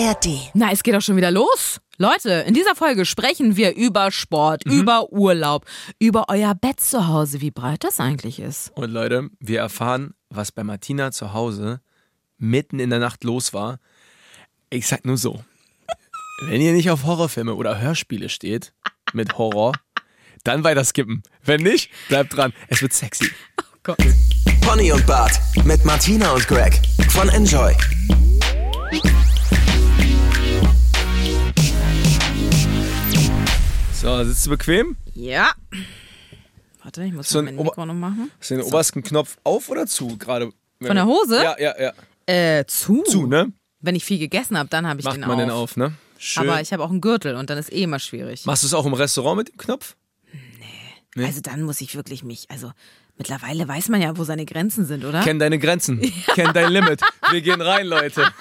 ARD. 0.00 0.50
Na, 0.54 0.72
es 0.72 0.82
geht 0.82 0.94
doch 0.94 1.02
schon 1.02 1.16
wieder 1.16 1.30
los. 1.30 1.80
Leute, 1.98 2.44
in 2.46 2.54
dieser 2.54 2.74
Folge 2.74 3.04
sprechen 3.04 3.56
wir 3.56 3.76
über 3.76 4.10
Sport, 4.10 4.64
über 4.64 5.12
Urlaub, 5.12 5.66
über 5.98 6.26
euer 6.28 6.54
Bett 6.54 6.80
zu 6.80 7.08
Hause, 7.08 7.42
wie 7.42 7.50
breit 7.50 7.84
das 7.84 8.00
eigentlich 8.00 8.40
ist. 8.40 8.72
Und 8.74 8.90
Leute, 8.90 9.28
wir 9.38 9.60
erfahren, 9.60 10.14
was 10.30 10.52
bei 10.52 10.64
Martina 10.64 11.12
zu 11.12 11.34
Hause 11.34 11.80
mitten 12.38 12.78
in 12.78 12.88
der 12.88 13.00
Nacht 13.00 13.24
los 13.24 13.52
war. 13.52 13.78
Ich 14.70 14.86
sag 14.86 15.04
nur 15.04 15.18
so: 15.18 15.44
Wenn 16.48 16.62
ihr 16.62 16.72
nicht 16.72 16.90
auf 16.90 17.04
Horrorfilme 17.04 17.54
oder 17.54 17.78
Hörspiele 17.78 18.30
steht 18.30 18.72
mit 19.12 19.36
Horror, 19.36 19.74
dann 20.44 20.64
weiter 20.64 20.84
skippen. 20.84 21.22
Wenn 21.44 21.62
nicht, 21.62 21.90
bleibt 22.08 22.34
dran. 22.34 22.54
Es 22.68 22.80
wird 22.80 22.94
sexy. 22.94 23.30
Gott. 23.82 23.98
Pony 24.62 24.92
und 24.92 25.06
Bart 25.06 25.32
mit 25.64 25.84
Martina 25.84 26.32
und 26.32 26.46
Greg 26.48 26.80
von 27.10 27.28
Enjoy. 27.28 27.74
So, 34.00 34.24
sitzt 34.24 34.46
du 34.46 34.50
bequem? 34.50 34.96
Ja. 35.12 35.52
Warte, 36.82 37.04
ich 37.04 37.12
muss 37.12 37.28
So 37.28 37.42
mein 37.42 37.54
Mikro 37.54 37.84
noch 37.84 37.92
machen. 37.92 38.30
Hast 38.40 38.50
du 38.50 38.54
den 38.54 38.64
obersten 38.64 39.02
Knopf 39.02 39.36
auf 39.44 39.68
oder 39.68 39.86
zu 39.86 40.16
gerade? 40.16 40.52
Von 40.82 40.96
der 40.96 41.04
Hose? 41.04 41.42
Ja, 41.42 41.54
ja, 41.58 41.74
ja. 41.78 41.92
Äh, 42.58 42.64
zu. 42.66 43.02
Zu, 43.02 43.26
ne? 43.26 43.52
Wenn 43.80 43.94
ich 43.94 44.06
viel 44.06 44.18
gegessen 44.18 44.56
habe, 44.56 44.70
dann 44.70 44.86
habe 44.86 45.00
ich 45.00 45.04
Macht 45.04 45.16
den 45.16 45.20
man 45.20 45.32
auf. 45.32 45.38
den 45.38 45.50
auf, 45.50 45.76
ne? 45.76 45.92
Schön. 46.16 46.48
Aber 46.48 46.62
ich 46.62 46.72
habe 46.72 46.82
auch 46.82 46.88
einen 46.88 47.02
Gürtel 47.02 47.34
und 47.34 47.50
dann 47.50 47.58
ist 47.58 47.70
eh 47.70 47.82
immer 47.82 47.98
schwierig. 47.98 48.46
Machst 48.46 48.62
du 48.62 48.68
es 48.68 48.72
auch 48.74 48.86
im 48.86 48.94
Restaurant 48.94 49.36
mit 49.36 49.48
dem 49.50 49.58
Knopf? 49.58 49.96
Nee. 51.14 51.26
Also 51.26 51.42
dann 51.42 51.62
muss 51.62 51.82
ich 51.82 51.94
wirklich 51.94 52.24
mich, 52.24 52.50
also 52.50 52.72
mittlerweile 53.20 53.68
weiß 53.68 53.90
man 53.90 54.00
ja, 54.00 54.16
wo 54.16 54.24
seine 54.24 54.46
Grenzen 54.46 54.86
sind, 54.86 55.04
oder? 55.04 55.20
Kenn 55.20 55.38
deine 55.38 55.58
Grenzen. 55.58 56.00
Kenn 56.34 56.54
dein 56.54 56.72
Limit. 56.72 57.02
Wir 57.30 57.42
gehen 57.42 57.60
rein, 57.60 57.86
Leute. 57.86 58.22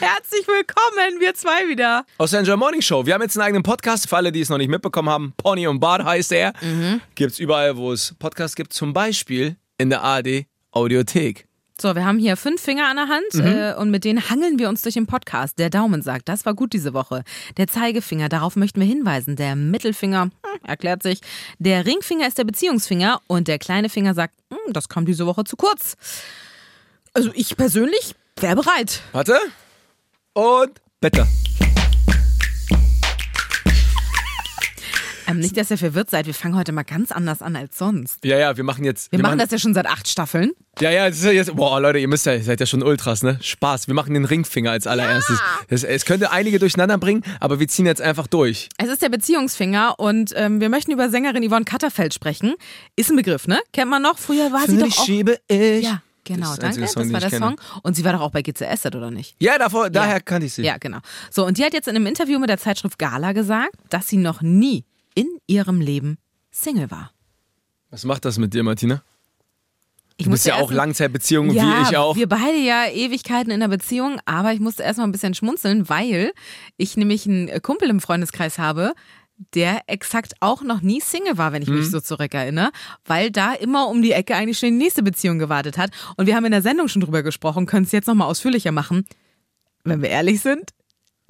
Herzlich 0.00 0.46
willkommen, 0.48 1.20
wir 1.20 1.34
zwei 1.34 1.68
wieder. 1.68 2.04
Aus 2.18 2.32
der 2.32 2.40
Enjoy 2.40 2.56
Morning 2.56 2.82
Show. 2.82 3.06
Wir 3.06 3.14
haben 3.14 3.22
jetzt 3.22 3.38
einen 3.38 3.46
eigenen 3.46 3.62
Podcast. 3.62 4.08
Für 4.08 4.16
alle, 4.16 4.32
die 4.32 4.40
es 4.40 4.48
noch 4.48 4.58
nicht 4.58 4.70
mitbekommen 4.70 5.08
haben, 5.08 5.34
Pony 5.36 5.68
und 5.68 5.78
Bart 5.78 6.04
heißt 6.04 6.32
er. 6.32 6.52
Mhm. 6.60 7.00
Gibt's 7.14 7.38
überall, 7.38 7.76
wo 7.76 7.92
es 7.92 8.16
Podcasts 8.18 8.56
gibt. 8.56 8.72
Zum 8.72 8.92
Beispiel 8.92 9.56
in 9.78 9.88
der 9.88 10.02
ARD 10.02 10.46
Audiothek. 10.72 11.46
So, 11.80 11.94
wir 11.94 12.04
haben 12.04 12.18
hier 12.18 12.36
fünf 12.36 12.60
Finger 12.60 12.88
an 12.88 12.96
der 12.96 13.08
Hand 13.08 13.34
Mhm. 13.34 13.46
äh, 13.46 13.74
und 13.74 13.90
mit 13.90 14.04
denen 14.04 14.28
hangeln 14.28 14.58
wir 14.58 14.68
uns 14.68 14.82
durch 14.82 14.94
den 14.94 15.06
Podcast. 15.06 15.58
Der 15.58 15.70
Daumen 15.70 16.02
sagt, 16.02 16.28
das 16.28 16.44
war 16.44 16.52
gut 16.54 16.72
diese 16.74 16.92
Woche. 16.92 17.24
Der 17.56 17.68
Zeigefinger, 17.68 18.28
darauf 18.28 18.54
möchten 18.56 18.80
wir 18.80 18.86
hinweisen. 18.86 19.34
Der 19.36 19.56
Mittelfinger, 19.56 20.24
hm, 20.24 20.30
erklärt 20.66 21.02
sich. 21.02 21.20
Der 21.58 21.86
Ringfinger 21.86 22.26
ist 22.28 22.36
der 22.36 22.44
Beziehungsfinger 22.44 23.20
und 23.28 23.48
der 23.48 23.58
kleine 23.58 23.88
Finger 23.88 24.12
sagt, 24.14 24.34
hm, 24.52 24.72
das 24.74 24.88
kam 24.90 25.06
diese 25.06 25.24
Woche 25.26 25.44
zu 25.44 25.56
kurz. 25.56 25.96
Also 27.14 27.30
ich 27.34 27.56
persönlich 27.56 28.14
wäre 28.38 28.56
bereit. 28.56 29.00
Warte. 29.12 29.38
Und 30.34 30.80
Better. 31.00 31.26
Ähm, 35.30 35.40
nicht, 35.40 35.56
dass 35.56 35.70
ihr 35.70 35.78
verwirrt 35.78 36.10
seid, 36.10 36.26
wir 36.26 36.34
fangen 36.34 36.56
heute 36.56 36.72
mal 36.72 36.82
ganz 36.82 37.12
anders 37.12 37.42
an 37.42 37.56
als 37.56 37.78
sonst. 37.78 38.24
Ja, 38.24 38.38
ja, 38.38 38.56
wir 38.56 38.64
machen 38.64 38.84
jetzt. 38.84 39.12
Wir, 39.12 39.20
machen 39.20 39.38
das 39.38 39.50
ja 39.50 39.58
schon 39.58 39.74
seit 39.74 39.86
acht 39.86 40.08
Staffeln. 40.08 40.52
Ja, 40.80 40.90
ja, 40.90 41.08
das 41.08 41.18
ist 41.18 41.24
ja 41.24 41.32
jetzt. 41.32 41.54
Boah, 41.54 41.80
Leute, 41.80 41.98
ihr 41.98 42.08
müsst 42.08 42.26
ja, 42.26 42.34
ihr 42.34 42.42
seid 42.42 42.60
ja 42.60 42.66
schon 42.66 42.82
Ultras, 42.82 43.22
ne? 43.22 43.38
Spaß. 43.40 43.86
Wir 43.86 43.94
machen 43.94 44.14
den 44.14 44.24
Ringfinger 44.24 44.70
als 44.70 44.86
allererstes. 44.86 45.38
Das, 45.68 45.84
es 45.84 46.04
könnte 46.04 46.30
einige 46.30 46.58
durcheinander 46.58 46.98
bringen, 46.98 47.22
aber 47.38 47.60
wir 47.60 47.68
ziehen 47.68 47.86
jetzt 47.86 48.00
einfach 48.00 48.26
durch. 48.26 48.68
Es 48.78 48.88
ist 48.88 49.02
der 49.02 49.08
Beziehungsfinger 49.08 49.94
und 49.98 50.32
ähm, 50.36 50.60
wir 50.60 50.68
möchten 50.68 50.92
über 50.92 51.10
Sängerin 51.10 51.48
Yvonne 51.48 51.64
Katterfeld 51.64 52.14
sprechen. 52.14 52.54
Ist 52.96 53.10
ein 53.10 53.16
Begriff, 53.16 53.46
ne? 53.46 53.60
Kennt 53.72 53.90
man 53.90 54.02
noch? 54.02 54.18
Früher 54.18 54.52
war 54.52 54.66
sie 54.66 54.74
Für 54.74 54.78
doch 54.80 54.86
dich 54.86 54.98
auch... 54.98 55.04
schiebe 55.06 55.38
ich. 55.48 55.84
Ja, 55.84 56.02
genau, 56.24 56.50
Das 56.50 56.58
danke. 56.58 56.88
Song, 56.88 57.10
das 57.10 57.22
war 57.22 57.30
der. 57.30 57.38
Song. 57.38 57.60
Und 57.82 57.94
sie 57.94 58.04
war 58.04 58.12
doch 58.12 58.20
auch 58.20 58.30
bei 58.30 58.42
GCS, 58.42 58.86
oder 58.86 59.10
nicht? 59.10 59.36
Ja, 59.38 59.58
davor, 59.58 59.90
daher 59.90 60.20
kannte 60.20 60.46
ich 60.46 60.54
sie. 60.54 60.62
Ja, 60.62 60.78
genau. 60.78 60.98
So, 61.30 61.46
und 61.46 61.58
die 61.58 61.64
hat 61.64 61.72
jetzt 61.74 61.88
in 61.88 61.96
einem 61.96 62.06
Interview 62.06 62.38
mit 62.38 62.48
der 62.48 62.58
Zeitschrift 62.58 62.98
Gala 62.98 63.32
gesagt, 63.32 63.74
dass 63.90 64.08
sie 64.08 64.16
noch 64.16 64.40
nie 64.42 64.84
in 65.14 65.26
ihrem 65.46 65.80
Leben 65.80 66.18
Single 66.50 66.90
war. 66.90 67.12
Was 67.90 68.04
macht 68.04 68.24
das 68.24 68.38
mit 68.38 68.54
dir, 68.54 68.62
Martina? 68.62 69.02
Ich 70.16 70.24
Du 70.26 70.30
bist 70.32 70.44
ja 70.46 70.56
auch 70.56 70.70
Langzeitbeziehungen 70.70 71.52
ja, 71.54 71.62
wie 71.64 71.82
ich 71.90 71.96
auch. 71.96 72.14
wir 72.14 72.28
beide 72.28 72.58
ja 72.58 72.86
Ewigkeiten 72.90 73.50
in 73.50 73.62
einer 73.62 73.68
Beziehung, 73.74 74.20
aber 74.26 74.52
ich 74.52 74.60
musste 74.60 74.82
erstmal 74.82 75.08
ein 75.08 75.12
bisschen 75.12 75.32
schmunzeln, 75.34 75.88
weil 75.88 76.32
ich 76.76 76.96
nämlich 76.98 77.26
einen 77.26 77.62
Kumpel 77.62 77.88
im 77.88 78.00
Freundeskreis 78.00 78.58
habe, 78.58 78.92
der 79.54 79.80
exakt 79.86 80.34
auch 80.40 80.60
noch 80.60 80.82
nie 80.82 81.00
Single 81.00 81.38
war, 81.38 81.52
wenn 81.52 81.62
ich 81.62 81.68
Mhm. 81.70 81.78
mich 81.78 81.90
so 81.90 82.00
zurückerinnere, 82.00 82.70
weil 83.06 83.30
da 83.30 83.54
immer 83.54 83.88
um 83.88 84.02
die 84.02 84.12
Ecke 84.12 84.36
eigentlich 84.36 84.58
schon 84.58 84.68
die 84.68 84.76
nächste 84.76 85.02
Beziehung 85.02 85.38
gewartet 85.38 85.78
hat. 85.78 85.90
Und 86.18 86.26
wir 86.26 86.36
haben 86.36 86.44
in 86.44 86.52
der 86.52 86.60
Sendung 86.60 86.88
schon 86.88 87.00
drüber 87.00 87.22
gesprochen, 87.22 87.64
können 87.64 87.86
es 87.86 87.92
jetzt 87.92 88.06
nochmal 88.06 88.28
ausführlicher 88.28 88.72
machen. 88.72 89.06
Wenn 89.84 90.02
wir 90.02 90.10
ehrlich 90.10 90.42
sind, 90.42 90.72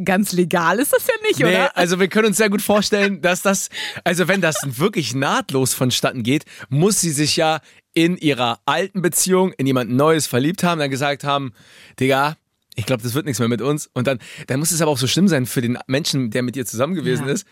ganz 0.04 0.32
legal 0.32 0.78
ist 0.78 0.92
das 0.92 1.06
ja 1.06 1.14
nicht, 1.22 1.40
Nee, 1.40 1.46
oder? 1.46 1.76
also 1.76 2.00
wir 2.00 2.08
können 2.08 2.28
uns 2.28 2.36
sehr 2.36 2.50
gut 2.50 2.62
vorstellen, 2.62 3.20
dass 3.22 3.42
das, 3.42 3.68
also 4.04 4.28
wenn 4.28 4.40
das 4.40 4.56
wirklich 4.78 5.14
nahtlos 5.14 5.74
vonstatten 5.74 6.22
geht, 6.22 6.44
muss 6.68 7.00
sie 7.00 7.10
sich 7.10 7.36
ja 7.36 7.60
in 7.92 8.16
ihrer 8.16 8.60
alten 8.66 9.02
Beziehung 9.02 9.52
in 9.52 9.66
jemand 9.66 9.90
Neues 9.90 10.26
verliebt 10.26 10.62
haben, 10.62 10.78
dann 10.78 10.90
gesagt 10.90 11.24
haben, 11.24 11.52
Digga, 11.98 12.36
ich 12.76 12.86
glaube, 12.86 13.02
das 13.02 13.14
wird 13.14 13.26
nichts 13.26 13.40
mehr 13.40 13.48
mit 13.48 13.60
uns. 13.62 13.88
Und 13.92 14.06
dann, 14.06 14.20
dann 14.46 14.60
muss 14.60 14.70
es 14.70 14.80
aber 14.80 14.90
auch 14.92 14.98
so 14.98 15.06
schlimm 15.08 15.26
sein 15.28 15.44
für 15.44 15.60
den 15.60 15.76
Menschen, 15.86 16.30
der 16.30 16.42
mit 16.42 16.56
ihr 16.56 16.64
zusammen 16.64 16.94
gewesen 16.94 17.26
Ja. 17.26 17.32
ist. 17.32 17.46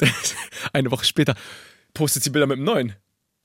Eine 0.72 0.90
Woche 0.90 1.04
später 1.04 1.34
postet 1.94 2.22
sie 2.24 2.30
Bilder 2.30 2.46
mit 2.46 2.56
einem 2.56 2.64
neuen. 2.64 2.94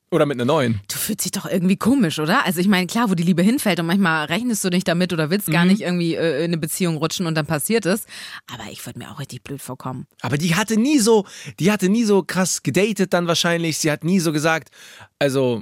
Oder 0.10 0.26
mit 0.26 0.38
einer 0.38 0.46
neuen. 0.46 0.80
Du 0.90 0.96
fühlst 0.98 1.26
dich 1.26 1.32
doch 1.34 1.46
irgendwie 1.46 1.76
komisch, 1.76 2.18
oder? 2.20 2.46
Also 2.46 2.62
ich 2.62 2.68
meine, 2.70 2.88
klar, 2.88 3.10
wo 3.10 3.14
die 3.16 3.24
Liebe 3.24 3.42
hinfällt 3.42 3.80
und 3.82 3.88
manchmal 3.88 4.26
rechnest 4.28 4.64
du 4.64 4.70
nicht 4.70 4.88
damit 4.88 5.12
oder 5.12 5.30
willst 5.30 5.52
gar 5.52 5.66
Mhm. 5.66 5.72
nicht 5.72 5.82
irgendwie 5.82 6.16
äh, 6.16 6.40
in 6.40 6.46
eine 6.46 6.58
Beziehung 6.58 6.96
rutschen 6.96 7.26
und 7.26 7.36
dann 7.36 7.46
passiert 7.46 7.86
es. 7.86 8.06
Aber 8.50 8.64
ich 8.72 8.86
würde 8.86 9.00
mir 9.00 9.12
auch 9.12 9.20
richtig 9.20 9.44
blöd 9.44 9.62
vorkommen. 9.62 10.08
Aber 10.22 10.38
die 10.38 10.56
hatte 10.56 10.78
nie 10.80 11.00
so, 11.00 11.26
die 11.60 11.72
hatte 11.74 11.90
nie 11.90 12.06
so 12.06 12.24
krass 12.24 12.64
gedatet 12.64 13.12
dann 13.12 13.28
wahrscheinlich. 13.28 13.80
Sie 13.80 13.92
hat 13.92 14.06
nie 14.06 14.22
so 14.22 14.32
gesagt, 14.32 14.70
also 15.20 15.62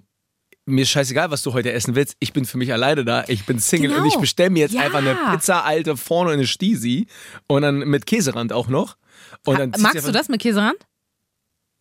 mir 0.67 0.83
ist 0.83 0.89
scheißegal, 0.89 1.31
was 1.31 1.41
du 1.41 1.53
heute 1.53 1.71
essen 1.71 1.95
willst. 1.95 2.15
Ich 2.19 2.31
bin 2.31 2.45
für 2.45 2.59
mich 2.59 2.71
alleine 2.71 3.03
da. 3.03 3.23
Ich 3.27 3.45
bin 3.47 3.57
Single 3.57 3.89
Genau. 3.91 4.01
und 4.03 4.07
ich 4.09 4.17
bestelle 4.17 4.51
mir 4.51 4.59
jetzt 4.59 4.73
Ja. 4.75 4.81
einfach 4.81 4.99
eine 4.99 5.15
Pizza, 5.31 5.63
alte, 5.65 5.97
vorne 5.97 6.31
eine 6.33 6.45
Stisi 6.45 7.07
und 7.47 7.63
dann 7.63 7.79
mit 7.79 8.05
Käserand 8.05 8.53
auch 8.53 8.67
noch. 8.67 8.95
Und 9.43 9.57
dann 9.59 9.73
sie 9.73 9.81
Magst 9.81 10.07
du 10.07 10.11
das 10.11 10.29
mit 10.29 10.39
Käserand? 10.41 10.77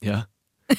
Ja. 0.03 0.29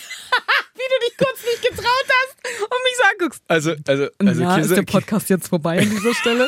Dich 1.17 1.27
kurz 1.27 1.39
nicht 1.43 1.61
getraut 1.69 1.85
hast 2.07 2.61
und 2.61 2.69
mich 2.83 2.97
so 2.97 3.03
anguckst. 3.13 3.43
Also, 3.47 3.71
also, 3.87 4.07
also 4.19 4.43
Na, 4.43 4.55
Käse. 4.57 4.73
ist 4.73 4.77
der 4.77 4.91
Podcast 4.91 5.29
jetzt 5.29 5.47
vorbei 5.47 5.79
an 5.79 5.89
dieser 5.89 6.13
Stelle? 6.21 6.47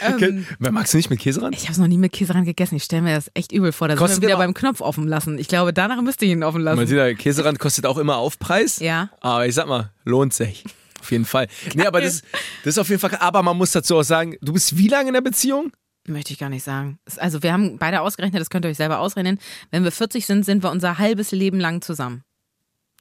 ähm, 0.00 0.46
Magst 0.58 0.92
du 0.92 0.96
nicht 0.98 1.10
mit 1.10 1.20
Käserand? 1.20 1.54
ich 1.54 1.62
habe 1.64 1.72
es 1.72 1.78
noch 1.78 1.86
nie 1.86 1.98
mit 1.98 2.12
Käserand 2.12 2.44
gegessen. 2.46 2.76
Ich 2.76 2.84
stelle 2.84 3.02
mir 3.02 3.14
das 3.14 3.30
echt 3.34 3.52
übel 3.52 3.72
vor. 3.72 3.88
Da 3.88 3.94
Kostet 3.96 4.20
wir 4.22 4.28
wieder 4.28 4.38
beim 4.38 4.54
Knopf 4.54 4.80
offen 4.80 5.06
lassen. 5.06 5.38
Ich 5.38 5.48
glaube, 5.48 5.72
danach 5.72 6.00
müsste 6.02 6.24
ich 6.24 6.32
ihn 6.32 6.42
offen 6.42 6.62
lassen. 6.62 6.78
Martina, 6.78 7.12
Käserand 7.14 7.58
kostet 7.58 7.86
auch 7.86 7.98
immer 7.98 8.16
Aufpreis. 8.16 8.78
Ja. 8.80 9.10
Aber 9.20 9.46
ich 9.46 9.54
sag 9.54 9.66
mal, 9.68 9.92
lohnt 10.04 10.34
sich. 10.34 10.64
Auf 11.00 11.10
jeden 11.10 11.24
Fall. 11.24 11.48
Nee, 11.74 11.86
aber 11.86 12.00
das, 12.00 12.22
das 12.64 12.74
ist 12.74 12.78
auf 12.78 12.88
jeden 12.88 13.00
Fall. 13.00 13.16
Aber 13.20 13.42
man 13.42 13.56
muss 13.56 13.72
dazu 13.72 13.96
auch 13.96 14.02
sagen, 14.04 14.36
du 14.40 14.52
bist 14.52 14.76
wie 14.78 14.88
lange 14.88 15.08
in 15.08 15.14
der 15.14 15.20
Beziehung? 15.20 15.72
Möchte 16.06 16.32
ich 16.32 16.38
gar 16.38 16.48
nicht 16.48 16.64
sagen. 16.64 16.98
Also 17.16 17.42
wir 17.44 17.52
haben 17.52 17.78
beide 17.78 18.00
ausgerechnet, 18.00 18.40
das 18.40 18.50
könnt 18.50 18.64
ihr 18.64 18.70
euch 18.70 18.76
selber 18.76 18.98
ausrechnen. 18.98 19.38
Wenn 19.70 19.84
wir 19.84 19.92
40 19.92 20.26
sind, 20.26 20.44
sind 20.44 20.62
wir 20.64 20.70
unser 20.72 20.98
halbes 20.98 21.30
Leben 21.30 21.60
lang 21.60 21.80
zusammen. 21.80 22.24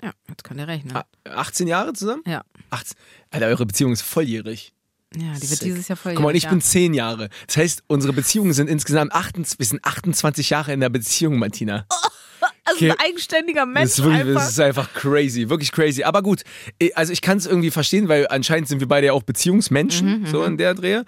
Ja, 0.02 0.12
jetzt 0.30 0.44
könnt 0.44 0.60
ihr 0.60 0.68
rechnen. 0.68 0.96
Ah, 0.96 1.06
18 1.26 1.68
Jahre 1.68 1.94
zusammen? 1.94 2.24
Ja. 2.26 2.44
18. 2.70 2.98
Alter, 3.30 3.48
eure 3.48 3.66
Beziehung 3.66 3.92
ist 3.92 4.02
volljährig. 4.02 4.74
Ja, 5.16 5.34
die 5.34 5.42
wird 5.42 5.60
Sick. 5.60 5.62
dieses 5.62 5.88
Jahr 5.88 5.98
voll. 5.98 6.14
Guck 6.14 6.24
mal, 6.24 6.36
ich 6.36 6.44
ja. 6.44 6.50
bin 6.50 6.62
10 6.62 6.94
Jahre. 6.94 7.30
Das 7.48 7.58
heißt, 7.58 7.84
unsere 7.88 8.14
Beziehungen 8.14 8.54
sind 8.54 8.70
insgesamt 8.70 9.12
28, 9.12 9.60
wir 9.60 9.66
sind 9.66 9.84
28 9.84 10.50
Jahre 10.50 10.72
in 10.74 10.80
der 10.80 10.90
Beziehung, 10.90 11.38
Martina. 11.38 11.86
also 12.64 12.86
ein 12.86 13.00
eigenständiger 13.00 13.66
Mensch. 13.66 13.92
Das 13.92 14.00
ist, 14.00 14.04
wirklich, 14.06 14.22
einfach. 14.22 14.42
das 14.42 14.50
ist 14.52 14.60
einfach 14.60 14.94
crazy, 14.94 15.50
wirklich 15.50 15.72
crazy. 15.72 16.04
Aber 16.04 16.22
gut, 16.22 16.44
eh, 16.80 16.94
also 16.94 17.12
ich 17.12 17.22
kann 17.22 17.38
es 17.38 17.46
irgendwie 17.46 17.72
verstehen, 17.72 18.08
weil 18.08 18.28
anscheinend 18.30 18.70
sind 18.70 18.80
wir 18.80 18.88
beide 18.88 19.08
ja 19.08 19.14
auch 19.14 19.24
Beziehungsmenschen, 19.24 20.22
Mhm, 20.22 20.26
so 20.28 20.44
in 20.46 20.58
der 20.58 20.74
Drehe. 20.76 21.04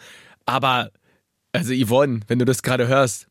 Aber, 0.45 0.91
also 1.53 1.73
Yvonne, 1.73 2.19
wenn 2.27 2.39
du 2.39 2.45
das 2.45 2.61
gerade 2.61 2.87
hörst, 2.87 3.27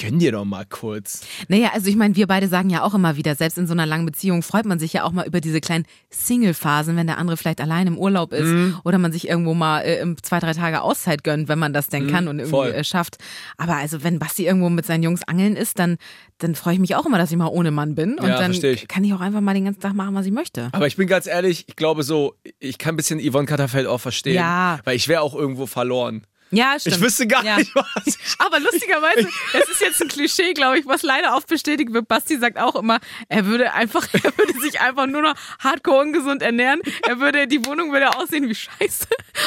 gönn 0.00 0.18
dir 0.18 0.32
doch 0.32 0.44
mal 0.44 0.64
kurz. 0.64 1.22
Naja, 1.48 1.70
also 1.74 1.88
ich 1.88 1.96
meine, 1.96 2.16
wir 2.16 2.26
beide 2.26 2.48
sagen 2.48 2.70
ja 2.70 2.82
auch 2.82 2.94
immer 2.94 3.16
wieder, 3.16 3.34
selbst 3.34 3.58
in 3.58 3.66
so 3.66 3.72
einer 3.72 3.86
langen 3.86 4.06
Beziehung 4.06 4.42
freut 4.42 4.64
man 4.64 4.78
sich 4.78 4.92
ja 4.92 5.04
auch 5.04 5.12
mal 5.12 5.26
über 5.26 5.40
diese 5.40 5.60
kleinen 5.60 5.84
Single-Phasen, 6.10 6.96
wenn 6.96 7.06
der 7.06 7.18
andere 7.18 7.36
vielleicht 7.36 7.60
allein 7.60 7.86
im 7.86 7.98
Urlaub 7.98 8.32
ist 8.32 8.46
Mhm. 8.46 8.78
oder 8.84 8.98
man 8.98 9.12
sich 9.12 9.28
irgendwo 9.28 9.54
mal 9.54 9.80
äh, 9.82 10.04
zwei, 10.22 10.38
drei 10.38 10.52
Tage 10.52 10.82
Auszeit 10.82 11.24
gönnt, 11.24 11.48
wenn 11.48 11.58
man 11.58 11.72
das 11.72 11.88
denn 11.88 12.06
kann 12.06 12.28
und 12.28 12.38
irgendwie 12.38 12.68
Mhm, 12.70 12.74
äh, 12.74 12.84
schafft. 12.84 13.18
Aber 13.56 13.76
also 13.76 14.02
wenn 14.04 14.18
Basti 14.18 14.46
irgendwo 14.46 14.70
mit 14.70 14.86
seinen 14.86 15.02
Jungs 15.02 15.22
angeln 15.26 15.56
ist, 15.56 15.78
dann, 15.78 15.96
dann 16.38 16.54
freue 16.54 16.74
ich 16.74 16.80
mich 16.80 16.94
auch 16.96 17.06
immer, 17.06 17.18
dass 17.18 17.30
ich 17.30 17.36
mal 17.36 17.46
ohne 17.48 17.70
Mann 17.70 17.94
bin. 17.94 18.18
Und 18.18 18.28
Ja, 18.28 18.38
dann 18.38 18.52
ich. 18.52 18.88
kann 18.88 19.04
ich 19.04 19.12
auch 19.14 19.20
einfach 19.20 19.40
mal 19.40 19.54
den 19.54 19.64
ganzen 19.64 19.80
Tag 19.80 19.94
machen, 19.94 20.14
was 20.14 20.26
ich 20.26 20.32
möchte. 20.32 20.68
Aber 20.72 20.86
ich 20.86 20.96
bin 20.96 21.06
ganz 21.08 21.26
ehrlich, 21.26 21.64
ich 21.68 21.76
glaube 21.76 22.02
so, 22.02 22.34
ich 22.58 22.78
kann 22.78 22.94
ein 22.94 22.96
bisschen 22.96 23.20
Yvonne 23.20 23.46
Katterfeld 23.46 23.86
auch 23.86 23.98
verstehen. 24.00 24.34
Ja. 24.36 24.78
Weil 24.84 24.96
ich 24.96 25.08
wäre 25.08 25.20
auch 25.22 25.34
irgendwo 25.34 25.66
verloren. 25.66 26.24
Ja, 26.52 26.76
stimmt. 26.78 26.96
Ich 26.96 27.02
wüsste 27.02 27.26
gar 27.26 27.44
ja. 27.44 27.56
nicht, 27.58 27.74
was 27.74 28.18
Aber 28.38 28.58
lustigerweise, 28.58 29.28
das 29.52 29.68
ist 29.68 29.80
jetzt 29.80 30.02
ein 30.02 30.08
Klischee, 30.08 30.52
glaube 30.52 30.78
ich, 30.78 30.86
was 30.86 31.02
leider 31.02 31.36
oft 31.36 31.46
bestätigt 31.46 31.92
wird. 31.92 32.08
Basti 32.08 32.38
sagt 32.38 32.58
auch 32.58 32.74
immer, 32.76 32.98
er 33.28 33.46
würde 33.46 33.72
einfach, 33.72 34.06
er 34.12 34.36
würde 34.36 34.58
sich 34.60 34.80
einfach 34.80 35.06
nur 35.06 35.22
noch 35.22 35.34
hardcore 35.60 36.00
ungesund 36.02 36.42
ernähren. 36.42 36.80
Er 37.06 37.20
würde, 37.20 37.46
die 37.46 37.64
Wohnung 37.66 37.92
würde 37.92 38.16
aussehen 38.16 38.48
wie 38.48 38.54
Scheiße. 38.54 39.06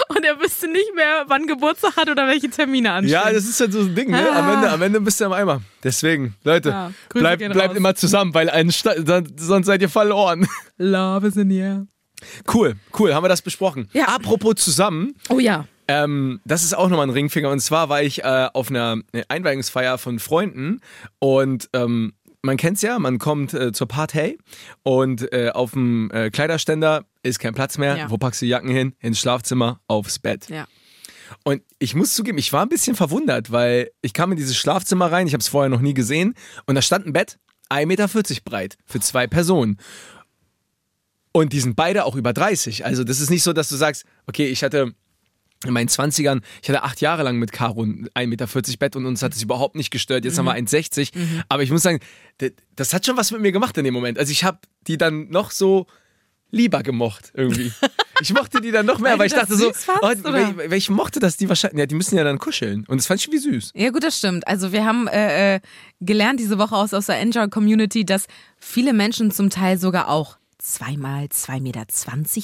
Und 0.09 0.23
er 0.23 0.39
wüsste 0.39 0.67
nicht 0.67 0.95
mehr, 0.95 1.25
wann 1.27 1.45
Geburtstag 1.47 1.97
hat 1.97 2.09
oder 2.09 2.27
welche 2.27 2.49
Termine 2.49 2.91
anstehen. 2.93 3.13
Ja, 3.13 3.31
das 3.31 3.45
ist 3.45 3.59
halt 3.59 3.73
so 3.73 3.79
ein 3.81 3.93
Ding, 3.95 4.09
ne? 4.11 4.31
Am. 4.31 4.49
Ende, 4.53 4.69
am 4.71 4.81
Ende 4.81 5.01
bist 5.01 5.19
du 5.19 5.25
im 5.25 5.33
Eimer. 5.33 5.61
Deswegen, 5.83 6.35
Leute, 6.43 6.69
Ja, 6.69 6.91
bleibt, 7.09 7.47
bleibt 7.51 7.75
immer 7.75 7.95
zusammen, 7.95 8.33
weil 8.33 8.49
ein 8.49 8.71
Sta 8.71 8.93
son- 9.05 9.33
sonst 9.37 9.65
seid 9.65 9.81
ihr 9.81 9.89
verloren. 9.89 10.47
Love 10.77 11.27
is 11.27 11.35
in 11.35 11.49
the 11.49 11.57
air. 11.59 11.87
Cool, 12.51 12.75
cool, 12.97 13.13
haben 13.13 13.23
wir 13.23 13.29
das 13.29 13.41
besprochen. 13.41 13.89
Ja. 13.91 14.05
Apropos 14.05 14.55
zusammen, 14.55 15.13
Oh 15.29 15.39
ja. 15.39 15.65
Ähm, 15.87 16.41
das 16.45 16.63
ist 16.63 16.73
auch 16.73 16.89
nochmal 16.89 17.07
ein 17.07 17.13
Ringfinger. 17.13 17.49
Und 17.49 17.59
zwar 17.59 17.89
war 17.89 18.01
ich 18.01 18.23
äh, 18.23 18.49
auf 18.53 18.69
einer 18.69 18.97
Einweihungsfeier 19.27 19.97
von 19.97 20.19
Freunden 20.19 20.81
und 21.19 21.69
ähm, 21.73 22.13
man 22.41 22.57
kennt's 22.57 22.81
ja, 22.81 22.99
man 22.99 23.19
kommt 23.19 23.53
äh, 23.53 23.71
zur 23.71 23.87
Party 23.87 24.37
und 24.83 25.31
äh, 25.33 25.49
auf 25.49 25.71
dem 25.71 26.11
äh, 26.11 26.29
Kleiderständer 26.29 27.05
ist 27.23 27.39
kein 27.39 27.53
Platz 27.53 27.77
mehr. 27.77 27.97
Ja. 27.97 28.09
Wo 28.09 28.17
packst 28.17 28.41
du 28.41 28.45
die 28.45 28.49
Jacken 28.49 28.69
hin? 28.69 28.93
Ins 28.99 29.19
Schlafzimmer, 29.19 29.79
aufs 29.87 30.19
Bett. 30.19 30.49
Ja. 30.49 30.67
Und 31.43 31.63
ich 31.79 31.95
muss 31.95 32.13
zugeben, 32.13 32.37
ich 32.37 32.53
war 32.53 32.61
ein 32.61 32.69
bisschen 32.69 32.95
verwundert, 32.95 33.51
weil 33.51 33.89
ich 34.01 34.13
kam 34.13 34.31
in 34.31 34.37
dieses 34.37 34.57
Schlafzimmer 34.57 35.11
rein, 35.11 35.25
ich 35.25 35.33
habe 35.33 35.41
es 35.41 35.47
vorher 35.47 35.69
noch 35.69 35.81
nie 35.81 35.93
gesehen, 35.93 36.35
und 36.65 36.75
da 36.75 36.81
stand 36.81 37.07
ein 37.07 37.13
Bett, 37.13 37.39
1,40 37.69 37.85
Meter 37.85 38.07
breit, 38.43 38.77
für 38.85 38.99
zwei 38.99 39.25
Personen. 39.25 39.77
Und 41.31 41.53
die 41.53 41.59
sind 41.59 41.75
beide 41.75 42.05
auch 42.05 42.15
über 42.15 42.31
30. 42.31 42.85
Also 42.85 43.03
das 43.03 43.19
ist 43.19 43.31
nicht 43.31 43.41
so, 43.41 43.53
dass 43.53 43.67
du 43.69 43.75
sagst, 43.75 44.05
okay, 44.27 44.47
ich 44.47 44.63
hatte 44.63 44.93
in 45.65 45.73
meinen 45.73 45.89
20ern, 45.89 46.41
ich 46.61 46.69
hatte 46.69 46.83
acht 46.83 47.01
Jahre 47.01 47.23
lang 47.23 47.37
mit 47.37 47.51
Caro 47.51 47.83
ein 47.83 48.07
1,40 48.15 48.27
Meter 48.27 48.47
Bett 48.79 48.95
und 48.95 49.05
uns 49.05 49.21
hat 49.21 49.33
es 49.33 49.41
überhaupt 49.41 49.75
nicht 49.75 49.91
gestört. 49.91 50.25
Jetzt 50.25 50.37
haben 50.37 50.45
wir 50.45 50.55
1,60. 50.55 51.11
Aber 51.49 51.63
ich 51.63 51.71
muss 51.71 51.83
sagen, 51.83 51.99
das 52.75 52.93
hat 52.93 53.05
schon 53.05 53.17
was 53.17 53.31
mit 53.31 53.41
mir 53.41 53.51
gemacht 53.51 53.77
in 53.77 53.83
dem 53.83 53.93
Moment. 53.93 54.17
Also 54.17 54.31
ich 54.31 54.43
habe 54.43 54.59
die 54.87 54.97
dann 54.97 55.29
noch 55.29 55.51
so 55.51 55.87
lieber 56.51 56.83
gemocht 56.83 57.31
irgendwie. 57.33 57.71
Ich 58.21 58.31
mochte 58.31 58.61
die 58.61 58.71
dann 58.71 58.85
noch 58.85 58.99
mehr, 58.99 59.17
Weil 59.17 59.25
ich 59.25 59.33
dachte 59.33 59.55
so, 59.55 59.73
fandst, 59.73 60.23
oh, 60.25 60.31
weil, 60.31 60.55
weil 60.55 60.77
ich 60.77 60.89
mochte 60.89 61.19
das, 61.19 61.35
die 61.35 61.49
wahrscheinlich, 61.49 61.79
ja, 61.79 61.85
die 61.87 61.95
müssen 61.95 62.15
ja 62.15 62.23
dann 62.23 62.37
kuscheln. 62.37 62.85
Und 62.87 62.97
das 62.97 63.07
fand 63.07 63.19
ich 63.19 63.31
wie 63.31 63.39
süß. 63.39 63.71
Ja, 63.73 63.89
gut, 63.89 64.03
das 64.03 64.19
stimmt. 64.19 64.47
Also 64.47 64.71
wir 64.71 64.85
haben 64.85 65.07
äh, 65.07 65.55
äh, 65.55 65.59
gelernt 65.99 66.39
diese 66.39 66.59
Woche 66.59 66.75
aus, 66.75 66.93
aus 66.93 67.07
der 67.07 67.19
Enjoy-Community, 67.19 68.05
dass 68.05 68.27
viele 68.59 68.93
Menschen 68.93 69.31
zum 69.31 69.49
Teil 69.49 69.79
sogar 69.79 70.09
auch 70.09 70.37
zweimal 70.63 71.25
2,20 71.25 71.61
Meter 71.61 71.85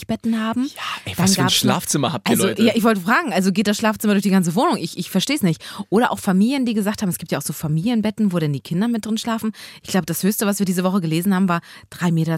Betten 0.07 0.39
haben. 0.39 0.66
Ja, 0.66 0.81
ey, 1.06 1.13
was 1.16 1.36
für 1.36 1.44
ein 1.44 1.50
Schlafzimmer 1.50 2.12
habt 2.12 2.27
ihr, 2.27 2.33
also, 2.33 2.48
Leute? 2.48 2.63
Ja, 2.63 2.74
ich 2.75 2.83
wollte 2.83 3.00
fragen, 3.01 3.31
also 3.31 3.51
geht 3.51 3.68
das 3.68 3.77
Schlafzimmer 3.77 4.13
durch 4.13 4.24
die 4.24 4.30
ganze 4.30 4.56
Wohnung? 4.56 4.77
Ich, 4.77 4.98
ich 4.98 5.10
verstehe 5.10 5.38
es 5.38 5.42
nicht. 5.42 5.63
Oder 5.89 6.12
auch 6.12 6.19
Familien, 6.19 6.66
die 6.66 6.74
gesagt 6.74 7.01
haben, 7.01 7.10
es 7.10 7.18
gibt 7.18 7.31
ja 7.31 7.38
auch 7.38 7.44
so 7.44 7.54
Familienbetten, 7.54 8.33
wo 8.33 8.39
dann 8.39 8.51
die 8.51 8.60
Kinder 8.60 8.88
mit 8.89 9.06
drin 9.06 9.18
schlafen. 9.18 9.54
Ich 9.83 9.89
glaube, 9.89 10.06
das 10.06 10.21
Höchste, 10.21 10.45
was 10.45 10.60
wir 10.60 10.66
diese 10.66 10.83
Woche 10.83 11.00
gelesen 11.00 11.33
haben, 11.33 11.48
war 11.48 11.62
3,20 11.94 12.12
Meter. 12.12 12.38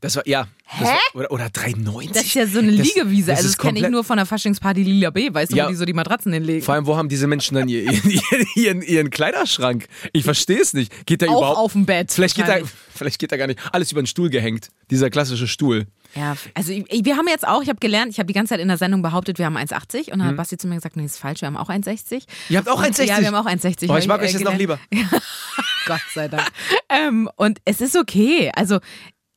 Das 0.00 0.16
war, 0.16 0.26
ja. 0.26 0.46
Das 0.78 0.88
war, 0.88 0.98
oder, 1.14 1.30
oder 1.32 1.46
3,90. 1.46 2.12
Das 2.12 2.22
ist 2.24 2.34
ja 2.34 2.46
so 2.46 2.58
eine 2.60 2.70
Liegewiese. 2.70 3.28
das 3.28 3.38
also 3.38 3.48
das 3.50 3.58
kenne 3.58 3.80
ich 3.80 3.88
nur 3.88 4.04
von 4.04 4.16
der 4.16 4.26
Faschingsparty 4.26 4.82
Lila 4.82 5.10
B, 5.10 5.32
weißt 5.32 5.52
du, 5.52 5.56
Ja. 5.56 5.66
wo 5.66 5.70
die 5.70 5.76
so 5.76 5.84
die 5.84 5.92
Matratzen 5.92 6.32
hinlegen. 6.32 6.62
Vor 6.62 6.74
allem, 6.74 6.86
wo 6.86 6.96
haben 6.96 7.08
diese 7.08 7.26
Menschen 7.26 7.56
dann 7.56 7.68
ihr, 7.68 7.82
ihren, 7.82 8.20
ihren, 8.54 8.82
ihren 8.82 9.10
Kleiderschrank? 9.10 9.86
Ich 10.12 10.24
verstehe 10.24 10.60
es 10.60 10.74
nicht. 10.74 11.06
Geht 11.06 11.22
der 11.22 11.30
Auch 11.30 11.38
überhaupt? 11.38 11.58
auf 11.58 11.72
dem 11.72 11.86
Bett. 11.86 12.12
Vielleicht 12.12 12.36
geht, 12.36 12.48
da. 12.48 12.58
Vielleicht 12.96 13.18
geht 13.18 13.32
da 13.32 13.36
gar 13.36 13.46
nicht. 13.46 13.58
Alles 13.72 13.92
über 13.92 14.02
den 14.02 14.06
Stuhl 14.06 14.30
gehängt. 14.30 14.70
Dieser 14.90 15.10
klassische 15.10 15.46
Stuhl. 15.48 15.86
Ja, 16.14 16.36
also 16.54 16.72
ich- 16.72 17.04
wir 17.04 17.16
haben 17.16 17.28
jetzt 17.28 17.46
auch, 17.46 17.62
ich 17.62 17.68
habe 17.68 17.78
gelernt, 17.78 18.10
ich 18.12 18.18
habe 18.18 18.26
die 18.26 18.32
ganze 18.32 18.50
Zeit 18.50 18.60
in 18.60 18.68
der 18.68 18.78
Sendung 18.78 19.02
behauptet, 19.02 19.38
wir 19.38 19.46
haben 19.46 19.56
1,80 19.56 20.12
und 20.12 20.18
dann 20.20 20.28
hat 20.28 20.36
Basti 20.36 20.56
zu 20.56 20.66
mir 20.66 20.76
gesagt, 20.76 20.96
nee, 20.96 21.04
ist 21.04 21.18
falsch, 21.18 21.40
wir 21.42 21.46
haben 21.46 21.56
auch 21.56 21.68
1,60. 21.68 22.14
Mhm. 22.20 22.20
Ihr 22.48 22.58
habt 22.58 22.68
auch 22.68 22.78
Und- 22.78 22.84
1,60? 22.86 23.04
Ja, 23.08 23.20
wir 23.20 23.26
haben 23.28 23.34
auch 23.34 23.46
1,60. 23.46 23.90
Oh, 23.90 23.96
ich 23.96 24.06
mag 24.08 24.20
äh, 24.20 24.24
euch 24.24 24.32
jetzt 24.32 24.44
noch 24.44 24.56
lieber. 24.56 24.78
Gott 25.86 26.00
sei 26.14 26.28
Dank. 26.28 26.48
ähm, 26.88 27.28
und 27.36 27.58
es 27.64 27.80
ist 27.80 27.96
okay. 27.96 28.50
Also 28.54 28.78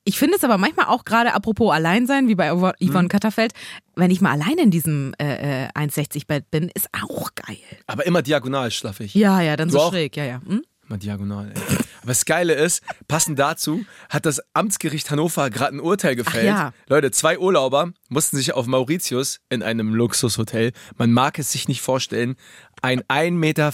ich 0.06 0.18
finde 0.18 0.38
es 0.38 0.44
aber 0.44 0.58
manchmal 0.58 0.88
auch 0.88 1.06
gerade 1.06 1.34
apropos 1.34 1.72
Alleinsein, 1.72 2.28
wie 2.28 2.36
bei 2.36 2.50
Yvonne 2.52 2.74
Mhm. 2.80 3.08
Katterfeld, 3.10 3.54
wenn 3.96 4.10
ich 4.10 4.22
mal 4.22 4.32
alleine 4.32 4.64
in 4.64 4.72
diesem 4.72 5.14
äh, 5.20 5.66
äh, 5.66 5.68
1,60 5.76 6.26
Bett 6.26 6.50
bin, 6.50 6.70
ist 6.74 6.88
auch 7.04 7.30
geil. 7.36 7.58
Aber 7.86 8.06
immer 8.08 8.22
diagonal 8.24 8.72
schlafe 8.72 9.04
ich. 9.04 9.14
Ja, 9.14 9.42
ja, 9.42 9.56
dann 9.56 9.68
Du 9.68 9.74
so 9.74 9.80
auch? 9.82 9.92
schräg, 9.92 10.16
ja, 10.18 10.24
ja. 10.26 10.42
Hm? 10.46 10.64
Immer 10.90 10.98
diagonal, 10.98 11.52
ey. 11.52 11.62
Aber 12.02 12.08
das 12.08 12.26
Geile 12.26 12.54
ist, 12.54 12.82
passend 13.08 13.38
dazu 13.38 13.86
hat 14.10 14.26
das 14.26 14.42
Amtsgericht 14.54 15.12
Hannover 15.12 15.52
gerade 15.52 15.76
ein 15.76 15.80
Urteil 15.80 16.16
gefällt. 16.16 16.46
ja. 16.46 16.74
Leute, 16.88 17.12
zwei 17.12 17.38
Urlauber 17.38 17.92
mussten 18.08 18.38
sich 18.38 18.54
auf 18.54 18.66
Mauritius 18.66 19.40
in 19.50 19.62
einem 19.62 19.94
Luxushotel, 19.94 20.72
man 20.98 21.12
mag 21.12 21.38
es 21.38 21.52
sich 21.52 21.68
nicht 21.68 21.82
vorstellen, 21.82 22.36
ein 22.82 23.02
1,40 23.02 23.32
Meter 23.34 23.72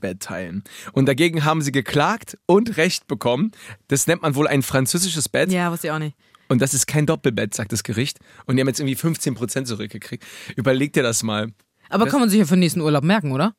Bett 0.00 0.20
teilen. 0.20 0.62
Und 0.92 1.06
dagegen 1.06 1.46
haben 1.46 1.62
sie 1.62 1.72
geklagt 1.72 2.36
und 2.44 2.76
Recht 2.76 3.06
bekommen. 3.06 3.52
Das 3.86 4.06
nennt 4.06 4.20
man 4.20 4.34
wohl 4.34 4.46
ein 4.46 4.62
französisches 4.62 5.30
Bett. 5.30 5.50
Ja, 5.50 5.72
wusste 5.72 5.86
ich 5.86 5.90
auch 5.92 5.98
nicht. 5.98 6.16
Und 6.48 6.60
das 6.60 6.74
ist 6.74 6.86
kein 6.86 7.06
Doppelbett, 7.06 7.54
sagt 7.54 7.72
das 7.72 7.82
Gericht. 7.82 8.18
Und 8.44 8.56
die 8.56 8.60
haben 8.60 8.68
jetzt 8.68 8.80
irgendwie 8.80 8.96
15% 8.96 9.64
zurückgekriegt. 9.64 10.24
Überleg 10.56 10.92
dir 10.92 11.02
das 11.02 11.22
mal. 11.22 11.52
Aber 11.88 12.06
kann 12.06 12.20
man 12.20 12.28
sich 12.28 12.38
ja 12.38 12.44
für 12.44 12.54
den 12.54 12.60
nächsten 12.60 12.80
Urlaub 12.82 13.04
merken, 13.04 13.32
oder? 13.32 13.54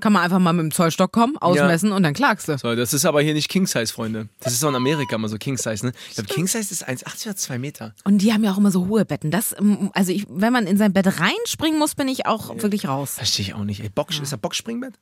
Kann 0.00 0.12
man 0.12 0.22
einfach 0.22 0.40
mal 0.40 0.52
mit 0.52 0.64
dem 0.64 0.72
Zollstock 0.72 1.12
kommen, 1.12 1.38
ausmessen 1.38 1.92
und 1.92 2.02
dann 2.02 2.14
klagst 2.14 2.48
du. 2.48 2.58
So, 2.58 2.74
das 2.74 2.92
ist 2.92 3.04
aber 3.04 3.22
hier 3.22 3.32
nicht 3.32 3.48
King 3.48 3.66
Size, 3.66 3.86
Freunde. 3.92 4.28
Das 4.40 4.52
ist 4.52 4.64
auch 4.64 4.68
in 4.68 4.74
Amerika 4.74 5.14
immer 5.14 5.28
so 5.28 5.38
King 5.38 5.56
Size, 5.56 5.86
ne? 5.86 5.92
Ich 6.08 6.16
glaube, 6.16 6.28
King 6.28 6.48
Size 6.48 6.72
ist 6.72 6.86
1,80 6.86 7.26
oder 7.26 7.36
2 7.36 7.58
Meter. 7.58 7.94
Und 8.04 8.18
die 8.18 8.32
haben 8.32 8.42
ja 8.42 8.52
auch 8.52 8.58
immer 8.58 8.72
so 8.72 8.88
hohe 8.88 9.04
Betten. 9.04 9.30
Das, 9.30 9.54
ähm, 9.56 9.90
also 9.94 10.10
ich, 10.10 10.26
wenn 10.28 10.52
man 10.52 10.66
in 10.66 10.76
sein 10.78 10.92
Bett 10.92 11.06
reinspringen 11.06 11.78
muss, 11.78 11.94
bin 11.94 12.08
ich 12.08 12.26
auch 12.26 12.56
wirklich 12.60 12.88
raus. 12.88 13.14
Verstehe 13.14 13.46
ich 13.46 13.54
auch 13.54 13.64
nicht. 13.64 13.80
Ey, 13.82 13.88
Bock, 13.88 14.10
Ist 14.10 14.32
das 14.32 14.38
Boxspringbett? 14.38 14.94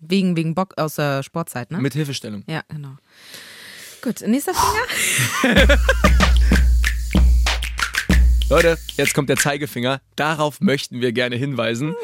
Wegen, 0.00 0.36
wegen 0.36 0.54
Bock 0.54 0.74
aus 0.76 0.96
der 0.96 1.22
Sportzeit, 1.22 1.70
ne? 1.70 1.78
Mit 1.78 1.94
Hilfestellung. 1.94 2.44
Ja, 2.46 2.62
genau. 2.68 2.96
Gut, 4.02 4.20
nächster 4.20 4.52
Finger. 4.52 5.78
Leute, 8.50 8.76
jetzt 8.96 9.14
kommt 9.14 9.30
der 9.30 9.36
Zeigefinger. 9.36 10.00
Darauf 10.16 10.60
möchten 10.60 11.00
wir 11.00 11.12
gerne 11.12 11.36
hinweisen. 11.36 11.94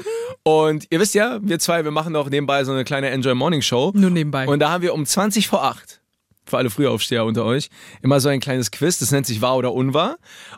Und 0.42 0.87
ihr 0.88 0.98
wisst 0.98 1.14
ja, 1.14 1.38
wir 1.42 1.58
zwei, 1.58 1.84
wir 1.84 1.90
machen 1.90 2.16
auch 2.16 2.31
nebenbei 2.31 2.64
so 2.64 2.72
eine 2.72 2.84
kleine 2.84 3.10
Enjoy 3.10 3.34
Morning 3.34 3.60
Show. 3.60 3.92
Nur 3.94 4.08
nebenbei. 4.08 4.48
Und 4.48 4.58
da 4.60 4.70
haben 4.70 4.82
wir 4.82 4.94
um 4.94 5.04
20 5.04 5.48
vor 5.48 5.64
8, 5.64 6.00
für 6.46 6.56
alle 6.56 6.70
Frühaufsteher 6.70 7.26
unter 7.26 7.44
euch, 7.44 7.69
immer 8.00 8.20
so 8.20 8.31
ein 8.31 8.40
kleines 8.40 8.70
Quiz, 8.70 8.98
das 8.98 9.10
nennt 9.10 9.26
sich 9.26 9.42
Wahr 9.42 9.58
oder 9.58 9.75
Unwahr. 9.75 10.16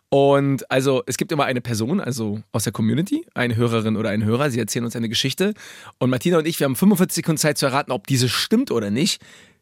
Und 0.09 0.71
also 0.71 1.03
es 1.07 1.17
gibt 1.17 1.33
immer 1.33 1.47
eine 1.47 1.61
Person, 1.61 2.01
also 2.01 2.41
aus 2.53 2.63
der 2.63 2.73
Community, 2.73 3.27
eine 3.35 3.57
Hörerin 3.57 3.97
oder 3.97 4.11
ein 4.11 4.25
Hörer, 4.25 4.51
sie 4.51 4.61
erzählen 4.61 4.85
uns 4.85 4.95
eine 4.95 5.09
Geschichte. 5.09 5.53
Und 5.99 6.11
Martina 6.11 6.39
und 6.39 6.47
ich, 6.47 6.61
wir 6.61 6.67
haben 6.67 6.77
45 6.77 7.17
Sekunden 7.17 7.39
Zeit 7.39 7.59
zu 7.59 7.67
erraten, 7.67 7.91
ob 7.91 8.07
diese 8.07 8.29
stimmt 8.29 8.71
oder 8.71 8.91
nicht. 8.91 9.21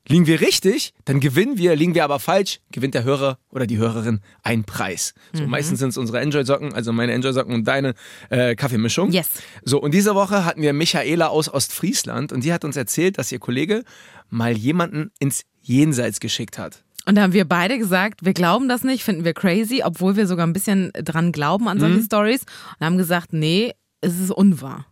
Liegen 0.08 0.26
wir 0.26 0.40
richtig, 0.40 0.92
dann 1.04 1.20
gewinnen 1.20 1.56
wir. 1.58 1.76
Liegen 1.76 1.94
wir 1.94 2.04
aber 2.04 2.18
falsch, 2.18 2.60
gewinnt 2.72 2.94
der 2.94 3.04
Hörer 3.04 3.38
oder 3.50 3.66
die 3.66 3.76
Hörerin 3.76 4.20
einen 4.42 4.64
Preis. 4.64 5.14
So, 5.32 5.42
Mhm. 5.44 5.50
meistens 5.50 5.78
sind 5.78 5.90
es 5.90 5.98
unsere 5.98 6.20
Enjoy-Socken, 6.20 6.72
also 6.74 6.92
meine 6.92 7.12
Enjoy-Socken 7.12 7.54
und 7.54 7.64
deine 7.68 7.94
äh, 8.30 8.56
Kaffeemischung. 8.56 9.12
Yes. 9.12 9.28
So, 9.62 9.80
und 9.80 9.92
diese 9.94 10.14
Woche 10.14 10.44
hatten 10.44 10.62
wir 10.62 10.72
Michaela 10.72 11.28
aus 11.28 11.52
Ostfriesland 11.52 12.32
und 12.32 12.44
die 12.44 12.52
hat 12.52 12.64
uns 12.64 12.76
erzählt, 12.76 13.18
dass 13.18 13.30
ihr 13.30 13.38
Kollege 13.38 13.84
mal 14.30 14.56
jemanden 14.56 15.10
ins 15.20 15.42
Jenseits 15.60 16.18
geschickt 16.20 16.58
hat. 16.58 16.82
Und 17.06 17.14
da 17.16 17.22
haben 17.22 17.32
wir 17.32 17.44
beide 17.46 17.78
gesagt, 17.78 18.24
wir 18.24 18.32
glauben 18.34 18.68
das 18.68 18.82
nicht, 18.84 19.02
finden 19.04 19.24
wir 19.24 19.34
crazy, 19.34 19.82
obwohl 19.84 20.16
wir 20.16 20.26
sogar 20.26 20.46
ein 20.46 20.52
bisschen 20.52 20.90
dran 20.94 21.32
glauben 21.32 21.68
an 21.68 21.78
solche 21.80 22.02
Stories. 22.02 22.42
Und 22.78 22.86
haben 22.86 22.98
gesagt, 22.98 23.32
nee, 23.32 23.72
es 24.00 24.18
ist 24.18 24.30
unwahr. 24.30 24.86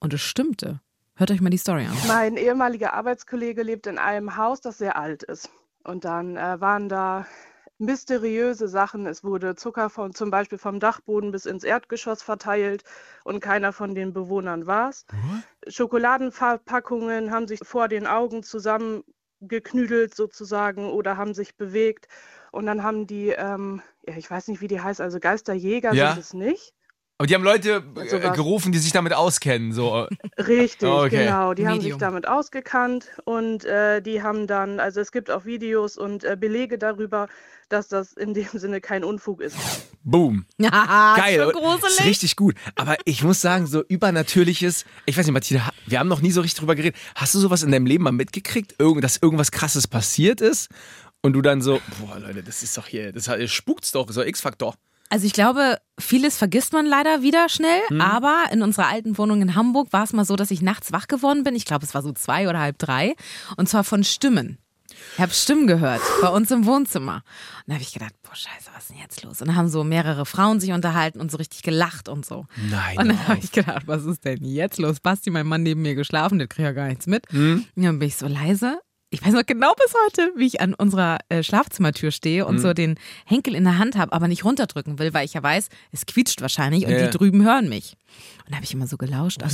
Und 0.00 0.14
es 0.14 0.20
stimmte. 0.20 0.80
Hört 1.18 1.32
euch 1.32 1.40
mal 1.40 1.50
die 1.50 1.58
Story 1.58 1.84
an. 1.84 1.96
Mein 2.06 2.36
ehemaliger 2.36 2.94
Arbeitskollege 2.94 3.64
lebt 3.64 3.88
in 3.88 3.98
einem 3.98 4.36
Haus, 4.36 4.60
das 4.60 4.78
sehr 4.78 4.96
alt 4.96 5.24
ist. 5.24 5.50
Und 5.82 6.04
dann 6.04 6.36
äh, 6.36 6.60
waren 6.60 6.88
da 6.88 7.26
mysteriöse 7.78 8.68
Sachen. 8.68 9.04
Es 9.04 9.24
wurde 9.24 9.56
Zucker 9.56 9.90
von, 9.90 10.14
zum 10.14 10.30
Beispiel 10.30 10.58
vom 10.58 10.78
Dachboden 10.78 11.32
bis 11.32 11.44
ins 11.44 11.64
Erdgeschoss 11.64 12.22
verteilt 12.22 12.84
und 13.24 13.40
keiner 13.40 13.72
von 13.72 13.96
den 13.96 14.12
Bewohnern 14.12 14.68
war 14.68 14.90
es. 14.90 15.06
Schokoladenverpackungen 15.66 17.32
haben 17.32 17.48
sich 17.48 17.60
vor 17.64 17.88
den 17.88 18.06
Augen 18.06 18.44
zusammengeknüdelt 18.44 20.14
sozusagen 20.14 20.88
oder 20.88 21.16
haben 21.16 21.34
sich 21.34 21.56
bewegt. 21.56 22.06
Und 22.52 22.66
dann 22.66 22.84
haben 22.84 23.08
die, 23.08 23.30
ähm, 23.30 23.82
ja, 24.06 24.16
ich 24.16 24.30
weiß 24.30 24.46
nicht, 24.46 24.60
wie 24.60 24.68
die 24.68 24.80
heißt, 24.80 25.00
also 25.00 25.18
Geisterjäger 25.18 25.94
Ja. 25.94 26.12
sind 26.12 26.20
es 26.20 26.32
nicht. 26.32 26.74
Aber 27.18 27.26
die 27.26 27.34
haben 27.34 27.42
Leute 27.42 27.82
äh, 27.96 28.30
gerufen, 28.30 28.70
die 28.70 28.78
sich 28.78 28.92
damit 28.92 29.12
auskennen. 29.12 29.72
So. 29.72 30.06
Richtig, 30.38 30.88
Okay. 30.88 31.24
genau. 31.24 31.52
Die 31.52 31.66
haben 31.66 31.74
sich 31.80 31.84
Medium. 31.92 31.98
damit 31.98 32.28
ausgekannt 32.28 33.06
und 33.24 33.64
äh, 33.64 34.00
die 34.00 34.22
haben 34.22 34.46
dann, 34.46 34.78
also 34.78 35.00
es 35.00 35.10
gibt 35.10 35.28
auch 35.30 35.44
Videos 35.44 35.96
und 35.98 36.22
äh, 36.22 36.36
Belege 36.38 36.78
darüber, 36.78 37.26
dass 37.68 37.88
das 37.88 38.12
in 38.12 38.34
dem 38.34 38.46
Sinne 38.52 38.80
kein 38.80 39.02
Unfug 39.02 39.40
ist. 39.40 39.56
Boom. 40.04 40.46
Ja, 40.58 41.16
Geil. 41.16 41.40
Schon 41.40 41.48
Ist 41.50 41.56
gruselig. 41.82 42.04
richtig 42.06 42.36
gut. 42.36 42.54
Aber 42.76 42.96
ich 43.04 43.24
muss 43.24 43.40
sagen, 43.40 43.66
so 43.66 43.82
übernatürliches, 43.84 44.84
ich 45.04 45.16
weiß 45.18 45.26
nicht, 45.26 45.32
Martina, 45.34 45.70
wir 45.86 45.98
haben 45.98 46.08
noch 46.08 46.20
nie 46.20 46.30
so 46.30 46.40
richtig 46.40 46.60
drüber 46.60 46.76
geredet. 46.76 46.96
Hast 47.16 47.34
du 47.34 47.40
sowas 47.40 47.64
in 47.64 47.72
deinem 47.72 47.86
Leben 47.86 48.04
mal 48.04 48.12
mitgekriegt, 48.12 48.76
Irgend, 48.78 49.02
dass 49.02 49.16
irgendwas 49.16 49.50
krasses 49.50 49.88
passiert 49.88 50.40
ist? 50.40 50.68
Und 51.20 51.32
du 51.32 51.42
dann 51.42 51.62
so, 51.62 51.80
boah, 51.98 52.20
Leute, 52.20 52.44
das 52.44 52.62
ist 52.62 52.76
doch 52.78 52.86
hier, 52.86 53.12
das 53.12 53.28
spukt's 53.50 53.90
doch, 53.90 54.08
so 54.08 54.22
X-Faktor. 54.22 54.76
Also 55.10 55.26
ich 55.26 55.32
glaube, 55.32 55.78
vieles 55.98 56.36
vergisst 56.36 56.72
man 56.72 56.84
leider 56.86 57.22
wieder 57.22 57.48
schnell, 57.48 57.80
Hm. 57.88 58.00
aber 58.00 58.44
in 58.52 58.62
unserer 58.62 58.88
alten 58.88 59.16
Wohnung 59.18 59.40
in 59.42 59.54
Hamburg 59.54 59.92
war 59.92 60.04
es 60.04 60.12
mal 60.12 60.24
so, 60.24 60.36
dass 60.36 60.50
ich 60.50 60.60
nachts 60.62 60.92
wach 60.92 61.08
geworden 61.08 61.44
bin. 61.44 61.54
Ich 61.56 61.64
glaube, 61.64 61.84
es 61.86 61.94
war 61.94 62.02
so 62.02 62.12
zwei 62.12 62.48
oder 62.48 62.58
halb 62.60 62.78
drei. 62.78 63.14
Und 63.56 63.68
zwar 63.68 63.84
von 63.84 64.04
Stimmen. 64.04 64.58
Ich 65.14 65.20
habe 65.20 65.32
Stimmen 65.32 65.66
gehört 65.68 66.00
bei 66.22 66.28
uns 66.28 66.50
im 66.50 66.66
Wohnzimmer. 66.66 67.16
Und 67.16 67.22
da 67.68 67.74
habe 67.74 67.82
ich 67.82 67.92
gedacht, 67.92 68.14
boah, 68.22 68.34
scheiße, 68.34 68.70
was 68.74 68.84
ist 68.84 68.90
denn 68.90 68.98
jetzt 68.98 69.22
los? 69.22 69.40
Und 69.40 69.48
dann 69.48 69.56
haben 69.56 69.68
so 69.68 69.84
mehrere 69.84 70.26
Frauen 70.26 70.58
sich 70.60 70.72
unterhalten 70.72 71.20
und 71.20 71.30
so 71.30 71.36
richtig 71.36 71.62
gelacht 71.62 72.08
und 72.08 72.26
so. 72.26 72.46
Nein. 72.68 72.98
Und 72.98 73.08
dann 73.08 73.18
hör 73.18 73.28
habe 73.28 73.38
ich 73.40 73.52
gedacht, 73.52 73.82
was 73.86 74.04
ist 74.04 74.24
denn 74.24 74.44
jetzt 74.44 74.78
los? 74.78 74.98
Basti, 75.00 75.30
mein 75.30 75.46
Mann 75.46 75.62
neben 75.62 75.82
mir 75.82 75.94
geschlafen, 75.94 76.38
der 76.38 76.48
kriegt 76.48 76.64
ja 76.66 76.72
gar 76.72 76.88
nichts 76.88 77.06
mit. 77.06 77.24
Hm? 77.30 77.64
Und 77.76 77.82
dann 77.82 77.98
bin 77.98 78.08
ich 78.08 78.16
so 78.16 78.26
leise. 78.26 78.80
Ich 79.10 79.24
weiß 79.24 79.32
noch 79.32 79.46
genau 79.46 79.72
bis 79.74 79.94
heute, 80.04 80.32
wie 80.36 80.46
ich 80.46 80.60
an 80.60 80.74
unserer 80.74 81.18
äh, 81.30 81.42
Schlafzimmertür 81.42 82.10
stehe 82.10 82.44
und 82.44 82.58
so 82.58 82.74
den 82.74 82.98
Henkel 83.24 83.54
in 83.54 83.64
der 83.64 83.78
Hand 83.78 83.96
habe, 83.96 84.12
aber 84.12 84.28
nicht 84.28 84.44
runterdrücken 84.44 84.98
will, 84.98 85.14
weil 85.14 85.24
ich 85.24 85.32
ja 85.32 85.42
weiß, 85.42 85.68
es 85.92 86.04
quietscht 86.04 86.42
wahrscheinlich 86.42 86.84
und 86.84 86.92
Ja, 86.92 87.06
die 87.06 87.16
drüben 87.16 87.42
hören 87.42 87.70
mich. 87.70 87.96
Und 88.44 88.50
da 88.50 88.56
habe 88.56 88.64
ich 88.64 88.74
immer 88.74 88.86
so 88.86 88.98
gelauscht 88.98 89.42
an, 89.42 89.50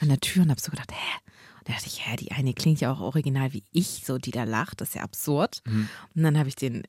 an 0.00 0.08
der 0.08 0.20
Tür 0.20 0.44
und 0.44 0.50
habe 0.50 0.60
so 0.60 0.70
gedacht, 0.70 0.90
hä? 0.90 1.18
Und 1.58 1.68
da 1.68 1.74
dachte 1.74 1.86
ich, 1.86 2.06
hä, 2.06 2.16
die 2.16 2.32
eine 2.32 2.54
klingt 2.54 2.80
ja 2.80 2.92
auch 2.92 3.00
original 3.00 3.52
wie 3.52 3.64
ich, 3.72 4.02
so 4.06 4.16
die 4.16 4.30
da 4.30 4.44
lacht, 4.44 4.80
das 4.80 4.88
ist 4.88 4.94
ja 4.94 5.02
absurd. 5.02 5.60
Mhm. 5.66 5.88
Und 6.14 6.22
dann 6.22 6.38
habe 6.38 6.48
ich 6.48 6.56
den 6.56 6.84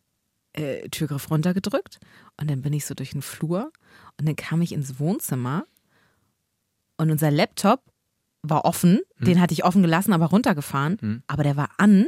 äh, 0.54 0.88
Türgriff 0.90 1.30
runtergedrückt 1.30 2.00
und 2.40 2.50
dann 2.50 2.62
bin 2.62 2.72
ich 2.72 2.86
so 2.86 2.94
durch 2.94 3.12
den 3.12 3.22
Flur 3.22 3.72
und 4.18 4.28
dann 4.28 4.38
kam 4.38 4.62
ich 4.62 4.72
ins 4.72 5.00
Wohnzimmer 5.00 5.66
und 6.98 7.12
unser 7.12 7.30
Laptop 7.30 7.82
war 8.50 8.66
offen, 8.66 9.00
Mhm. 9.20 9.26
den 9.26 9.42
hatte 9.42 9.54
ich 9.54 9.64
offen 9.66 9.82
gelassen, 9.82 10.14
aber 10.14 10.26
runtergefahren, 10.28 11.24
aber 11.28 11.44
der 11.44 11.56
war 11.58 11.70
an 11.78 12.08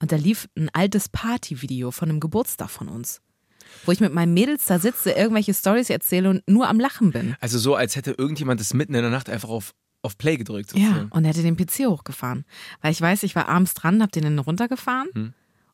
und 0.00 0.12
da 0.12 0.16
lief 0.16 0.48
ein 0.56 0.68
altes 0.72 1.08
Partyvideo 1.08 1.90
von 1.90 2.08
einem 2.10 2.20
Geburtstag 2.20 2.70
von 2.70 2.88
uns. 2.88 3.20
Wo 3.84 3.92
ich 3.92 4.00
mit 4.00 4.12
meinen 4.14 4.32
Mädels 4.34 4.66
da 4.66 4.78
sitze, 4.78 5.10
irgendwelche 5.10 5.52
Stories 5.52 5.90
erzähle 5.90 6.30
und 6.30 6.42
nur 6.48 6.68
am 6.68 6.78
Lachen 6.78 7.10
bin. 7.10 7.34
Also 7.40 7.58
so, 7.58 7.74
als 7.74 7.96
hätte 7.96 8.12
irgendjemand 8.12 8.60
das 8.60 8.72
mitten 8.74 8.94
in 8.94 9.02
der 9.02 9.10
Nacht 9.10 9.28
einfach 9.28 9.48
auf, 9.48 9.74
auf 10.02 10.16
Play 10.18 10.36
gedrückt. 10.36 10.72
Ja, 10.72 10.80
sozusagen. 10.86 11.08
und 11.10 11.24
er 11.24 11.30
hatte 11.30 11.42
den 11.42 11.56
PC 11.56 11.86
hochgefahren. 11.86 12.44
Weil 12.80 12.92
ich 12.92 13.00
weiß, 13.00 13.22
ich 13.24 13.34
war 13.34 13.48
abends 13.48 13.74
dran, 13.74 14.02
hab 14.02 14.12
den 14.12 14.22
dann 14.22 14.38
runtergefahren 14.38 15.08
Hm. 15.14 15.32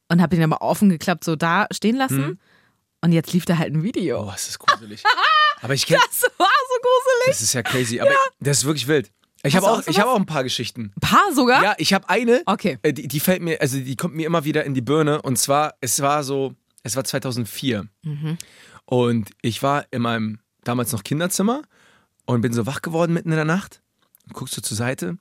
und 0.08 0.22
hab 0.22 0.32
ihn 0.32 0.42
aber 0.42 0.62
offen 0.62 0.88
geklappt, 0.88 1.22
so 1.24 1.36
da 1.36 1.66
stehen 1.70 1.96
lassen. 1.96 2.24
Hm. 2.24 2.38
Und 3.02 3.12
jetzt 3.12 3.32
lief 3.32 3.44
da 3.44 3.58
halt 3.58 3.74
ein 3.74 3.82
Video. 3.82 4.26
Oh, 4.26 4.32
es 4.34 4.48
ist 4.48 4.58
gruselig. 4.58 5.02
Aber 5.60 5.74
ich 5.74 5.86
kenne, 5.86 6.00
Das 6.08 6.22
war 6.22 6.46
so 6.46 6.76
gruselig. 6.82 7.26
das 7.26 7.42
ist 7.42 7.52
ja 7.52 7.62
crazy. 7.62 8.00
Aber 8.00 8.10
das 8.40 8.58
ist 8.58 8.64
wirklich 8.64 8.86
wild. 8.88 9.10
Ich 9.44 9.56
habe 9.56 9.66
du 9.66 9.72
auch, 9.72 9.78
auch 9.82 9.86
ich 9.88 9.98
habe 9.98 10.10
auch 10.10 10.16
ein 10.16 10.26
paar 10.26 10.44
Geschichten. 10.44 10.92
Ein 10.96 11.00
paar 11.00 11.32
sogar? 11.34 11.62
Ja, 11.64 11.74
ich 11.78 11.92
habe 11.92 12.08
eine, 12.08 12.42
Okay. 12.46 12.78
äh, 12.82 12.92
die, 12.92 13.08
die 13.08 13.20
fällt 13.20 13.42
mir, 13.42 13.60
also 13.60 13.78
die 13.78 13.96
kommt 13.96 14.14
mir 14.14 14.26
immer 14.26 14.44
wieder 14.44 14.64
in 14.64 14.74
die 14.74 14.82
Birne. 14.82 15.20
Und 15.22 15.36
zwar, 15.38 15.74
es 15.80 16.00
war 16.00 16.22
so, 16.22 16.54
es 16.84 16.94
war 16.96 17.04
2004. 17.04 17.86
Mhm. 18.02 18.38
Und 18.84 19.30
ich 19.42 19.62
war 19.62 19.84
in 19.90 20.02
meinem 20.02 20.38
damals 20.64 20.92
noch 20.92 21.02
Kinderzimmer 21.02 21.62
und 22.26 22.40
bin 22.40 22.52
so 22.52 22.66
wach 22.66 22.82
geworden 22.82 23.12
mitten 23.12 23.30
in 23.30 23.36
der 23.36 23.44
Nacht. 23.44 23.82
Und 24.26 24.34
guckst 24.34 24.54
so 24.54 24.60
zur 24.60 24.76
Seite 24.76 25.16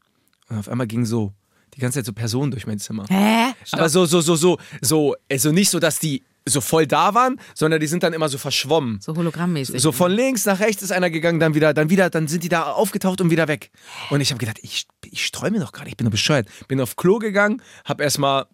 und 0.49 0.57
auf 0.57 0.69
einmal 0.69 0.87
ging 0.87 1.05
so 1.05 1.33
die 1.73 1.79
ganze 1.79 1.99
Zeit 1.99 2.05
so 2.05 2.13
Personen 2.13 2.51
durch 2.51 2.67
mein 2.67 2.77
Zimmer. 2.79 3.05
Hä? 3.09 3.53
Stopp. 3.63 3.79
Aber 3.79 3.89
so, 3.89 4.05
so, 4.05 4.21
so, 4.21 4.35
so, 4.35 4.57
so, 4.81 5.15
also 5.31 5.51
nicht 5.51 5.69
so, 5.69 5.79
dass 5.79 5.97
die 5.99 6.23
so 6.47 6.59
voll 6.61 6.87
da 6.87 7.13
waren, 7.13 7.39
sondern 7.53 7.79
die 7.79 7.87
sind 7.87 8.03
dann 8.03 8.13
immer 8.13 8.27
so 8.29 8.37
verschwommen. 8.37 8.99
so 8.99 9.15
hologrammmäßig. 9.15 9.81
So 9.81 9.91
von 9.91 10.11
links 10.11 10.45
nach 10.45 10.59
rechts 10.59 10.81
ist 10.81 10.91
einer 10.91 11.09
gegangen, 11.09 11.39
dann 11.39 11.53
wieder, 11.53 11.73
dann 11.73 11.89
wieder, 11.89 12.09
dann 12.09 12.27
sind 12.27 12.43
die 12.43 12.49
da 12.49 12.63
aufgetaucht 12.71 13.21
und 13.21 13.29
wieder 13.29 13.47
weg. 13.47 13.71
Und 14.09 14.21
ich 14.21 14.31
habe 14.31 14.39
gedacht, 14.39 14.59
ich, 14.63 14.87
ich 15.05 15.31
träume 15.31 15.59
doch 15.59 15.71
gerade, 15.71 15.89
ich 15.89 15.97
bin 15.97 16.05
doch 16.05 16.11
bescheuert. 16.11 16.47
Bin 16.67 16.81
auf 16.81 16.95
Klo 16.95 17.19
gegangen, 17.19 17.61
habe 17.85 18.03
erstmal 18.03 18.47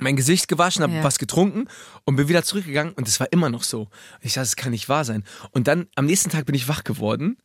mein 0.00 0.16
Gesicht 0.16 0.48
gewaschen, 0.48 0.82
habe 0.82 0.94
Ja. 0.94 1.02
was 1.04 1.18
getrunken 1.18 1.66
und 2.04 2.16
bin 2.16 2.28
wieder 2.28 2.44
zurückgegangen 2.44 2.94
und 2.94 3.08
es 3.08 3.18
war 3.20 3.30
immer 3.32 3.50
noch 3.50 3.62
so. 3.64 3.82
Und 3.82 3.90
ich 4.22 4.34
dachte, 4.34 4.46
das 4.46 4.56
kann 4.56 4.70
nicht 4.70 4.88
wahr 4.88 5.04
sein. 5.04 5.24
Und 5.50 5.68
dann 5.68 5.88
am 5.96 6.06
nächsten 6.06 6.30
Tag 6.30 6.46
bin 6.46 6.54
ich 6.54 6.68
wach 6.68 6.84
geworden 6.84 7.36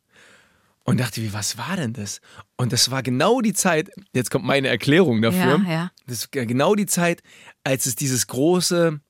und 0.84 1.00
dachte, 1.00 1.20
wie, 1.20 1.32
was 1.32 1.58
war 1.58 1.76
denn 1.76 1.92
das? 1.94 2.20
Und 2.56 2.72
das 2.72 2.90
war 2.90 3.02
genau 3.02 3.40
die 3.40 3.54
Zeit, 3.54 3.90
jetzt 4.12 4.30
kommt 4.30 4.44
meine 4.44 4.68
Erklärung 4.68 5.20
dafür. 5.20 5.60
Ja, 5.66 5.70
ja. 5.70 5.90
Das 6.06 6.18
ist 6.18 6.32
genau 6.32 6.74
die 6.74 6.86
Zeit, 6.86 7.22
als 7.64 7.86
es 7.86 7.96
dieses 7.96 8.26
große, 8.28 9.00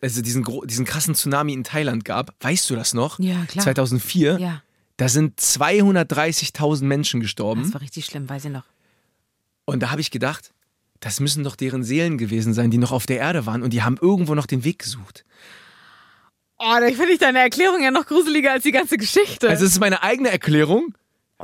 also 0.00 0.22
diesen, 0.22 0.44
diesen 0.64 0.84
krassen 0.84 1.14
Tsunami 1.14 1.52
in 1.52 1.64
Thailand 1.64 2.04
gab. 2.04 2.34
Weißt 2.40 2.68
du 2.70 2.74
das 2.76 2.94
noch? 2.94 3.18
Ja, 3.18 3.44
klar. 3.46 3.64
2004. 3.64 4.38
Ja, 4.40 4.62
Da 4.96 5.08
sind 5.08 5.40
230.000 5.40 6.84
Menschen 6.84 7.20
gestorben. 7.20 7.62
das 7.62 7.72
war 7.74 7.80
richtig 7.80 8.04
schlimm, 8.06 8.28
weiß 8.28 8.46
ich 8.46 8.50
noch. 8.50 8.64
Und 9.64 9.80
da 9.82 9.90
habe 9.90 10.00
ich 10.00 10.10
gedacht, 10.10 10.52
das 11.00 11.20
müssen 11.20 11.44
doch 11.44 11.56
deren 11.56 11.82
Seelen 11.82 12.18
gewesen 12.18 12.54
sein, 12.54 12.70
die 12.70 12.78
noch 12.78 12.92
auf 12.92 13.06
der 13.06 13.18
Erde 13.18 13.46
waren 13.46 13.62
und 13.62 13.72
die 13.72 13.82
haben 13.82 13.96
irgendwo 14.00 14.34
noch 14.34 14.46
den 14.46 14.64
Weg 14.64 14.80
gesucht. 14.80 15.24
Oh, 16.58 16.76
da 16.78 16.86
finde 16.88 17.12
ich 17.12 17.18
deine 17.18 17.40
Erklärung 17.40 17.82
ja 17.82 17.90
noch 17.90 18.06
gruseliger 18.06 18.52
als 18.52 18.62
die 18.62 18.70
ganze 18.70 18.96
Geschichte. 18.96 19.48
Also 19.48 19.64
es 19.64 19.72
ist 19.72 19.80
meine 19.80 20.02
eigene 20.02 20.30
Erklärung, 20.30 20.94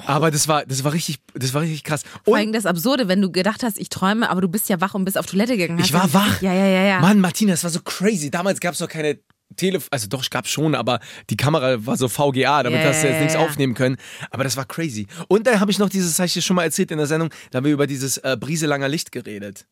aber 0.06 0.30
das 0.30 0.48
war, 0.48 0.64
das 0.66 0.84
war 0.84 0.92
richtig, 0.92 1.18
das 1.34 1.54
war 1.54 1.62
richtig 1.62 1.84
krass. 1.84 2.02
Vor 2.24 2.34
Und 2.34 2.38
allem 2.40 2.52
das 2.52 2.66
Absurde, 2.66 3.08
wenn 3.08 3.20
du 3.20 3.30
gedacht 3.30 3.62
hast, 3.62 3.78
ich 3.78 3.88
träume, 3.88 4.28
aber 4.30 4.40
du 4.40 4.48
bist 4.48 4.68
ja 4.68 4.80
wach 4.80 4.94
und 4.94 5.04
bist 5.04 5.18
auf 5.18 5.26
Toilette 5.26 5.56
gegangen. 5.56 5.80
ich 5.80 5.92
war 5.92 6.12
wach. 6.14 6.40
Ja, 6.42 6.52
ja, 6.52 6.66
ja, 6.66 6.84
ja. 6.84 7.00
Mann, 7.00 7.20
Martina, 7.20 7.52
das 7.52 7.64
war 7.64 7.70
so 7.70 7.80
crazy. 7.80 8.30
Damals 8.30 8.60
gab 8.60 8.74
es 8.74 8.80
noch 8.80 8.88
keine 8.88 9.18
Telefon, 9.56 9.88
also 9.90 10.08
doch, 10.08 10.22
es 10.22 10.30
gab 10.30 10.46
schon, 10.46 10.74
aber 10.74 11.00
die 11.30 11.36
Kamera 11.36 11.84
war 11.86 11.96
so 11.96 12.08
VGA, 12.08 12.62
damit 12.62 12.80
Ja, 12.82 12.88
hast 12.88 13.02
du 13.02 13.08
jetzt 13.08 13.18
nichts 13.20 13.34
ja. 13.34 13.40
aufnehmen 13.40 13.74
können. 13.74 13.96
Aber 14.30 14.44
das 14.44 14.56
war 14.56 14.66
crazy. 14.66 15.06
Und 15.28 15.46
dann 15.46 15.58
habe 15.60 15.70
ich 15.70 15.78
noch 15.78 15.88
dieses, 15.88 16.18
habe 16.18 16.26
ich 16.26 16.34
dir 16.34 16.42
schon 16.42 16.56
mal 16.56 16.64
erzählt 16.64 16.90
in 16.90 16.98
der 16.98 17.06
Sendung, 17.06 17.30
da 17.50 17.56
haben 17.58 17.64
wir 17.64 17.72
über 17.72 17.86
dieses 17.86 18.18
äh, 18.18 18.36
Brieselanger 18.38 18.88
Licht 18.88 19.10
geredet. 19.10 19.66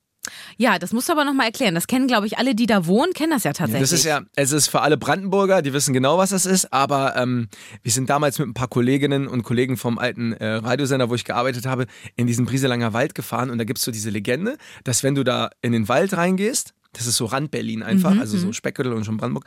Ja, 0.57 0.79
das 0.79 0.93
musst 0.93 1.09
du 1.09 1.13
aber 1.13 1.25
nochmal 1.25 1.47
erklären. 1.47 1.75
Das 1.75 1.87
kennen, 1.87 2.07
glaube 2.07 2.27
ich, 2.27 2.39
alle, 2.39 2.55
die 2.55 2.67
da 2.67 2.87
wohnen, 2.87 3.13
kennen 3.13 3.31
das 3.31 3.45
ja 3.45 3.53
tatsächlich. 3.53 3.91
Das 3.91 3.93
ist 3.93 4.05
ja, 4.05 4.23
es 4.35 4.53
ist 4.53 4.69
für 4.69 4.81
alle 4.81 4.97
Brandenburger, 4.97 5.63
die 5.63 5.73
wissen 5.73 5.93
genau, 5.93 6.19
was 6.19 6.31
das 6.31 6.47
ist, 6.47 6.73
aber 6.73 7.17
ähm, 7.17 7.49
wir 7.83 7.93
sind 7.93 8.11
damals 8.11 8.39
mit 8.39 8.49
ein 8.49 8.55
paar 8.55 8.69
Kolleginnen 8.69 9.29
und 9.29 9.43
Kollegen 9.43 9.77
vom 9.77 9.99
alten 9.99 10.33
äh, 10.33 10.47
Radiosender, 10.47 11.11
wo 11.11 11.15
ich 11.15 11.25
gearbeitet 11.25 11.67
habe, 11.67 11.87
in 12.17 12.27
diesen 12.27 12.47
Brieselanger 12.47 12.93
Wald 12.93 13.15
gefahren 13.15 13.51
und 13.51 13.59
da 13.59 13.65
gibt 13.65 13.79
es 13.79 13.85
so 13.85 13.91
diese 13.91 14.11
Legende, 14.11 14.57
dass 14.85 15.03
wenn 15.03 15.15
du 15.15 15.25
da 15.25 15.51
in 15.63 15.73
den 15.73 15.89
Wald 15.89 16.17
reingehst, 16.17 16.75
das 16.97 17.07
ist 17.07 17.17
so 17.17 17.27
Rand 17.27 17.51
Berlin 17.51 17.83
einfach, 17.83 18.19
also 18.19 18.39
so 18.39 18.53
Speckgürtel 18.53 18.95
und 18.95 19.05
schon 19.05 19.19
Brandenburg, 19.19 19.45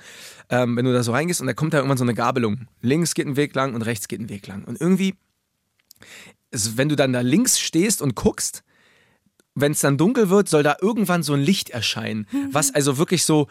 ähm, 0.49 0.75
wenn 0.77 0.85
du 0.85 0.93
da 0.93 1.01
so 1.01 1.11
reingehst 1.11 1.41
und 1.41 1.47
da 1.47 1.53
kommt 1.53 1.73
da 1.73 1.77
irgendwann 1.77 1.97
so 1.97 2.03
eine 2.03 2.13
Gabelung. 2.13 2.67
Links 2.81 3.15
geht 3.15 3.25
ein 3.25 3.37
Weg 3.37 3.55
lang 3.55 3.73
und 3.73 3.81
rechts 3.81 4.07
geht 4.07 4.19
ein 4.19 4.29
Weg 4.29 4.45
lang. 4.45 4.65
Und 4.65 4.79
irgendwie, 4.79 5.15
wenn 6.51 6.89
du 6.89 6.95
dann 6.95 7.11
da 7.11 7.21
links 7.21 7.59
stehst 7.59 8.03
und 8.03 8.15
guckst, 8.15 8.63
wenn 9.55 9.71
es 9.73 9.79
dann 9.81 9.97
dunkel 9.97 10.29
wird, 10.29 10.47
soll 10.49 10.63
da 10.63 10.77
irgendwann 10.81 11.23
so 11.23 11.33
ein 11.33 11.41
Licht 11.41 11.69
erscheinen, 11.71 12.27
was 12.51 12.73
also 12.73 12.97
wirklich 12.97 13.25
so 13.25 13.47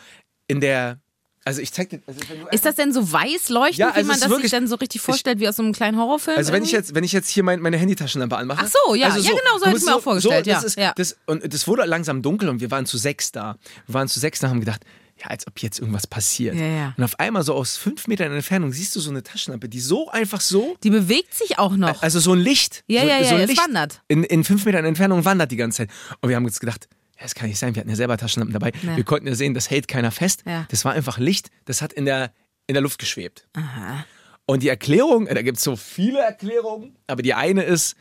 in 0.47 0.61
der, 0.61 1.01
also 1.45 1.61
ich 1.61 1.73
zeig 1.73 1.91
dir, 1.91 2.01
also 2.07 2.21
Ist 2.51 2.65
das 2.65 2.75
denn 2.77 2.93
so 2.93 3.11
weiß 3.13 3.49
leuchtend, 3.51 3.79
Ja, 3.79 3.89
also 3.91 4.01
wie 4.01 4.05
man 4.05 4.15
das 4.15 4.21
sich 4.23 4.31
wirklich- 4.31 4.51
dann 4.51 4.67
so 4.69 4.77
richtig 4.77 5.01
vorstellt, 5.01 5.39
wie 5.41 5.49
aus 5.49 5.57
so 5.57 5.63
einem 5.63 5.73
kleinen 5.73 5.99
Horrorfilm? 5.99 6.37
Also 6.39 6.53
wenn 6.53 6.63
ich 6.63 6.73
jetzt, 6.73 6.95
wenn 6.95 7.05
ich 7.05 7.13
jetzt 7.13 7.29
hier 7.31 7.43
mein, 7.43 7.61
meine 7.61 7.77
Handytaschenlampe 7.77 8.37
anmache. 8.37 8.65
Ach 8.65 8.71
so, 8.87 8.95
ja. 8.95 9.09
also 9.09 9.21
Ja, 9.21 9.31
genau, 9.31 9.59
so 9.59 9.67
hätte 9.67 9.79
ich 9.79 9.85
mir 9.85 9.97
auch 9.97 10.01
vorgestellt, 10.03 10.45
So, 10.45 10.51
das 10.51 10.63
ja, 10.63 10.67
ist, 10.67 10.77
ja. 10.79 10.93
Das, 10.97 11.17
und 11.27 11.53
das 11.53 11.67
wurde 11.67 11.85
langsam 11.85 12.23
dunkel 12.23 12.49
und 12.49 12.61
wir 12.61 12.71
waren 12.71 12.87
zu 12.87 12.97
sechs 12.99 13.33
da. 13.33 13.57
Wir 13.87 13.95
waren 13.95 14.09
zu 14.09 14.21
sechs 14.21 14.41
da 14.41 14.47
und 14.49 14.53
haben 14.55 14.61
gedacht, 14.61 14.83
ja, 15.21 15.27
als 15.27 15.47
ob 15.47 15.59
jetzt 15.61 15.79
irgendwas 15.79 16.07
passiert. 16.07 16.55
Ja, 16.55 16.67
ja. 16.67 16.95
Und 16.97 17.05
auf 17.05 17.19
einmal 17.19 17.43
so 17.43 17.55
aus 17.55 17.77
fünf 17.77 18.07
Metern 18.07 18.33
Entfernung 18.33 18.73
siehst 18.73 18.95
du 18.97 19.01
so 19.01 19.11
eine 19.11 19.23
Taschenlampe, 19.23 19.69
die 19.69 19.81
so 19.81 20.09
einfach 20.11 20.41
so, 20.41 20.77
Die 20.85 20.91
bewegt 20.91 21.35
sich 21.35 21.59
auch 21.59 21.77
noch. 21.77 22.03
also 22.03 22.21
so 22.21 22.33
ein 22.33 22.39
Licht. 22.39 22.85
Ja, 22.87 23.03
so, 23.03 23.07
ja, 23.09 23.19
ja, 23.19 23.25
so 23.29 23.37
es 23.37 23.49
Licht 23.49 23.61
wandert. 23.63 24.03
In, 24.09 24.25
in 24.25 24.45
fünf 24.45 24.65
Metern 24.65 24.85
Entfernung 24.85 25.25
wandert 25.25 25.51
die 25.51 25.57
ganze 25.57 25.79
Zeit. 25.79 25.91
Und 26.21 26.29
wir 26.29 26.37
haben 26.37 26.45
uns 26.45 26.61
gedacht, 26.61 26.89
ja, 27.17 27.23
das 27.23 27.35
kann 27.35 27.49
nicht 27.49 27.59
sein, 27.59 27.75
wir 27.75 27.81
hatten 27.81 27.91
ja 27.91 27.97
selber 27.97 28.17
Taschenlampen 28.17 28.53
dabei. 28.53 28.73
Ja. 28.83 28.97
Wir 28.97 29.05
konnten 29.05 29.27
ja 29.27 29.35
sehen, 29.35 29.55
das 29.55 29.71
hält 29.71 29.89
keiner 29.89 30.11
fest. 30.11 30.45
Das 30.71 30.85
war 30.85 30.93
einfach 30.93 31.19
Licht, 31.19 31.51
das 31.65 31.83
hat 31.83 31.93
in 31.93 32.05
der, 32.05 32.33
in 32.67 32.75
der 32.75 32.83
Luft 32.83 32.99
geschwebt. 32.99 33.49
Aha. 33.55 34.05
Und 34.47 34.63
die 34.63 34.69
Erklärung, 34.69 35.27
äh, 35.27 35.35
da 35.35 35.43
gibt 35.43 35.59
es 35.59 35.65
so 35.65 35.77
viele 35.77 36.21
Erklärungen, 36.21 36.97
aber 37.07 37.23
die 37.23 37.35
eine 37.35 37.65
ist, 37.65 37.97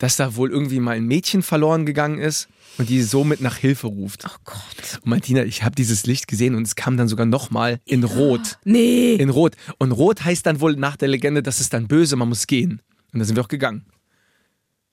dass 0.00 0.16
da 0.16 0.34
wohl 0.34 0.50
irgendwie 0.50 0.80
mal 0.80 0.96
ein 0.96 1.04
Mädchen 1.04 1.42
verloren 1.42 1.86
gegangen 1.86 2.18
ist 2.18 2.48
und 2.78 2.88
die 2.88 3.02
somit 3.02 3.40
nach 3.40 3.56
Hilfe 3.56 3.86
ruft. 3.86 4.24
Oh 4.26 4.36
Gott. 4.44 4.98
Und 5.02 5.06
Martina, 5.06 5.44
ich 5.44 5.62
habe 5.62 5.76
dieses 5.76 6.06
Licht 6.06 6.26
gesehen 6.26 6.54
und 6.56 6.62
es 6.66 6.74
kam 6.74 6.96
dann 6.96 7.06
sogar 7.06 7.26
nochmal 7.26 7.78
in 7.84 8.02
Rot. 8.02 8.58
Nee. 8.64 9.14
In 9.14 9.30
Rot. 9.30 9.54
Und 9.78 9.92
Rot 9.92 10.24
heißt 10.24 10.44
dann 10.46 10.60
wohl 10.60 10.74
nach 10.74 10.96
der 10.96 11.08
Legende, 11.08 11.42
das 11.42 11.60
ist 11.60 11.72
dann 11.72 11.86
böse, 11.86 12.16
man 12.16 12.28
muss 12.28 12.46
gehen. 12.48 12.82
Und 13.12 13.20
da 13.20 13.24
sind 13.24 13.36
wir 13.36 13.44
auch 13.44 13.48
gegangen. 13.48 13.84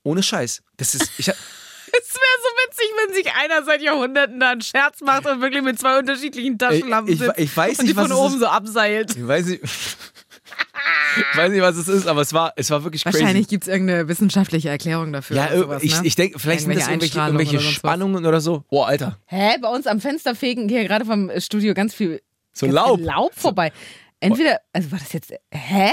Ohne 0.04 0.22
Scheiß. 0.24 0.62
Das 0.78 0.94
ist, 0.94 1.10
ich, 1.18 1.30
hab- 1.30 1.36
Es 1.88 2.14
wäre 2.14 2.38
so 2.44 2.50
witzig, 2.68 2.86
wenn 3.08 3.16
sich 3.16 3.34
einer 3.34 3.64
seit 3.64 3.82
Jahrhunderten 3.82 4.40
da 4.42 4.52
einen 4.52 4.62
Scherz 4.62 5.00
macht 5.02 5.26
und 5.26 5.40
wirklich 5.42 5.64
mit 5.64 5.80
zwei 5.80 5.98
unterschiedlichen 6.00 6.58
Taschenlampen 6.58 7.14
Ich- 7.14 7.22
ich- 7.22 7.38
ich 7.38 7.56
weiß 7.58 7.80
und 7.80 7.86
die 7.86 7.94
nicht, 7.94 7.96
was 7.96 8.08
von 8.10 8.18
oben 8.18 8.40
so 8.40 8.46
abseilt. 8.48 9.16
ich 9.16 9.26
weiß 9.26 9.46
nicht, 9.46 9.62
ich 11.32 11.38
weiß 11.38 11.52
nicht, 11.52 11.62
was 11.62 11.76
es 11.78 11.88
ist, 11.88 12.08
aber 12.08 12.22
es 12.22 12.34
war, 12.34 12.54
es 12.56 12.70
war 12.70 12.84
wirklich 12.84 13.04
crazy. 13.04 13.20
Wahrscheinlich 13.20 13.48
gibt 13.48 13.64
es 13.64 13.68
irgendeine 13.68 14.08
wissenschaftliche 14.08 14.70
Erklärung 14.70 15.14
dafür. 15.14 15.38
Ja, 15.38 15.48
oder 15.48 15.58
sowas, 15.58 15.84
ich, 15.84 16.00
ne? 16.00 16.08
ich 16.08 16.16
denke, 16.16 16.40
vielleicht 16.40 16.62
sind 16.62 16.76
das 16.76 16.88
Irgendwelche 16.88 17.20
irgendwelche, 17.20 17.58
oder. 17.58 17.66
Spannungen 17.66 18.26
oder 18.26 18.42
so. 18.42 18.64
Oh, 18.70 18.84
Alter. 18.84 19.18
Hä? 19.26 19.58
Bei 19.62 19.70
uns 19.70 19.88
am 19.88 20.00
Fenster 20.00 20.36
fegen 20.36 20.70
hier 20.70 20.84
gerade 20.86 21.06
vom 21.06 21.32
Studio 21.40 21.74
ganz 21.74 21.94
viel, 21.94 22.22
So 22.54 22.66
ganz 22.66 22.76
Laub. 22.76 22.98
Viel 22.98 23.06
Laub 23.06 23.34
vorbei. 23.36 23.72
Entweder, 24.20 24.60
also 24.74 24.92
war 24.92 25.00
das 25.00 25.14
jetzt, 25.14 25.32
hä? 25.52 25.92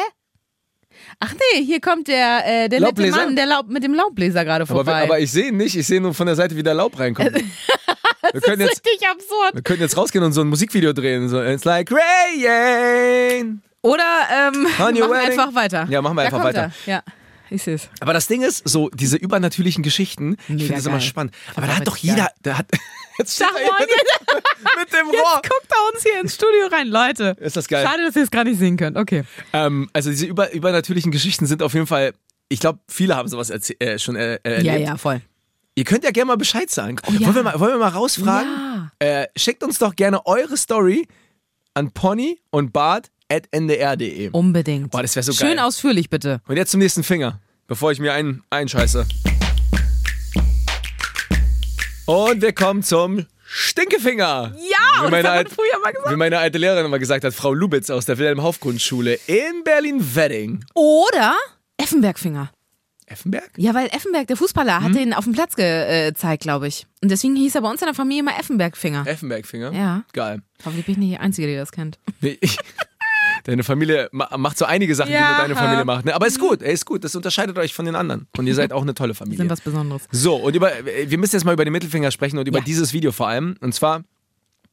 Ach 1.20 1.34
nee, 1.34 1.64
hier 1.64 1.80
kommt 1.80 2.08
der, 2.08 2.64
äh, 2.64 2.68
der 2.68 2.80
nette? 2.80 3.10
Mann 3.10 3.36
der 3.36 3.46
Laub, 3.46 3.68
mit 3.68 3.82
dem 3.82 3.94
Laubbläser 3.94 4.44
gerade 4.44 4.62
Aber, 4.62 4.74
vorbei. 4.74 5.02
aber 5.02 5.20
ich 5.20 5.30
sehe 5.30 5.48
ihn 5.48 5.56
nicht, 5.56 5.76
ich 5.76 5.86
sehe 5.86 6.00
nur 6.00 6.14
von 6.14 6.26
der 6.26 6.36
Seite, 6.36 6.56
wie 6.56 6.62
der 6.62 6.74
Laub 6.74 6.98
reinkommt. 6.98 7.32
wir, 8.32 8.40
können 8.40 8.60
jetzt, 8.60 8.82
Richtig 8.86 9.08
absurd. 9.08 9.54
wir 9.54 9.62
können 9.62 9.80
jetzt 9.80 9.96
rausgehen 9.96 10.24
und 10.24 10.32
so 10.32 10.40
ein 10.40 10.48
Musikvideo 10.48 10.92
drehen. 10.92 11.28
So, 11.28 11.42
It's 11.42 11.64
like 11.64 11.90
rain. 11.92 13.62
Oder 13.84 14.02
ähm, 14.32 14.62
machen 14.62 14.96
wir 14.96 15.12
einfach 15.12 15.54
weiter. 15.54 15.86
Ja, 15.90 16.00
machen 16.00 16.16
wir 16.16 16.22
Da 16.22 16.28
einfach 16.28 16.42
weiter. 16.42 16.72
Er. 16.86 16.92
Ja, 16.94 17.02
ich 17.50 17.62
sehe 17.62 17.74
es. 17.74 17.90
Aber 18.00 18.14
das 18.14 18.26
Ding 18.26 18.40
ist, 18.40 18.66
so 18.66 18.88
diese 18.88 19.18
übernatürlichen 19.18 19.82
Geschichten, 19.82 20.38
ich 20.44 20.48
Mega 20.48 20.60
finde 20.60 20.74
das 20.76 20.86
immer 20.86 21.00
spannend. 21.02 21.34
Aber 21.54 21.66
da 21.66 21.76
hat 21.76 21.86
doch 21.86 21.98
jeder, 21.98 22.30
der 22.42 22.56
hat. 22.56 22.66
Jetzt 23.18 23.36
Sag 23.36 23.52
moin, 23.52 23.62
mit, 24.78 24.92
dem 24.92 25.06
Rohr. 25.06 25.14
Jetzt 25.14 25.48
guckt 25.48 25.68
er 25.68 25.94
uns 25.94 26.02
hier 26.02 26.20
ins 26.20 26.34
Studio 26.34 26.66
rein, 26.72 26.88
Leute. 26.88 27.36
Ist 27.38 27.56
das 27.56 27.68
geil? 27.68 27.86
Schade, 27.86 28.04
dass 28.04 28.16
ihr 28.16 28.22
es 28.24 28.30
gerade 28.30 28.50
nicht 28.50 28.58
sehen 28.58 28.76
könnt. 28.76 28.96
Okay. 28.96 29.22
Ähm, 29.52 29.88
also 29.92 30.10
diese 30.10 30.26
über, 30.26 30.50
übernatürlichen 30.52 31.12
Geschichten 31.12 31.46
sind 31.46 31.62
auf 31.62 31.74
jeden 31.74 31.86
Fall, 31.86 32.14
ich 32.48 32.58
glaube, 32.58 32.80
viele 32.88 33.14
haben 33.14 33.28
sowas 33.28 33.50
äh, 33.50 33.98
schon 34.00 34.16
äh, 34.16 34.36
äh, 34.36 34.38
erlebt. 34.42 34.64
Ja, 34.64 34.76
ja, 34.76 34.96
voll. 34.96 35.20
Ihr 35.76 35.84
könnt 35.84 36.02
ja 36.02 36.10
gerne 36.10 36.26
mal 36.28 36.36
Bescheid 36.36 36.70
sagen. 36.70 36.96
ja. 37.06 37.20
wollen, 37.20 37.34
wir 37.34 37.42
mal, 37.44 37.60
wollen 37.60 37.74
wir 37.74 37.78
mal 37.78 37.88
rausfragen? 37.88 38.90
Ja. 39.00 39.06
Äh, 39.06 39.26
schickt 39.36 39.62
uns 39.62 39.78
doch 39.78 39.94
gerne 39.94 40.26
eure 40.26 40.56
Story 40.56 41.06
an 41.74 41.92
Pony 41.92 42.40
und 42.50 42.72
Bart 42.72 43.10
at 43.34 43.48
ndr.de. 43.52 44.30
Unbedingt. 44.30 44.90
Boah, 44.90 45.02
das 45.02 45.16
wäre 45.16 45.24
so 45.24 45.32
Schön 45.32 45.56
geil. 45.56 45.58
ausführlich, 45.60 46.08
bitte. 46.10 46.40
Und 46.46 46.56
jetzt 46.56 46.70
zum 46.70 46.80
nächsten 46.80 47.02
Finger, 47.02 47.40
bevor 47.66 47.90
ich 47.92 47.98
mir 47.98 48.12
einen 48.12 48.42
einscheiße. 48.50 49.06
Und 52.06 52.42
wir 52.42 52.52
kommen 52.52 52.82
zum 52.82 53.26
Stinkefinger. 53.46 54.54
Ja, 54.56 55.06
Wie 55.06 55.10
meine, 55.10 55.30
alt, 55.30 55.48
früher 55.48 55.78
mal 55.82 55.92
gesagt. 55.92 56.10
wie 56.12 56.16
meine 56.16 56.38
alte 56.38 56.58
Lehrerin 56.58 56.84
immer 56.86 56.98
gesagt 56.98 57.24
hat, 57.24 57.32
Frau 57.34 57.54
Lubitz 57.54 57.88
aus 57.90 58.04
der 58.04 58.18
Wilhelm-Hauf-Grundschule 58.18 59.18
in 59.26 59.64
Berlin-Wedding. 59.64 60.64
Oder 60.74 61.34
Effenbergfinger. 61.78 62.50
Effenberg? 63.06 63.50
Ja, 63.56 63.74
weil 63.74 63.86
Effenberg, 63.88 64.26
der 64.28 64.36
Fußballer, 64.36 64.78
Hm? 64.78 64.84
hat 64.84 64.94
den 64.94 65.12
auf 65.14 65.24
dem 65.24 65.34
Platz 65.34 65.56
gezeigt, 65.56 66.42
glaube 66.42 66.68
ich. 66.68 66.86
Und 67.02 67.10
deswegen 67.10 67.36
hieß 67.36 67.54
er 67.54 67.60
bei 67.62 67.70
uns 67.70 67.80
in 67.82 67.86
der 67.86 67.94
Familie 67.94 68.20
immer 68.22 68.38
Effenbergfinger. 68.38 69.06
Effenberg-Finger? 69.06 69.72
Ja. 69.72 70.04
Geil. 70.12 70.40
Hoffentlich 70.64 70.86
bin 70.86 70.94
ich 70.94 70.98
nicht 70.98 71.12
die 71.12 71.18
Einzige, 71.18 71.46
die 71.48 71.54
das 71.56 71.70
kennt. 71.70 71.98
Nee, 72.22 72.38
ich, 72.40 72.56
deine 73.44 73.62
Familie 73.64 74.08
ma- 74.12 74.36
macht 74.36 74.58
so 74.58 74.64
einige 74.64 74.94
Sachen, 74.94 75.08
die 75.08 75.14
Ja. 75.14 75.28
nur 75.30 75.38
deine 75.38 75.56
Familie 75.56 75.84
macht. 75.84 76.04
Ne? 76.04 76.14
Aber 76.14 76.26
ist 76.26 76.38
gut, 76.38 76.62
ey, 76.62 76.72
ist 76.74 76.84
gut. 76.84 77.04
Das 77.04 77.14
unterscheidet 77.14 77.56
euch 77.58 77.72
von 77.72 77.84
den 77.86 77.94
anderen. 77.94 78.26
Und 78.36 78.46
ihr 78.46 78.54
seid 78.54 78.72
auch 78.72 78.82
eine 78.82 78.94
tolle 78.94 79.12
Die 79.12 79.18
sind 79.18 79.28
Familie. 79.28 79.50
was 79.50 79.60
Besonderes. 79.60 80.02
So, 80.10 80.36
und 80.36 80.54
über, 80.56 80.70
wir 80.84 81.18
müssen 81.18 81.36
jetzt 81.36 81.44
mal 81.44 81.52
über 81.54 81.64
den 81.64 81.72
Mittelfinger 81.72 82.10
sprechen 82.10 82.38
und 82.38 82.48
über 82.48 82.58
Ja. 82.58 82.64
dieses 82.64 82.92
Video 82.92 83.12
vor 83.12 83.28
allem. 83.28 83.56
Und 83.60 83.74
zwar 83.74 84.02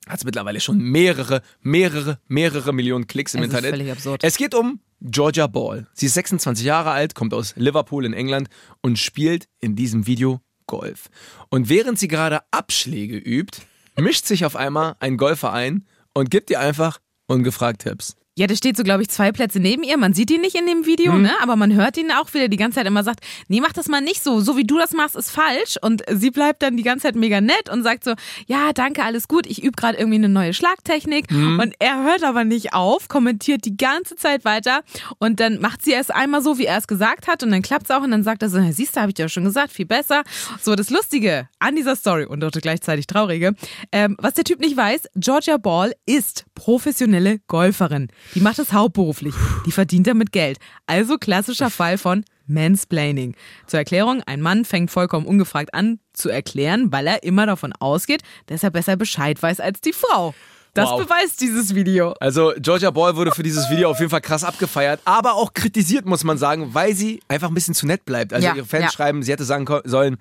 hat 0.07 0.17
es 0.19 0.25
mittlerweile 0.25 0.59
schon 0.59 0.79
mehrere, 0.79 1.41
mehrere, 1.61 2.19
mehrere 2.27 2.73
Millionen 2.73 3.05
Klicks 3.07 3.35
im 3.35 3.41
Es 3.43 3.49
ist 3.49 3.53
Internet. 3.53 3.71
völlig 3.75 3.91
absurd. 3.91 4.23
Es 4.23 4.35
geht 4.37 4.55
um 4.55 4.79
Georgia 5.01 5.47
Ball. 5.47 5.87
Sie 5.93 6.07
ist 6.07 6.15
26 6.15 6.65
Jahre 6.65 6.91
alt, 6.91 7.13
kommt 7.15 7.33
aus 7.33 7.53
Liverpool 7.55 8.05
in 8.05 8.13
England 8.13 8.49
und 8.81 8.97
spielt 8.99 9.47
in 9.59 9.75
diesem 9.75 10.07
Video 10.07 10.41
Golf. 10.67 11.09
Und 11.49 11.69
während 11.69 11.99
sie 11.99 12.07
gerade 12.07 12.39
Abschläge 12.51 13.17
übt, 13.17 13.61
mischt 13.99 14.25
sich 14.25 14.45
auf 14.45 14.55
einmal 14.55 14.95
ein 14.99 15.17
Golfer 15.17 15.51
ein 15.53 15.85
und 16.13 16.29
gibt 16.31 16.49
ihr 16.49 16.59
einfach 16.59 16.99
ungefragt 17.27 17.81
Tipps. 17.83 18.15
Ja, 18.37 18.47
der 18.47 18.55
steht 18.55 18.77
so, 18.77 18.83
glaube 18.83 19.01
ich, 19.01 19.09
zwei 19.09 19.33
Plätze 19.33 19.59
neben 19.59 19.83
ihr. 19.83 19.97
Man 19.97 20.13
sieht 20.13 20.31
ihn 20.31 20.39
nicht 20.39 20.55
in 20.55 20.65
dem 20.65 20.85
Video, 20.85 21.11
Hm. 21.11 21.23
ne? 21.23 21.31
Aber 21.41 21.57
man 21.57 21.73
hört 21.73 21.97
ihn 21.97 22.11
auch, 22.13 22.33
wie 22.33 22.37
er 22.39 22.47
die 22.47 22.55
ganze 22.55 22.75
Zeit 22.75 22.87
immer 22.87 23.03
sagt, 23.03 23.19
nee, 23.49 23.59
mach 23.59 23.73
das 23.73 23.89
mal 23.89 23.99
nicht 23.99 24.23
so. 24.23 24.39
So 24.39 24.55
wie 24.55 24.63
du 24.63 24.77
das 24.77 24.93
machst, 24.93 25.17
ist 25.17 25.31
falsch. 25.31 25.75
Und 25.81 26.01
sie 26.09 26.31
bleibt 26.31 26.61
dann 26.63 26.77
die 26.77 26.83
ganze 26.83 27.03
Zeit 27.07 27.15
mega 27.15 27.41
nett 27.41 27.69
und 27.69 27.83
sagt 27.83 28.05
so, 28.05 28.13
ja, 28.47 28.71
danke, 28.73 29.03
alles 29.03 29.27
gut. 29.27 29.45
Ich 29.47 29.61
übe 29.61 29.73
gerade 29.75 29.97
irgendwie 29.97 30.15
eine 30.15 30.29
neue 30.29 30.53
Schlagtechnik. 30.53 31.29
Hm. 31.29 31.59
Und 31.59 31.75
er 31.79 32.03
hört 32.03 32.23
aber 32.23 32.45
nicht 32.45 32.73
auf, 32.73 33.09
kommentiert 33.09 33.65
die 33.65 33.75
ganze 33.75 34.15
Zeit 34.15 34.45
weiter. 34.45 34.81
Und 35.19 35.41
dann 35.41 35.59
macht 35.59 35.83
sie 35.83 35.91
erst 35.91 36.15
einmal 36.15 36.41
so, 36.41 36.57
wie 36.57 36.65
er 36.67 36.77
es 36.77 36.87
gesagt 36.87 37.27
hat. 37.27 37.43
Und 37.43 37.51
dann 37.51 37.61
klappt 37.61 37.83
es 37.89 37.91
auch. 37.91 38.01
Und 38.01 38.11
dann 38.11 38.23
sagt 38.23 38.43
er 38.43 38.49
so, 38.49 38.59
"Na, 38.59 38.71
siehst 38.71 38.95
du, 38.95 39.01
habe 39.01 39.09
ich 39.09 39.15
dir 39.15 39.23
ja 39.23 39.29
schon 39.29 39.43
gesagt, 39.43 39.73
viel 39.73 39.85
besser. 39.85 40.23
So, 40.61 40.75
das 40.75 40.89
Lustige 40.89 41.49
an 41.59 41.75
dieser 41.75 41.97
Story 41.97 42.23
und 42.23 42.41
auch 42.45 42.51
gleichzeitig 42.51 43.07
Traurige, 43.07 43.55
ähm, 43.91 44.15
was 44.19 44.35
der 44.35 44.45
Typ 44.45 44.61
nicht 44.61 44.77
weiß, 44.77 45.07
Georgia 45.15 45.57
Ball 45.57 45.93
ist 46.05 46.45
professionelle 46.55 47.39
Golferin. 47.47 48.07
Die 48.35 48.41
macht 48.41 48.59
das 48.59 48.71
hauptberuflich. 48.73 49.33
Die 49.65 49.71
verdient 49.71 50.07
damit 50.07 50.31
Geld. 50.31 50.57
Also 50.87 51.17
klassischer 51.17 51.69
Fall 51.69 51.97
von 51.97 52.23
Mansplaining. 52.47 53.35
Zur 53.67 53.79
Erklärung, 53.79 54.21
ein 54.25 54.41
Mann 54.41 54.65
fängt 54.65 54.91
vollkommen 54.91 55.25
ungefragt 55.25 55.73
an 55.73 55.99
zu 56.13 56.29
erklären, 56.29 56.91
weil 56.91 57.07
er 57.07 57.23
immer 57.23 57.45
davon 57.45 57.73
ausgeht, 57.79 58.21
dass 58.47 58.63
er 58.63 58.69
besser 58.71 58.95
Bescheid 58.97 59.41
weiß 59.41 59.59
als 59.59 59.81
die 59.81 59.93
Frau. 59.93 60.33
Das 60.73 60.89
Wow. 60.89 61.03
beweist 61.05 61.41
dieses 61.41 61.75
Video. 61.75 62.13
Also 62.21 62.53
Georgia 62.57 62.91
Ball 62.91 63.15
wurde 63.17 63.31
für 63.31 63.43
dieses 63.43 63.69
Video 63.69 63.89
auf 63.89 63.99
jeden 63.99 64.09
Fall 64.09 64.21
krass 64.21 64.43
abgefeiert, 64.45 65.01
aber 65.03 65.33
auch 65.33 65.53
kritisiert, 65.53 66.05
muss 66.05 66.23
man 66.23 66.37
sagen, 66.37 66.73
weil 66.73 66.95
sie 66.95 67.19
einfach 67.27 67.49
ein 67.49 67.53
bisschen 67.53 67.73
zu 67.73 67.85
nett 67.85 68.05
bleibt. 68.05 68.31
Also 68.33 68.47
Ja, 68.47 68.55
ihre 68.55 68.65
Fans 68.65 68.85
ja. 68.85 68.91
schreiben, 68.91 69.21
sie 69.21 69.33
hätte 69.33 69.43
sagen 69.43 69.65
sollen, 69.83 70.15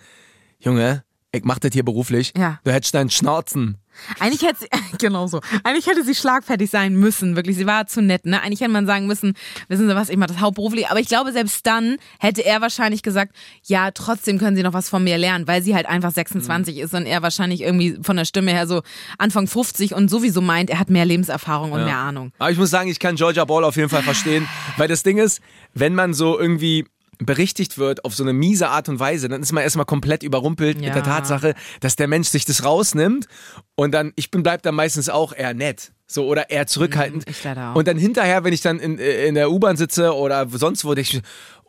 Junge, 0.58 1.04
ich 1.32 1.44
mach 1.44 1.58
das 1.58 1.72
hier 1.72 1.84
beruflich. 1.84 2.32
Ja. 2.36 2.58
Du 2.64 2.72
hättest 2.72 2.94
deinen 2.94 3.10
Schnauzen. 3.10 3.78
Eigentlich 4.18 4.42
hätte 4.42 4.60
sie, 4.60 4.68
genau 4.98 5.26
so. 5.26 5.40
Eigentlich 5.62 5.86
hätte 5.86 6.04
sie 6.04 6.14
schlagfertig 6.14 6.70
sein 6.70 6.94
müssen. 6.94 7.36
Wirklich, 7.36 7.56
sie 7.56 7.66
war 7.66 7.86
zu 7.86 8.00
nett, 8.02 8.24
ne? 8.24 8.42
Eigentlich 8.42 8.60
hätte 8.60 8.70
man 8.70 8.86
sagen 8.86 9.06
müssen, 9.06 9.34
wissen 9.68 9.88
Sie 9.88 9.94
was, 9.94 10.08
ich 10.08 10.16
mache 10.16 10.28
das 10.28 10.40
hauptberuflich. 10.40 10.88
Aber 10.88 11.00
ich 11.00 11.08
glaube, 11.08 11.32
selbst 11.32 11.66
dann 11.66 11.96
hätte 12.18 12.44
er 12.44 12.60
wahrscheinlich 12.60 13.02
gesagt, 13.02 13.36
ja, 13.64 13.90
trotzdem 13.90 14.38
können 14.38 14.56
Sie 14.56 14.62
noch 14.62 14.72
was 14.72 14.88
von 14.88 15.04
mir 15.04 15.18
lernen, 15.18 15.46
weil 15.46 15.62
sie 15.62 15.74
halt 15.74 15.86
einfach 15.86 16.12
26 16.12 16.78
ist 16.78 16.94
und 16.94 17.06
er 17.06 17.22
wahrscheinlich 17.22 17.60
irgendwie 17.60 17.98
von 18.02 18.16
der 18.16 18.24
Stimme 18.24 18.52
her 18.52 18.66
so 18.66 18.82
Anfang 19.18 19.46
50 19.46 19.94
und 19.94 20.08
sowieso 20.08 20.40
meint, 20.40 20.70
er 20.70 20.78
hat 20.78 20.88
mehr 20.90 21.04
Lebenserfahrung 21.04 21.72
und 21.72 21.84
mehr 21.84 21.96
Ahnung. 21.96 22.32
Aber 22.38 22.50
ich 22.50 22.58
muss 22.58 22.70
sagen, 22.70 22.88
ich 22.88 22.98
kann 22.98 23.16
Georgia 23.16 23.44
Ball 23.44 23.64
auf 23.64 23.76
jeden 23.76 23.88
Fall 23.88 24.02
verstehen, 24.02 24.48
weil 24.76 24.88
das 24.88 25.02
Ding 25.02 25.18
ist, 25.18 25.40
wenn 25.74 25.94
man 25.94 26.14
so 26.14 26.38
irgendwie 26.38 26.86
berichtigt 27.20 27.78
wird 27.78 28.04
auf 28.04 28.14
so 28.14 28.22
eine 28.24 28.32
miese 28.32 28.68
Art 28.68 28.88
und 28.88 28.98
Weise, 28.98 29.28
dann 29.28 29.42
ist 29.42 29.52
man 29.52 29.62
erstmal 29.62 29.86
komplett 29.86 30.22
überrumpelt 30.22 30.76
mit 30.78 30.86
Ja. 30.86 30.94
der 30.94 31.02
Tatsache, 31.02 31.54
dass 31.80 31.96
der 31.96 32.08
Mensch 32.08 32.28
sich 32.28 32.44
das 32.44 32.64
rausnimmt 32.64 33.26
und 33.74 33.92
dann, 33.92 34.12
ich 34.16 34.30
bin, 34.30 34.42
bleib 34.42 34.62
dann 34.62 34.74
meistens 34.74 35.08
auch 35.08 35.32
eher 35.32 35.54
nett. 35.54 35.92
So, 36.06 36.26
oder 36.26 36.50
eher 36.50 36.66
zurückhaltend. 36.66 37.24
Mhm, 37.26 37.30
ich 37.30 37.44
leider 37.44 37.70
auch. 37.70 37.76
Und 37.76 37.86
dann 37.86 37.96
hinterher, 37.96 38.42
wenn 38.42 38.52
ich 38.52 38.62
dann 38.62 38.80
in, 38.80 38.98
in 38.98 39.36
der 39.36 39.48
U-Bahn 39.48 39.76
sitze 39.76 40.12
oder 40.12 40.48
sonst 40.50 40.84
wo, 40.84 40.92
denke 40.94 41.18
ich, 41.18 41.22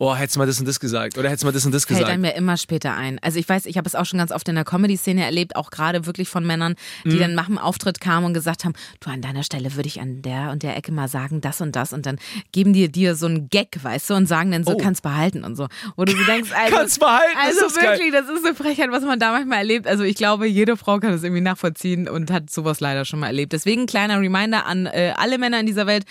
oh, 0.04 0.16
hättest 0.16 0.36
du 0.36 0.40
mal 0.40 0.48
das 0.48 0.60
und 0.60 0.68
das 0.68 0.80
gesagt. 0.80 1.18
Oder 1.18 1.30
hättest 1.30 1.44
du 1.44 1.48
mal 1.48 1.52
das 1.52 1.64
und 1.66 1.72
das 1.74 1.86
Fällt 1.86 2.00
gesagt. 2.00 2.12
einem 2.12 2.26
ja 2.26 2.32
immer 2.32 2.58
später 2.58 2.96
ein. 2.96 3.20
Also 3.22 3.38
ich 3.38 3.48
weiß, 3.48 3.68
ich 3.68 3.78
habe 3.78 3.88
es 3.88 3.94
auch 3.94 4.06
schon 4.06 4.18
ganz 4.18 4.32
oft 4.32 4.48
in 4.50 4.56
der 4.56 4.64
Comedy-Szene 4.66 5.24
erlebt, 5.24 5.56
auch 5.56 5.70
gerade 5.70 6.06
wirklich 6.08 6.28
von 6.28 6.46
Männern, 6.46 6.76
Mhm. 7.04 7.10
die 7.12 7.20
dann 7.20 7.36
nach 7.36 7.46
dem 7.46 7.58
Auftritt 7.60 8.02
kamen 8.02 8.26
und 8.26 8.34
gesagt 8.34 8.66
haben, 8.66 8.74
du, 9.00 9.10
an 9.12 9.22
deiner 9.22 9.44
Stelle 9.44 9.76
würde 9.76 9.88
ich 9.88 10.02
an 10.02 10.22
der 10.24 10.50
und 10.52 10.64
der 10.64 10.76
Ecke 10.76 10.92
mal 10.92 11.08
sagen, 11.08 11.40
das 11.42 11.62
und 11.62 11.76
das 11.76 11.94
und 11.94 12.06
dann 12.06 12.18
geben 12.52 12.74
die 12.74 12.92
dir 12.92 13.16
so 13.16 13.28
einen 13.28 13.50
Gag, 13.50 13.78
weißt 13.84 14.10
du, 14.10 14.16
und 14.16 14.26
sagen 14.26 14.52
dann 14.52 14.64
so, 14.64 14.74
Oh. 14.74 14.78
kannst 14.78 15.04
behalten 15.04 15.44
und 15.44 15.56
so. 15.56 15.68
Wo 15.96 16.04
du 16.06 16.14
so 16.14 16.24
denkst, 16.24 16.50
also, 16.52 16.76
Kannst 16.76 17.00
behalten, 17.00 17.38
also 17.38 17.66
ist 17.68 17.76
das 17.76 17.84
geil. 17.84 18.00
wirklich, 18.00 18.12
das 18.12 18.28
ist 18.30 18.46
eine 18.46 18.56
Frechheit, 18.56 18.90
was 18.92 19.04
man 19.04 19.20
da 19.20 19.32
manchmal 19.32 19.60
erlebt. 19.60 19.86
Also 19.88 20.04
ich 20.04 20.16
glaube, 20.16 20.48
jede 20.48 20.78
Frau 20.78 21.00
kann 21.00 21.12
das 21.12 21.22
irgendwie 21.24 21.42
nachvollziehen 21.42 22.10
und 22.10 22.32
hat 22.32 22.50
sowas 22.50 22.80
leider 22.80 23.06
schon 23.06 23.20
mal 23.20 23.28
erlebt. 23.28 23.54
Deswegen 23.54 23.86
kleiner 23.86 24.20
Reminder 24.20 24.66
an 24.66 24.88
äh, 24.88 25.14
alle 25.16 25.38
Männer 25.38 25.60
in 25.60 25.68
dieser 25.68 25.86
Welt. 25.88 26.06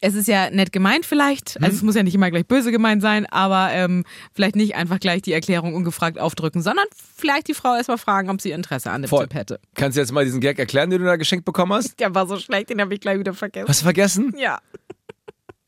Es 0.00 0.14
ist 0.14 0.28
ja 0.28 0.48
nett 0.50 0.72
gemeint 0.72 1.04
vielleicht, 1.06 1.58
Mhm. 1.58 1.64
also 1.64 1.76
es 1.76 1.82
muss 1.82 1.94
ja 1.94 2.02
nicht 2.02 2.14
immer 2.14 2.30
gleich 2.30 2.46
böse 2.46 2.70
gemeint 2.72 3.02
sein, 3.02 3.26
aber 3.34 3.70
ähm, 3.72 4.04
vielleicht 4.32 4.56
nicht 4.56 4.74
einfach 4.76 4.98
gleich 5.00 5.22
die 5.22 5.32
Erklärung 5.32 5.74
ungefragt 5.74 6.18
aufdrücken, 6.18 6.62
sondern 6.62 6.86
vielleicht 7.16 7.48
die 7.48 7.54
Frau 7.54 7.74
erstmal 7.76 7.98
fragen, 7.98 8.30
ob 8.30 8.40
sie 8.40 8.50
Interesse 8.52 8.90
an 8.90 9.02
dem 9.02 9.08
Voll. 9.08 9.24
Typ 9.24 9.34
hätte. 9.34 9.60
Kannst 9.74 9.96
du 9.96 10.00
jetzt 10.00 10.12
mal 10.12 10.24
diesen 10.24 10.40
Gag 10.40 10.58
erklären, 10.58 10.90
den 10.90 11.00
du 11.00 11.06
da 11.06 11.16
geschenkt 11.16 11.44
bekommen 11.44 11.72
hast? 11.72 11.98
Der 12.00 12.14
war 12.14 12.26
so 12.26 12.38
schlecht, 12.38 12.70
den 12.70 12.80
habe 12.80 12.94
ich 12.94 13.00
gleich 13.00 13.18
wieder 13.18 13.34
vergessen. 13.34 13.68
Hast 13.68 13.80
du 13.80 13.84
vergessen? 13.84 14.34
Ja. 14.38 14.58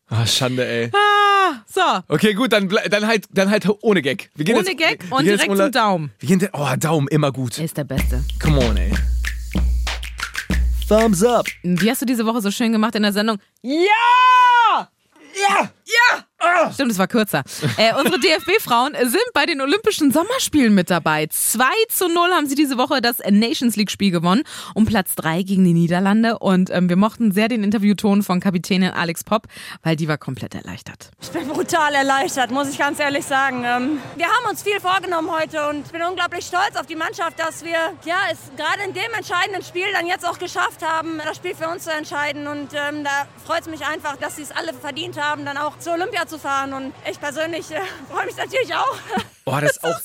Ah, 0.09 0.25
Schande, 0.25 0.65
ey. 0.65 0.91
Ah, 0.95 1.63
so. 1.67 1.81
Okay, 2.07 2.35
gut, 2.35 2.53
dann, 2.53 2.69
dann 2.69 3.07
halt, 3.09 3.25
dann 3.33 3.51
halt 3.51 3.69
ohne 3.83 4.03
Gag. 4.03 4.31
Wir 4.37 4.45
gehen 4.45 4.57
Ohne 4.57 4.69
jetzt, 4.69 4.79
Gag 4.79 5.03
wir 5.11 5.17
und 5.17 5.25
jetzt 5.25 5.41
direkt 5.41 5.51
ohne- 5.51 5.63
zum 5.65 5.73
Daumen. 5.73 6.13
Wir 6.21 6.29
gehen, 6.37 6.49
oh, 6.53 6.69
Daumen, 6.79 7.09
immer 7.09 7.33
gut. 7.33 7.59
Ist 7.59 7.77
der 7.77 7.83
Beste. 7.85 8.23
Come 8.41 8.65
on, 8.65 8.77
ey. 8.77 8.93
Thumbs 10.89 11.25
up. 11.25 11.47
Wie 11.65 11.91
hast 11.91 12.03
du 12.03 12.07
diese 12.07 12.25
Woche 12.25 12.41
so 12.41 12.51
schön 12.53 12.71
gemacht 12.71 12.95
in 12.95 13.03
der 13.03 13.13
Sendung? 13.13 13.39
Ja! 13.63 13.81
Ja! 14.79 15.71
Ja! 15.87 16.25
Stimmt, 16.73 16.93
es 16.93 16.99
war 16.99 17.09
kürzer. 17.09 17.43
Äh, 17.77 17.95
unsere 17.95 18.21
DFB-Frauen 18.21 18.95
sind 19.05 19.23
bei 19.35 19.47
den 19.47 19.61
Olympischen 19.61 20.13
Sommerspielen 20.13 20.75
mit 20.75 20.91
dabei. 20.91 21.27
2 21.27 21.65
zu 21.89 22.09
0 22.09 22.31
haben 22.31 22.47
sie 22.47 22.55
diese 22.55 22.77
Woche 22.79 23.01
das 23.01 23.19
Nations 23.19 23.77
League-Spiel 23.77 24.11
gewonnen. 24.11 24.43
Um 24.75 24.85
Platz 24.85 25.15
3 25.17 25.43
gegen 25.43 25.65
die 25.65 25.73
Niederlande. 25.73 26.39
Und 26.39 26.71
ähm, 26.71 26.89
wir 26.89 26.97
mochten 26.97 27.33
sehr 27.33 27.49
den 27.49 27.65
Interviewton 27.65 28.23
von 28.23 28.41
Kapitänin 28.41 28.91
Alex 28.91 29.25
Popp, 29.25 29.47
weil 29.83 29.97
die 29.97 30.09
war 30.09 30.19
komplett 30.19 30.55
erleichtert. 30.55 31.11
Ich 31.21 31.31
bin 31.31 31.49
brutal 31.49 31.95
erleichtert, 31.95 32.51
muss 32.51 32.69
ich 32.69 32.79
ganz 32.79 33.01
ehrlich 33.01 33.25
sagen. 33.25 33.65
Ähm, 33.65 33.99
Wir 34.17 34.27
haben 34.27 34.51
uns 34.51 34.63
viel 34.63 34.79
vorgenommen 34.79 35.31
heute 35.31 35.67
und 35.69 35.87
ich 35.87 35.93
bin 35.93 36.03
unglaublich 36.03 36.45
stolz 36.45 36.77
auf 36.77 36.87
die 36.87 36.97
Mannschaft, 36.97 37.39
dass 37.41 37.65
wir 37.65 37.79
ja, 38.05 38.19
es 38.31 38.39
gerade 38.57 38.83
in 38.87 38.93
dem 38.93 39.13
entscheidenden 39.17 39.63
Spiel 39.63 39.87
dann 39.95 40.07
jetzt 40.07 40.27
auch 40.27 40.39
geschafft 40.39 40.83
haben, 40.85 41.19
das 41.25 41.37
Spiel 41.39 41.55
für 41.55 41.69
uns 41.69 41.85
zu 41.85 41.93
entscheiden. 41.93 42.47
Und 42.47 42.69
ähm, 42.75 43.05
da 43.05 43.27
freut 43.45 43.63
es 43.63 43.69
mich 43.69 43.85
einfach, 43.87 44.17
dass 44.17 44.37
sie 44.37 44.43
es 44.43 44.53
alle 44.53 44.75
verdient 44.75 45.21
haben, 45.21 45.45
dann 45.45 45.57
auch 45.57 45.76
zur 45.79 45.95
Olympia 45.95 46.27
zu 46.27 46.39
fahren. 46.39 46.73
Und 46.73 46.93
ich 47.11 47.21
persönlich 47.21 47.71
äh, 47.71 47.81
freue 48.11 48.27
mich 48.27 48.37
natürlich 48.37 48.75
auch. 48.75 48.97
Oh, 49.45 49.57
das, 49.61 49.73
ist 49.73 49.85
auch, 49.85 50.01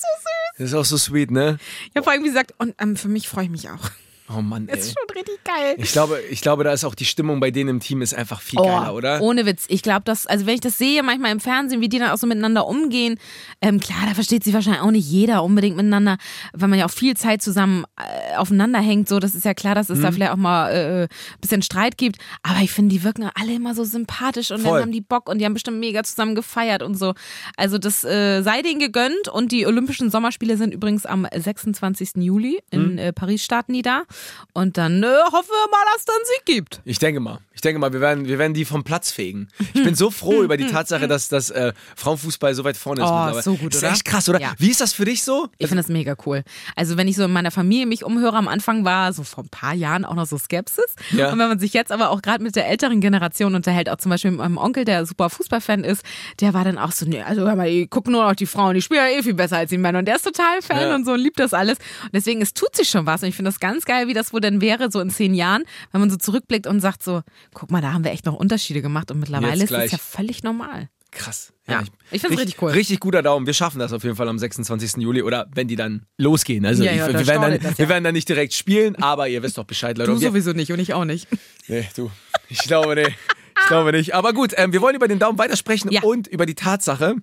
das 0.58 0.68
ist 0.68 0.74
auch 0.74 0.86
so 0.86 0.98
sweet, 0.98 1.32
ne? 1.32 1.58
Ja, 1.96 2.04
vor 2.04 2.14
allem, 2.14 2.24
wie 2.24 2.28
gesagt, 2.28 2.54
und 2.58 2.76
ähm, 2.80 2.96
für 2.96 3.08
mich 3.08 3.28
freue 3.30 3.46
ich 3.46 3.50
mich 3.50 3.70
auch. 3.70 3.92
Oh 4.36 4.42
Mann, 4.42 4.68
ey. 4.70 4.78
Ist 4.80 4.94
schon 4.98 5.16
richtig 5.16 5.44
geil. 5.44 5.76
Ich 5.78 5.92
glaube, 5.92 6.20
ich 6.30 6.42
glaube, 6.42 6.64
da 6.64 6.72
ist 6.72 6.84
auch 6.86 6.96
die 6.96 7.06
Stimmung 7.06 7.40
bei 7.40 7.52
denen 7.52 7.70
im 7.70 7.80
Team 7.80 8.02
ist 8.02 8.14
einfach 8.14 8.40
viel 8.42 8.60
Oh, 8.60 8.64
geiler, 8.66 8.94
oder? 8.94 9.22
Ohne 9.22 9.46
Witz. 9.46 9.66
Ich 9.68 9.82
glaube, 9.82 10.02
dass, 10.06 10.26
also 10.28 10.46
wenn 10.46 10.56
ich 10.56 10.62
das 10.62 10.78
sehe, 10.78 11.04
manchmal 11.04 11.32
im 11.32 11.40
Fernsehen, 11.40 11.82
wie 11.82 11.90
die 11.90 12.00
dann 12.00 12.12
auch 12.12 12.18
so 12.18 12.28
miteinander 12.28 12.66
umgehen, 12.68 13.18
ähm, 13.62 13.80
klar, 13.80 14.00
da 14.08 14.14
versteht 14.14 14.44
sich 14.44 14.54
wahrscheinlich 14.54 14.82
auch 14.82 14.92
nicht 14.92 15.10
jeder 15.10 15.44
unbedingt 15.44 15.76
miteinander, 15.76 16.18
weil 16.54 16.70
man 16.70 16.80
ja 16.80 16.86
auch 16.86 16.92
viel 16.92 17.16
Zeit 17.18 17.42
zusammen 17.42 17.86
äh, 17.98 18.36
aufeinander 18.38 18.80
hängt. 18.80 19.10
So, 19.10 19.20
das 19.20 19.36
ist 19.36 19.46
ja 19.46 19.54
klar, 19.54 19.76
dass 19.76 19.90
es 19.90 20.00
Mhm. 20.00 20.04
da 20.04 20.12
vielleicht 20.12 20.32
auch 20.32 20.38
mal 20.38 20.70
äh, 20.72 21.02
ein 21.04 21.08
bisschen 21.42 21.62
Streit 21.62 21.98
gibt. 21.98 22.18
Aber 22.44 22.60
ich 22.62 22.72
finde, 22.72 22.94
die 22.96 23.04
wirken 23.04 23.30
alle 23.36 23.54
immer 23.54 23.76
so 23.76 23.84
sympathisch 23.84 24.52
und 24.52 24.62
Voll. 24.62 24.74
dann 24.74 24.82
haben 24.84 24.92
die 24.92 25.02
Bock 25.02 25.28
und 25.30 25.40
die 25.40 25.46
haben 25.46 25.54
bestimmt 25.54 25.80
mega 25.80 26.04
zusammen 26.04 26.36
gefeiert 26.36 26.84
und 26.84 26.96
so. 26.98 27.14
Also 27.58 27.78
das 27.78 28.04
äh, 28.04 28.42
sei 28.44 28.62
denen 28.62 28.80
gegönnt 28.80 29.28
und 29.32 29.52
die 29.52 29.66
Olympischen 29.66 30.10
Sommerspiele 30.10 30.58
sind 30.58 30.74
übrigens 30.74 31.06
am 31.06 31.28
26. 31.36 32.12
Juli 32.18 32.60
in 32.72 32.94
Mhm. 32.94 32.98
äh, 32.98 33.14
Paris 33.14 33.44
starten 33.44 33.74
die 33.74 33.82
da. 33.82 34.04
Und 34.54 34.78
dann 34.78 35.04
äh, 35.04 35.08
hoffen 35.32 35.50
wir 35.50 35.70
mal, 35.72 35.86
dass 35.92 36.02
es 36.02 36.06
dann 36.06 36.16
Sieg 36.36 36.46
gibt. 36.46 36.82
Ich 36.86 37.00
denke 37.00 37.20
mal. 37.20 37.40
Ich 37.62 37.64
denke 37.64 37.78
mal, 37.80 37.94
wir 37.94 38.02
werden, 38.02 38.26
wir 38.28 38.40
werden 38.40 38.56
die 38.56 38.66
vom 38.66 38.84
Platz 38.84 39.12
fegen. 39.12 39.48
Ich 39.76 39.84
bin 39.84 39.94
so 39.94 40.10
froh 40.10 40.42
über 40.42 40.58
die 40.58 40.66
Tatsache, 40.66 41.08
dass 41.08 41.28
das 41.28 41.52
äh, 41.52 41.74
Frauenfußball 41.96 42.56
so 42.56 42.64
weit 42.64 42.76
vorne 42.76 43.04
ist. 43.04 43.08
Oh, 43.08 43.14
mittlerweile. 43.14 43.44
so 43.44 43.54
gut, 43.56 43.76
ist 43.76 43.84
oder? 43.84 43.92
echt 43.92 44.04
krass, 44.04 44.28
oder? 44.28 44.42
Ja. 44.42 44.54
Wie 44.58 44.72
ist 44.72 44.82
das 44.82 44.94
für 44.94 45.06
dich 45.06 45.22
so? 45.22 45.48
Ich 45.60 45.68
finde 45.68 45.84
das 45.84 45.88
mega 45.92 46.16
cool. 46.26 46.44
Also 46.76 46.98
wenn 46.98 47.08
ich 47.08 47.16
so 47.18 47.24
in 47.24 47.32
meiner 47.32 47.52
Familie 47.52 47.86
mich 47.86 48.04
umhöre, 48.04 48.36
am 48.36 48.48
Anfang 48.48 48.84
war 48.84 49.14
so 49.14 49.22
vor 49.22 49.44
ein 49.44 49.50
paar 49.50 49.76
Jahren 49.76 50.06
auch 50.06 50.16
noch 50.16 50.26
so 50.26 50.40
Skepsis. 50.40 50.96
Ja. 51.12 51.32
Und 51.32 51.38
wenn 51.38 51.50
man 51.50 51.60
sich 51.60 51.72
jetzt 51.74 51.92
aber 51.92 52.10
auch 52.10 52.24
gerade 52.24 52.44
mit 52.44 52.56
der 52.56 52.68
älteren 52.68 53.00
Generation 53.00 53.54
unterhält, 53.54 53.90
auch 53.92 53.98
zum 53.98 54.10
Beispiel 54.10 54.32
mit 54.32 54.40
meinem 54.40 54.58
Onkel, 54.58 54.84
der 54.84 55.06
super 55.06 55.30
Fußballfan 55.30 55.84
ist, 55.84 56.02
der 56.40 56.56
war 56.56 56.64
dann 56.66 56.80
auch 56.80 56.92
so, 56.92 57.06
nee, 57.06 57.22
also 57.22 57.42
hör 57.42 57.56
mal, 57.56 57.70
die 57.70 57.86
gucken 57.86 58.14
nur 58.14 58.24
noch 58.24 58.34
die 58.34 58.48
Frauen, 58.48 58.74
die 58.74 58.82
spielen 58.82 59.02
ja 59.08 59.20
eh 59.20 59.22
viel 59.22 59.36
besser 59.36 59.58
als 59.58 59.70
die 59.70 59.78
Männer. 59.78 60.00
Und 60.00 60.06
der 60.06 60.16
ist 60.16 60.24
total 60.24 60.64
Fan 60.64 60.82
Ja. 60.82 60.96
und 60.96 61.06
so 61.06 61.12
und 61.12 61.20
liebt 61.20 61.40
das 61.40 61.54
alles. 61.54 61.78
Und 62.06 62.14
deswegen, 62.16 62.42
es 62.42 62.56
tut 62.56 62.76
sich 62.76 62.90
schon 62.90 63.06
was. 63.06 63.22
Und 63.22 63.30
ich 63.30 63.36
finde 63.36 63.52
das 63.52 63.60
ganz 63.60 63.86
geil, 63.86 64.08
wie 64.08 64.16
das 64.16 64.34
wohl 64.34 64.42
denn 64.42 64.62
wäre, 64.62 64.90
so 64.90 65.00
in 65.00 65.12
zehn 65.12 65.36
Jahren, 65.36 65.62
wenn 65.92 66.02
man 66.02 66.10
so 66.10 66.18
zurückblickt 66.18 66.66
und 66.66 66.80
sagt 66.80 67.04
so, 67.04 67.22
guck 67.54 67.72
mal, 67.72 67.82
da 67.82 67.94
haben 67.94 68.04
wir 68.04 68.12
echt 68.12 68.26
noch 68.26 68.36
Unterschiede 68.36 68.82
gemacht 68.82 69.12
und 69.12 69.20
mittlerweile 69.20 69.54
ist 69.56 69.62
das 69.64 69.70
gleich. 69.70 69.92
ja 69.92 69.98
völlig 69.98 70.44
normal. 70.44 70.90
Krass. 71.12 71.52
Ja. 71.68 71.84
Ich 72.10 72.22
find's 72.22 72.38
richtig 72.40 72.62
cool. 72.62 72.72
Richtig 72.72 73.02
guter 73.02 73.22
Daumen. 73.22 73.46
Wir 73.46 73.54
schaffen 73.54 73.80
das 73.80 73.92
auf 73.92 74.04
jeden 74.04 74.16
Fall 74.16 74.30
am 74.30 74.40
26. 74.40 74.98
Juli 75.04 75.22
oder 75.22 75.48
wenn 75.54 75.68
die 75.68 75.76
dann 75.76 76.06
losgehen. 76.18 76.66
Also 76.66 76.84
Ja, 76.84 76.92
ich, 76.92 76.98
ja, 77.00 77.08
da 77.12 77.20
wir, 77.20 77.28
werden 77.28 77.42
dann, 77.42 77.60
das, 77.60 77.78
wir 77.78 77.86
ja. 77.86 77.90
werden 77.90 78.04
dann 78.06 78.14
nicht 78.14 78.30
direkt 78.30 78.54
spielen, 78.54 78.96
aber 78.96 79.28
ihr 79.28 79.44
wisst 79.44 79.58
doch 79.58 79.66
Bescheid, 79.66 79.98
Leute. 79.98 80.12
Du 80.12 80.18
sowieso 80.18 80.54
nicht 80.54 80.72
und 80.72 80.80
ich 80.80 80.94
auch 80.94 81.04
nicht. 81.06 81.28
nee, 81.68 81.86
du. 81.98 82.10
Ich 82.48 82.60
glaube 82.60 82.96
nicht. 82.96 83.10
Ich 83.60 83.68
glaube 83.68 83.92
nicht. 83.92 84.16
Aber 84.16 84.32
gut, 84.34 84.54
ähm, 84.56 84.72
wir 84.72 84.82
wollen 84.82 84.96
über 84.96 85.08
den 85.10 85.20
Daumen 85.20 85.38
weitersprechen 85.38 85.92
Ja. 85.92 86.02
und 86.04 86.28
über 86.28 86.46
die 86.46 86.56
Tatsache, 86.56 87.16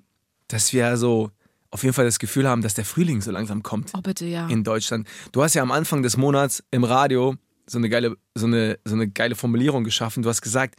dass 0.48 0.72
wir 0.74 0.96
so 0.98 1.30
auf 1.70 1.82
jeden 1.82 1.94
Fall 1.94 2.04
das 2.04 2.18
Gefühl 2.18 2.46
haben, 2.48 2.60
dass 2.62 2.74
der 2.74 2.84
Frühling 2.84 3.20
so 3.22 3.30
langsam 3.30 3.62
kommt. 3.62 3.92
Oh 3.96 4.00
bitte, 4.02 4.24
ja. 4.26 4.46
in 4.48 4.64
Deutschland. 4.64 5.08
Du 5.32 5.42
hast 5.42 5.54
ja 5.54 5.62
am 5.62 5.70
Anfang 5.72 6.02
des 6.02 6.16
Monats 6.18 6.62
im 6.70 6.84
Radio 6.84 7.36
so 7.68 7.78
eine 7.78 7.88
geile, 7.88 8.16
so 8.34 8.46
eine, 8.46 8.78
so 8.84 8.94
eine 8.94 9.08
geile 9.08 9.34
Formulierung 9.34 9.84
geschaffen. 9.84 10.22
Du 10.22 10.28
hast 10.28 10.42
gesagt, 10.42 10.76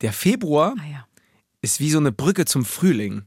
der 0.00 0.12
Februar 0.12 0.74
Ah 0.78 0.86
ja. 0.90 1.06
ist 1.62 1.80
wie 1.80 1.90
so 1.90 1.98
eine 1.98 2.12
Brücke 2.12 2.44
zum 2.44 2.64
Frühling. 2.64 3.22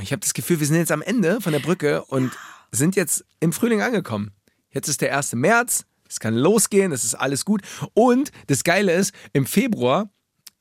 Ich 0.00 0.12
habe 0.12 0.20
das 0.20 0.34
Gefühl, 0.34 0.60
wir 0.60 0.66
sind 0.66 0.76
jetzt 0.76 0.92
am 0.92 1.02
Ende 1.02 1.40
von 1.40 1.52
der 1.52 1.60
Brücke 1.60 2.04
und 2.04 2.32
sind 2.70 2.96
jetzt 2.96 3.24
im 3.40 3.52
Frühling 3.52 3.80
angekommen. 3.80 4.32
Jetzt 4.70 4.88
ist 4.88 5.00
der 5.00 5.16
1. 5.16 5.34
März, 5.34 5.86
es 6.08 6.20
kann 6.20 6.34
losgehen, 6.34 6.92
es 6.92 7.04
ist 7.04 7.14
alles 7.14 7.44
gut. 7.44 7.62
Und 7.94 8.30
das 8.46 8.64
Geile 8.64 8.92
ist, 8.92 9.12
im 9.32 9.46
Februar 9.46 10.10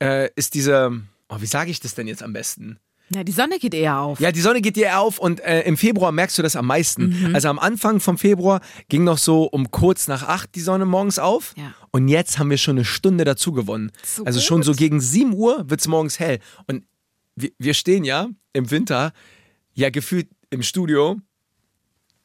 äh, 0.01 0.29
ist 0.35 0.53
diese, 0.53 1.01
oh, 1.29 1.37
wie 1.39 1.45
sage 1.45 1.71
ich 1.71 1.79
das 1.79 1.95
denn 1.95 2.07
jetzt 2.07 2.23
am 2.23 2.33
besten? 2.33 2.79
Ja, 3.09 3.23
die 3.23 3.31
Sonne 3.31 3.57
geht 3.59 3.73
eher 3.73 3.99
auf. 3.99 4.19
Ja, 4.19 4.31
die 4.31 4.41
Sonne 4.41 4.61
geht 4.61 4.75
dir 4.75 4.99
auf 4.99 5.17
und 5.17 5.39
äh, 5.39 5.61
im 5.61 5.77
Februar 5.77 6.11
merkst 6.11 6.37
du 6.37 6.41
das 6.41 6.55
am 6.55 6.65
meisten. 6.65 7.31
Also 7.33 7.49
am 7.49 7.59
Anfang 7.59 7.99
vom 7.99 8.17
Februar 8.17 8.61
ging 8.89 9.03
noch 9.03 9.17
so 9.17 9.43
um 9.43 9.71
kurz 9.71 10.07
nach 10.07 10.23
acht 10.23 10.55
die 10.55 10.59
Sonne 10.59 10.85
morgens 10.85 11.19
auf. 11.19 11.53
Ja. 11.55 11.73
Und 11.91 12.07
jetzt 12.09 12.37
haben 12.37 12.49
wir 12.49 12.57
schon 12.57 12.77
eine 12.77 12.85
Stunde 12.85 13.23
dazu 13.23 13.51
gewonnen. 13.53 13.91
So 14.03 14.25
also 14.25 14.39
gut. 14.39 14.47
schon 14.47 14.63
so 14.63 14.73
gegen 14.73 14.99
7 14.99 15.33
Uhr 15.33 15.69
wird 15.69 15.79
es 15.79 15.87
morgens 15.87 16.19
hell. 16.19 16.39
Und 16.67 16.83
wir, 17.35 17.51
wir 17.57 17.73
stehen 17.73 18.03
ja 18.03 18.27
im 18.53 18.71
Winter, 18.71 19.13
ja 19.73 19.89
gefühlt 19.89 20.27
im 20.49 20.63
Studio, 20.63 21.17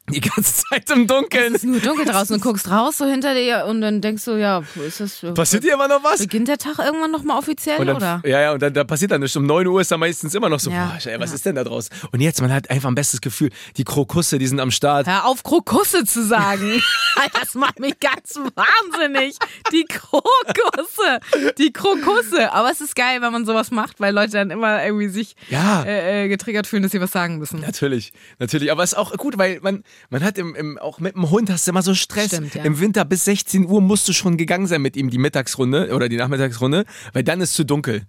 die 0.09 0.19
ganze 0.19 0.65
Zeit 0.65 0.89
im 0.91 1.07
Dunkeln. 1.07 1.55
Es 1.55 1.63
ist 1.63 1.69
nur 1.69 1.79
dunkel 1.79 2.05
draußen 2.05 2.35
und 2.35 2.41
guckst 2.41 2.69
raus 2.69 2.97
so 2.97 3.05
hinter 3.05 3.33
dir 3.33 3.65
und 3.67 3.79
dann 3.81 4.01
denkst 4.01 4.25
du, 4.25 4.31
ja, 4.37 4.61
ist 4.85 4.99
das. 4.99 5.23
äh, 5.23 5.31
Passiert 5.31 5.63
hier 5.63 5.73
immer 5.73 5.87
noch 5.87 6.03
was? 6.03 6.19
Beginnt 6.19 6.47
der 6.49 6.57
Tag 6.57 6.77
irgendwann 6.79 7.11
nochmal 7.11 7.37
offiziell, 7.37 7.83
dann, 7.85 7.95
oder? 7.95 8.21
Ja, 8.25 8.41
ja, 8.41 8.51
und 8.51 8.61
dann 8.61 8.73
da 8.73 8.83
passiert 8.83 9.11
dann 9.11 9.21
nichts. 9.21 9.35
Um 9.37 9.45
9 9.45 9.65
Uhr 9.67 9.79
ist 9.81 9.91
dann 9.91 9.99
meistens 10.01 10.35
immer 10.35 10.49
noch 10.49 10.59
so, 10.59 10.69
Ja, 10.69 10.97
boah, 11.01 11.09
ey, 11.09 11.19
was 11.19 11.29
ja. 11.29 11.35
ist 11.35 11.45
denn 11.45 11.55
da 11.55 11.63
draus? 11.63 11.89
Und 12.11 12.19
jetzt, 12.19 12.41
man 12.41 12.51
hat 12.53 12.69
einfach 12.69 12.89
ein 12.89 12.95
bestes 12.95 13.21
Gefühl. 13.21 13.49
Die 13.77 13.83
Krokusse, 13.85 14.37
die 14.39 14.47
sind 14.47 14.59
am 14.59 14.71
Start. 14.71 15.07
Hör 15.07 15.25
auf, 15.25 15.41
Krokusse 15.43 16.03
zu 16.03 16.23
sagen. 16.25 16.81
das 17.41 17.53
macht 17.55 17.79
mich 17.79 17.99
ganz 17.99 18.35
wahnsinnig. 18.55 19.37
Die 19.71 19.85
Krokusse. 19.85 21.19
Die 21.57 21.71
Krokusse. 21.71 22.51
Aber 22.53 22.71
es 22.71 22.81
ist 22.81 22.95
geil, 22.95 23.21
wenn 23.21 23.31
man 23.31 23.45
sowas 23.45 23.71
macht, 23.71 23.99
weil 23.99 24.13
Leute 24.13 24.31
dann 24.33 24.51
immer 24.51 24.83
irgendwie 24.83 25.07
sich 25.07 25.35
Ja. 25.49 25.83
äh, 25.83 26.25
äh, 26.25 26.27
getriggert 26.27 26.67
fühlen, 26.67 26.83
dass 26.83 26.91
sie 26.91 27.01
was 27.01 27.11
sagen 27.11 27.37
müssen. 27.37 27.61
Natürlich, 27.61 28.13
natürlich. 28.39 28.71
Aber 28.71 28.83
es 28.83 28.93
ist 28.93 28.97
auch 28.97 29.15
gut, 29.17 29.37
weil 29.37 29.59
man, 29.61 29.83
man 30.09 30.23
hat 30.23 30.37
im, 30.37 30.55
im, 30.55 30.77
auch 30.77 30.99
mit 30.99 31.15
dem 31.15 31.29
Hund 31.29 31.49
hast 31.49 31.67
du 31.67 31.71
immer 31.71 31.81
so 31.81 31.93
Stress. 31.93 32.27
Stimmt, 32.27 32.55
ja. 32.55 32.63
Im 32.63 32.79
Winter 32.79 33.05
bis 33.05 33.25
16 33.25 33.65
Uhr 33.65 33.81
musst 33.81 34.07
du 34.07 34.13
schon 34.13 34.37
gegangen 34.37 34.67
sein 34.67 34.81
mit 34.81 34.95
ihm, 34.95 35.09
die 35.09 35.17
Mittagsrunde 35.17 35.93
oder 35.93 36.09
die 36.09 36.17
Nachmittagsrunde, 36.17 36.85
weil 37.13 37.23
dann 37.23 37.41
ist 37.41 37.53
zu 37.53 37.63
dunkel. 37.65 38.03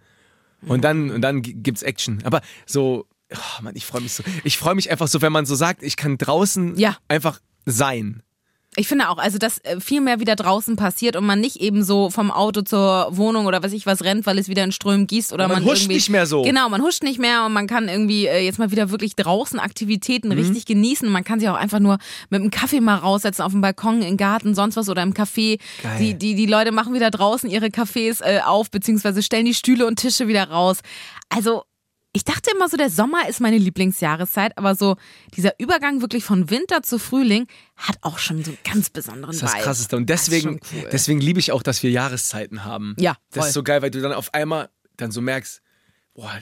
Und 0.66 0.82
dann, 0.82 1.10
und 1.10 1.20
dann 1.20 1.42
gibt's 1.42 1.82
Action. 1.82 2.20
Aber 2.24 2.40
so, 2.66 3.06
oh 3.32 3.62
Mann, 3.62 3.76
ich 3.76 3.84
freue 3.84 4.00
mich 4.00 4.12
so. 4.14 4.22
Ich 4.44 4.56
freue 4.56 4.74
mich 4.74 4.90
einfach 4.90 5.08
so, 5.08 5.20
wenn 5.20 5.32
man 5.32 5.44
so 5.46 5.54
sagt, 5.54 5.82
ich 5.82 5.96
kann 5.96 6.16
draußen 6.16 6.76
Ja. 6.78 6.96
einfach 7.08 7.40
sein. 7.66 8.22
Ich 8.76 8.88
finde 8.88 9.08
auch, 9.08 9.18
also 9.18 9.38
dass 9.38 9.58
äh, 9.58 9.80
viel 9.80 10.00
mehr 10.00 10.20
wieder 10.20 10.36
draußen 10.36 10.76
passiert 10.76 11.16
und 11.16 11.24
man 11.24 11.40
nicht 11.40 11.56
eben 11.60 11.84
so 11.84 12.10
vom 12.10 12.30
Auto 12.30 12.62
zur 12.62 13.08
Wohnung 13.10 13.46
oder 13.46 13.62
was 13.62 13.72
ich 13.72 13.86
was 13.86 14.02
rennt, 14.02 14.26
weil 14.26 14.38
es 14.38 14.48
wieder 14.48 14.64
in 14.64 14.72
Strömen 14.72 15.06
gießt 15.06 15.32
oder 15.32 15.48
Man 15.48 15.62
man, 15.62 15.72
huscht 15.72 15.88
nicht 15.88 16.08
mehr 16.10 16.26
so. 16.26 16.42
Genau, 16.42 16.68
man 16.68 16.82
huscht 16.82 17.02
nicht 17.02 17.18
mehr 17.18 17.44
und 17.46 17.52
man 17.52 17.66
kann 17.66 17.88
irgendwie 17.88 18.26
äh, 18.26 18.44
jetzt 18.44 18.58
mal 18.58 18.70
wieder 18.70 18.90
wirklich 18.90 19.16
draußen 19.16 19.58
Aktivitäten 19.58 20.28
Mhm. 20.28 20.34
richtig 20.38 20.66
genießen. 20.66 21.08
Man 21.08 21.24
kann 21.24 21.40
sich 21.40 21.48
auch 21.48 21.54
einfach 21.54 21.80
nur 21.80 21.98
mit 22.30 22.40
einem 22.40 22.50
Kaffee 22.50 22.80
mal 22.80 22.96
raussetzen 22.96 23.42
auf 23.42 23.52
dem 23.52 23.60
Balkon, 23.60 24.02
im 24.02 24.16
Garten, 24.16 24.54
sonst 24.54 24.76
was 24.76 24.88
oder 24.88 25.02
im 25.02 25.14
Café. 25.14 25.58
Geil. 25.82 25.98
Die, 25.98 26.14
die, 26.14 26.34
die 26.34 26.46
Leute 26.46 26.72
machen 26.72 26.94
wieder 26.94 27.10
draußen 27.10 27.48
ihre 27.50 27.66
Cafés 27.66 28.22
äh, 28.24 28.40
auf, 28.40 28.70
beziehungsweise 28.70 29.22
stellen 29.22 29.44
die 29.46 29.54
Stühle 29.54 29.86
und 29.86 29.96
Tische 30.00 30.28
wieder 30.28 30.48
raus. 30.50 30.78
Also 31.28 31.64
ich 32.16 32.24
dachte 32.24 32.50
immer 32.54 32.68
so, 32.68 32.76
der 32.76 32.90
Sommer 32.90 33.28
ist 33.28 33.40
meine 33.40 33.58
Lieblingsjahreszeit, 33.58 34.56
aber 34.56 34.76
so 34.76 34.96
dieser 35.36 35.58
Übergang 35.58 36.00
wirklich 36.00 36.24
von 36.24 36.48
Winter 36.48 36.82
zu 36.82 36.98
Frühling 37.00 37.46
hat 37.76 37.98
auch 38.02 38.18
schon 38.18 38.44
so 38.44 38.52
einen 38.52 38.58
ganz 38.64 38.88
besonderen 38.88 39.32
Das 39.32 39.36
ist 39.36 39.42
das 39.42 39.52
Vibe. 39.54 39.62
Krasseste. 39.64 39.96
Und 39.96 40.08
Das 40.08 40.22
ist 40.22 40.30
deswegen, 40.30 40.60
schon 40.60 40.80
cool. 40.82 40.88
deswegen 40.92 41.20
liebe 41.20 41.40
ich 41.40 41.50
auch, 41.50 41.62
dass 41.64 41.82
wir 41.82 41.90
Jahreszeiten 41.90 42.64
haben. 42.64 42.94
Ja, 42.98 43.16
Das 43.32 43.40
voll. 43.40 43.48
ist 43.48 43.54
so 43.54 43.62
geil, 43.64 43.82
weil 43.82 43.90
du 43.90 44.00
dann 44.00 44.12
auf 44.12 44.32
einmal 44.32 44.70
dann 44.96 45.10
so 45.10 45.20
merkst, 45.20 45.60
boah, 46.14 46.32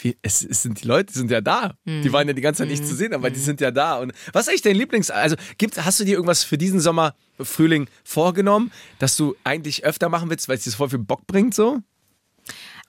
wie, 0.00 0.16
es, 0.22 0.44
es 0.44 0.62
sind 0.62 0.82
die 0.82 0.86
Leute, 0.86 1.12
die 1.12 1.18
sind 1.18 1.30
ja 1.30 1.40
da. 1.40 1.74
Mhm. 1.86 2.02
Die 2.02 2.12
waren 2.12 2.28
ja 2.28 2.34
die 2.34 2.42
ganze 2.42 2.62
Zeit 2.62 2.68
nicht 2.68 2.86
zu 2.86 2.94
sehen, 2.94 3.14
aber 3.14 3.30
die 3.30 3.40
sind 3.40 3.62
ja 3.62 3.70
da. 3.70 3.98
Und 3.98 4.12
was 4.32 4.42
ist 4.42 4.48
eigentlich 4.50 4.62
dein 4.62 4.76
Lieblings... 4.76 5.10
Also 5.10 5.36
gibt, 5.56 5.82
hast 5.82 5.98
du 6.00 6.04
dir 6.04 6.12
irgendwas 6.12 6.44
für 6.44 6.58
diesen 6.58 6.80
Sommer, 6.80 7.14
Frühling 7.40 7.88
vorgenommen, 8.04 8.70
dass 8.98 9.16
du 9.16 9.34
eigentlich 9.42 9.84
öfter 9.84 10.08
machen 10.10 10.28
willst, 10.28 10.48
weil 10.48 10.58
es 10.58 10.64
dir 10.64 10.70
voll 10.72 10.90
viel 10.90 10.98
Bock 10.98 11.26
bringt 11.26 11.54
so? 11.54 11.78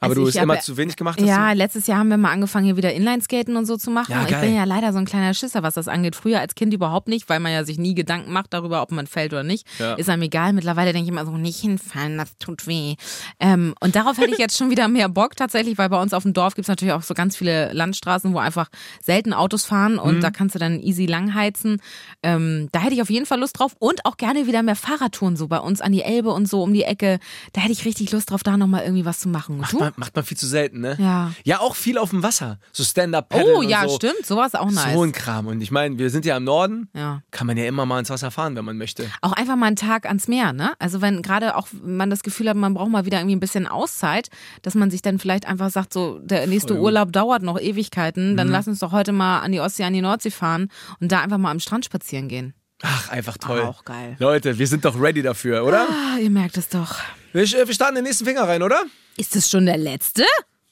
Aber 0.02 0.12
Also 0.12 0.22
du 0.24 0.28
es 0.30 0.36
immer 0.36 0.56
hab- 0.56 0.64
zu 0.64 0.78
wenig 0.78 0.96
gemacht 0.96 1.20
hast? 1.20 1.28
Ja, 1.28 1.52
letztes 1.52 1.86
Jahr 1.88 2.00
haben 2.00 2.08
wir 2.08 2.16
mal 2.18 2.32
angefangen, 2.32 2.64
hier 2.66 2.78
wieder 2.78 2.94
Inlineskaten 2.94 3.58
und 3.58 3.66
so 3.66 3.76
zu 3.76 3.92
machen. 3.92 4.12
Ja, 4.14 4.24
ich 4.30 4.38
bin 4.40 4.56
ja 4.56 4.64
leider 4.64 4.94
so 4.94 5.00
ein 5.00 5.04
kleiner 5.06 5.34
Schisser, 5.34 5.62
was 5.62 5.74
das 5.74 5.90
angeht. 5.90 6.16
Früher 6.16 6.40
als 6.40 6.56
Kind 6.56 6.74
überhaupt 6.74 7.10
nicht, 7.10 7.28
weil 7.28 7.42
man 7.42 7.52
ja 7.52 7.66
sich 7.66 7.78
nie 7.78 7.96
Gedanken 7.96 8.32
macht 8.32 8.54
darüber, 8.54 8.82
ob 8.82 8.92
man 8.92 9.08
fällt 9.08 9.34
oder 9.34 9.44
nicht. 9.44 9.68
Ja. 9.78 9.96
Ist 9.96 10.10
einem 10.10 10.22
egal. 10.22 10.54
Mittlerweile 10.54 10.94
denke 10.94 11.04
ich 11.08 11.12
immer 11.12 11.26
so, 11.26 11.32
nicht 11.38 11.60
hinfallen, 11.60 12.18
das 12.18 12.38
tut 12.38 12.66
weh. 12.66 12.96
Ähm, 13.42 13.76
und 13.82 13.96
darauf 13.98 14.18
hätte 14.18 14.32
ich 14.32 14.38
jetzt 14.38 14.58
schon 14.58 14.70
wieder 14.70 14.88
mehr 14.88 15.10
Bock 15.10 15.36
tatsächlich, 15.36 15.78
weil 15.78 15.90
bei 15.90 16.02
uns 16.02 16.14
auf 16.14 16.24
dem 16.24 16.32
Dorf 16.34 16.56
gibt's 16.56 16.70
natürlich 16.70 16.94
auch 16.94 17.04
so 17.04 17.14
ganz 17.14 17.36
viele 17.36 17.74
Landstraßen, 17.74 18.34
wo 18.34 18.38
einfach 18.40 18.70
selten 19.04 19.34
Autos 19.34 19.66
fahren 19.66 20.00
und 20.00 20.18
Mhm. 20.18 20.22
da 20.22 20.32
kannst 20.32 20.56
du 20.56 20.60
dann 20.60 20.80
easy 20.80 21.08
langheizen. 21.08 21.82
Ähm, 22.24 22.70
da 22.72 22.80
hätte 22.80 22.94
ich 22.94 23.02
auf 23.02 23.10
jeden 23.10 23.26
Fall 23.26 23.40
Lust 23.40 23.60
drauf 23.60 23.76
und 23.80 24.06
auch 24.06 24.16
gerne 24.16 24.48
wieder 24.48 24.64
mehr 24.64 24.76
Fahrradtouren 24.78 25.36
so 25.36 25.48
bei 25.50 25.60
uns 25.60 25.82
an 25.82 25.92
die 25.92 26.04
Elbe 26.04 26.30
und 26.32 26.48
so 26.48 26.64
um 26.64 26.74
die 26.74 26.84
Ecke. 26.84 27.20
Da 27.52 27.60
hätte 27.62 27.74
ich 27.74 27.84
richtig 27.84 28.12
Lust 28.14 28.32
drauf, 28.32 28.44
da 28.44 28.56
nochmal 28.56 28.84
irgendwie 28.84 29.04
was 29.06 29.20
zu 29.20 29.28
machen. 29.28 29.62
Du? 29.72 29.89
Man, 29.98 30.06
macht 30.06 30.16
man 30.16 30.26
viel 30.26 30.38
zu 30.38 30.48
selten, 30.48 30.80
ne? 30.82 30.96
Ja. 31.00 31.32
Ja, 31.44 31.60
auch 31.60 31.76
viel 31.76 31.98
auf 31.98 32.10
dem 32.12 32.24
Wasser. 32.24 32.60
So 32.72 32.84
stand-up 32.84 33.34
Oh 33.34 33.62
ja, 33.62 33.88
so. 33.88 33.96
stimmt. 33.96 34.26
Sowas 34.26 34.56
auch 34.56 34.70
nice. 34.72 34.94
So 34.94 35.04
ein 35.04 35.12
Kram. 35.12 35.48
Und 35.48 35.62
ich 35.62 35.72
meine, 35.72 35.98
wir 35.98 36.10
sind 36.10 36.26
ja 36.26 36.38
im 36.38 36.44
Norden. 36.44 36.90
Ja. 36.96 37.22
Kann 37.32 37.48
man 37.48 37.58
ja 37.58 37.66
immer 37.66 37.86
mal 37.86 38.00
ins 38.00 38.10
Wasser 38.10 38.32
fahren, 38.32 38.56
wenn 38.56 38.66
man 38.66 38.78
möchte. 38.78 39.06
Auch 39.22 39.34
einfach 39.34 39.56
mal 39.56 39.68
einen 39.68 39.76
Tag 39.76 40.06
ans 40.06 40.28
Meer, 40.28 40.54
ne? 40.54 40.74
Also 40.80 41.02
wenn 41.02 41.22
gerade 41.22 41.56
auch 41.56 41.68
man 41.84 42.10
das 42.10 42.24
Gefühl 42.24 42.50
hat, 42.50 42.56
man 42.58 42.74
braucht 42.74 42.90
mal 42.90 43.06
wieder 43.06 43.20
irgendwie 43.20 43.36
ein 43.36 43.40
bisschen 43.40 43.68
Auszeit, 43.68 44.30
dass 44.62 44.76
man 44.76 44.92
sich 44.92 45.02
dann 45.02 45.20
vielleicht 45.20 45.48
einfach 45.48 45.70
sagt, 45.70 45.94
so 45.94 46.20
der 46.20 46.48
nächste 46.48 46.76
Urlaub 46.80 47.12
dauert 47.14 47.42
noch 47.44 47.60
Ewigkeiten, 47.60 48.32
Mhm. 48.34 48.38
dann 48.38 48.48
lass 48.50 48.68
uns 48.68 48.80
doch 48.80 48.92
heute 48.92 49.12
mal 49.12 49.40
an 49.40 49.52
die 49.52 49.60
Ostsee, 49.60 49.84
an 49.84 49.94
die 49.94 50.02
Nordsee 50.02 50.32
fahren 50.32 50.70
und 51.00 51.12
da 51.12 51.22
einfach 51.22 51.38
mal 51.38 51.52
am 51.52 51.60
Strand 51.60 51.86
spazieren 51.86 52.28
gehen. 52.28 52.54
Ach, 52.82 53.10
einfach 53.10 53.38
toll. 53.38 53.62
Auch 53.62 53.84
geil. 53.84 54.16
Leute, 54.20 54.58
wir 54.58 54.66
sind 54.68 54.86
doch 54.86 55.00
ready 55.00 55.22
dafür, 55.22 55.66
oder? 55.66 55.86
Ah, 55.90 56.18
ihr 56.20 56.30
merkt 56.30 56.56
es 56.58 56.70
doch. 56.70 56.96
Wir, 57.34 57.44
wir 57.46 57.74
starten 57.74 57.96
den 57.96 58.06
nächsten 58.06 58.26
Finger 58.26 58.44
rein, 58.48 58.64
oder? 58.64 58.82
Ist 59.18 59.36
das 59.36 59.50
schon 59.50 59.66
der 59.66 59.78
letzte? 59.78 60.24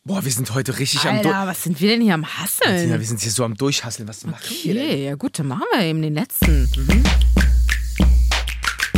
Boah, 0.04 0.24
wir 0.24 0.32
sind 0.32 0.54
heute 0.54 0.80
richtig 0.80 1.02
am 1.02 1.18
Alter, 1.18 1.30
Durch. 1.30 1.48
was 1.48 1.64
sind 1.64 1.82
wir 1.82 1.90
denn 1.90 2.02
hier 2.02 2.14
am 2.14 2.26
Hasseln? 2.26 2.90
wir 2.90 3.06
sind 3.06 3.20
hier 3.20 3.32
so 3.32 3.44
am 3.44 3.56
Durchhasseln. 3.56 4.08
Was 4.08 4.24
machen 4.26 4.42
wir 4.64 4.74
denn? 4.74 4.84
Okay, 4.84 5.06
ja 5.06 5.16
gut, 5.16 5.38
dann 5.38 5.48
machen 5.48 5.66
wir 5.74 5.82
eben 5.84 6.02
den 6.02 6.14
letzten. 6.14 6.70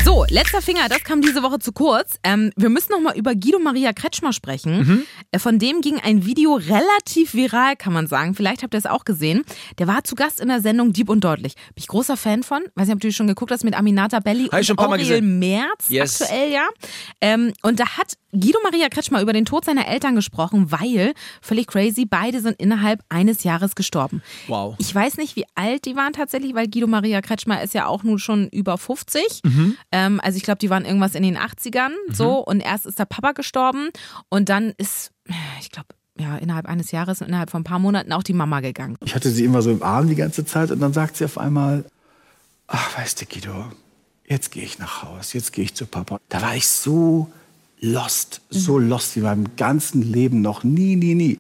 So, 0.10 0.26
letzter 0.28 0.60
Finger, 0.64 0.90
das 0.90 1.04
kam 1.04 1.22
diese 1.22 1.44
Woche 1.44 1.60
zu 1.60 1.72
kurz. 1.72 2.16
Ähm, 2.24 2.52
wir 2.56 2.70
müssen 2.70 2.94
noch 2.94 3.00
mal 3.00 3.16
über 3.16 3.36
Guido 3.36 3.60
Maria 3.60 3.94
Kretschmer 3.94 4.34
sprechen. 4.34 5.06
Äh, 5.32 5.38
Von 5.38 5.60
dem 5.60 5.82
ging 5.82 6.00
ein 6.00 6.26
Video 6.26 6.56
relativ 6.56 7.36
viral, 7.36 7.76
kann 7.76 7.94
man 7.94 8.08
sagen. 8.08 8.34
Vielleicht 8.34 8.64
habt 8.64 8.74
ihr 8.74 8.80
es 8.80 8.88
auch 8.88 9.06
gesehen. 9.06 9.44
Der 9.78 9.86
war 9.86 10.04
zu 10.04 10.16
Gast 10.16 10.40
in 10.40 10.48
der 10.48 10.62
Sendung 10.62 10.94
Dieb 10.94 11.10
und 11.10 11.24
Deutlich. 11.24 11.54
Bin 11.54 11.74
ich 11.76 11.86
großer 11.86 12.18
Fan 12.18 12.42
von. 12.42 12.64
Weiß 12.74 12.88
nicht, 12.88 12.96
ob 12.96 13.02
du 13.02 13.12
schon 13.12 13.28
geguckt 13.28 13.52
hast 13.52 13.64
mit 13.64 13.76
Aminata 13.76 14.20
Belli 14.20 14.48
Hab 14.48 14.62
ich 14.62 14.66
schon 14.66 14.80
und 14.80 14.90
Mal 14.90 15.00
Aurel. 15.00 15.22
Merz 15.22 15.90
Yes. 15.90 16.24
aktuell, 16.24 16.54
ja. 16.54 16.68
Ähm, 17.22 17.54
und 17.62 17.80
da 17.80 17.98
hat 17.98 18.14
Guido 18.32 18.58
Maria 18.64 18.90
Kretschmer 18.90 19.22
über 19.22 19.34
den 19.34 19.46
Tod 19.46 19.66
seiner 19.66 19.88
Eltern 19.88 20.16
gesprochen, 20.16 20.72
weil, 20.72 21.14
völlig 21.40 21.68
crazy, 21.68 22.06
beide 22.06 22.42
sind 22.42 22.60
innerhalb 22.60 23.02
eines 23.10 23.44
Jahres 23.44 23.76
gestorben. 23.76 24.24
Wow. 24.48 24.76
Ich 24.80 24.94
weiß 24.94 25.18
nicht, 25.18 25.36
wie 25.36 25.46
alt 25.54 25.86
die 25.86 25.96
waren 25.96 26.14
tatsächlich, 26.14 26.56
weil 26.56 26.68
Guido 26.68 26.88
Maria 26.88 27.22
Kretschmer 27.22 27.62
ist 27.62 27.76
ja 27.76 27.86
auch 27.86 28.02
nun 28.02 28.18
schon 28.18 28.48
über 28.50 28.78
50. 28.80 29.42
Mhm. 29.44 29.78
Ähm, 29.92 29.99
also 30.22 30.38
ich 30.38 30.44
glaube, 30.44 30.60
die 30.60 30.70
waren 30.70 30.86
irgendwas 30.86 31.16
in 31.16 31.24
den 31.24 31.38
80ern 31.38 31.92
so 32.12 32.40
und 32.40 32.60
erst 32.60 32.86
ist 32.86 33.00
der 33.00 33.06
Papa 33.06 33.34
gestorben 33.34 33.90
und 34.30 34.50
dann 34.50 34.74
ist, 34.78 35.12
ich 35.60 35.72
glaube, 35.72 35.90
ja, 36.20 36.38
innerhalb 36.38 36.68
eines 36.68 36.92
Jahres 36.92 37.22
und 37.22 37.28
innerhalb 37.28 37.50
von 37.50 37.62
ein 37.62 37.66
paar 37.66 37.80
Monaten 37.80 38.12
auch 38.12 38.24
die 38.24 38.34
Mama 38.34 38.60
gegangen. 38.60 38.98
Ich 39.04 39.16
hatte 39.16 39.30
sie 39.30 39.46
immer 39.46 39.62
so 39.62 39.72
im 39.72 39.84
Arm 39.84 40.08
die 40.08 40.16
ganze 40.16 40.46
Zeit 40.46 40.70
und 40.72 40.80
dann 40.80 40.94
sagt 40.94 41.18
sie 41.18 41.26
auf 41.26 41.38
einmal, 41.38 41.86
ach, 42.68 42.98
weißt 42.98 43.22
du, 43.22 43.26
Guido, 43.26 43.66
jetzt 44.28 44.52
gehe 44.52 44.64
ich 44.64 44.80
nach 44.80 45.04
Haus, 45.04 45.34
jetzt 45.34 45.54
gehe 45.54 45.64
ich 45.64 45.74
zu 45.74 45.86
Papa. 45.86 46.20
Da 46.30 46.42
war 46.42 46.56
ich 46.56 46.68
so 46.68 47.32
lost, 47.80 48.42
so 48.50 48.78
lost 48.78 49.16
wie 49.16 49.22
meinem 49.22 49.56
ganzen 49.56 50.02
Leben 50.02 50.42
noch 50.42 50.64
nie, 50.64 50.96
nie, 50.96 51.16
nie. 51.16 51.38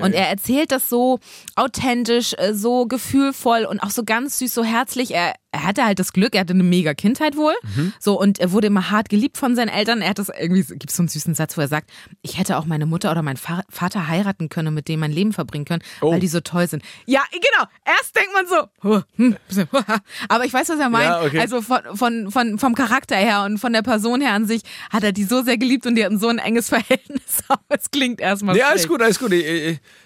Und 0.00 0.12
er 0.12 0.28
erzählt 0.28 0.72
das 0.72 0.88
so 0.88 1.18
authentisch, 1.56 2.34
äh, 2.38 2.54
so 2.54 2.86
gefühlvoll 2.86 3.64
und 3.64 3.80
auch 3.80 3.90
so 3.90 4.04
ganz 4.04 4.38
süß, 4.38 4.52
so 4.54 4.64
herzlich. 4.64 5.12
Er, 5.14 5.34
er 5.52 5.64
hatte 5.64 5.84
halt 5.84 5.98
das 5.98 6.12
Glück, 6.12 6.34
er 6.34 6.42
hatte 6.42 6.52
eine 6.52 6.62
mega 6.62 6.94
Kindheit 6.94 7.36
wohl. 7.36 7.54
So, 7.98 8.18
und 8.20 8.38
er 8.38 8.52
wurde 8.52 8.68
immer 8.68 8.90
hart 8.90 9.08
geliebt 9.08 9.36
von 9.36 9.56
seinen 9.56 9.68
Eltern. 9.68 10.00
Er 10.00 10.10
hat 10.10 10.18
das 10.18 10.28
irgendwie, 10.28 10.62
gibt 10.76 10.90
so 10.92 11.02
einen 11.02 11.08
süßen 11.08 11.34
Satz, 11.34 11.56
wo 11.56 11.60
er 11.60 11.68
sagt, 11.68 11.90
ich 12.22 12.38
hätte 12.38 12.56
auch 12.56 12.64
meine 12.66 12.86
Mutter 12.86 13.10
oder 13.10 13.22
meinen 13.22 13.36
Vater 13.36 14.06
heiraten 14.08 14.48
können, 14.48 14.72
mit 14.74 14.86
dem 14.88 15.00
mein 15.00 15.10
Leben 15.12 15.32
verbringen 15.32 15.64
können, 15.64 15.82
Oh. 16.00 16.12
weil 16.12 16.20
die 16.20 16.28
so 16.28 16.40
toll 16.40 16.68
sind. 16.68 16.82
Ja, 17.06 17.22
genau. 17.32 17.68
Erst 17.84 18.16
denkt 18.16 18.30
man 18.32 18.46
so, 18.46 19.04
hm, 19.16 19.36
aber 20.28 20.44
ich 20.44 20.52
weiß, 20.52 20.68
was 20.68 20.78
er 20.78 20.88
meint. 20.88 21.04
Ja, 21.10 21.22
okay. 21.22 21.40
Also 21.40 21.62
von, 21.62 21.80
von, 21.94 22.30
von, 22.30 22.58
vom 22.58 22.74
Charakter 22.74 23.16
her 23.16 23.42
und 23.44 23.58
von 23.58 23.72
der 23.72 23.82
Person 23.82 24.20
her 24.20 24.32
an 24.32 24.46
sich 24.46 24.62
hat 24.92 25.02
er 25.02 25.12
die 25.12 25.24
so 25.24 25.42
sehr 25.42 25.58
geliebt 25.58 25.86
und 25.86 25.96
die 25.96 26.04
hatten 26.04 26.18
so 26.18 26.28
ein 26.28 26.38
enges 26.38 26.68
Verhältnis. 26.70 27.42
Aber 27.48 27.60
es 27.70 27.90
klingt 27.90 28.20
erstmal 28.20 28.56
Ja, 28.56 28.68
alles 28.68 28.82
schräg. 28.82 28.90
gut, 28.92 29.02
alles 29.02 29.18
gut. 29.18 29.32
Ich, 29.32 29.44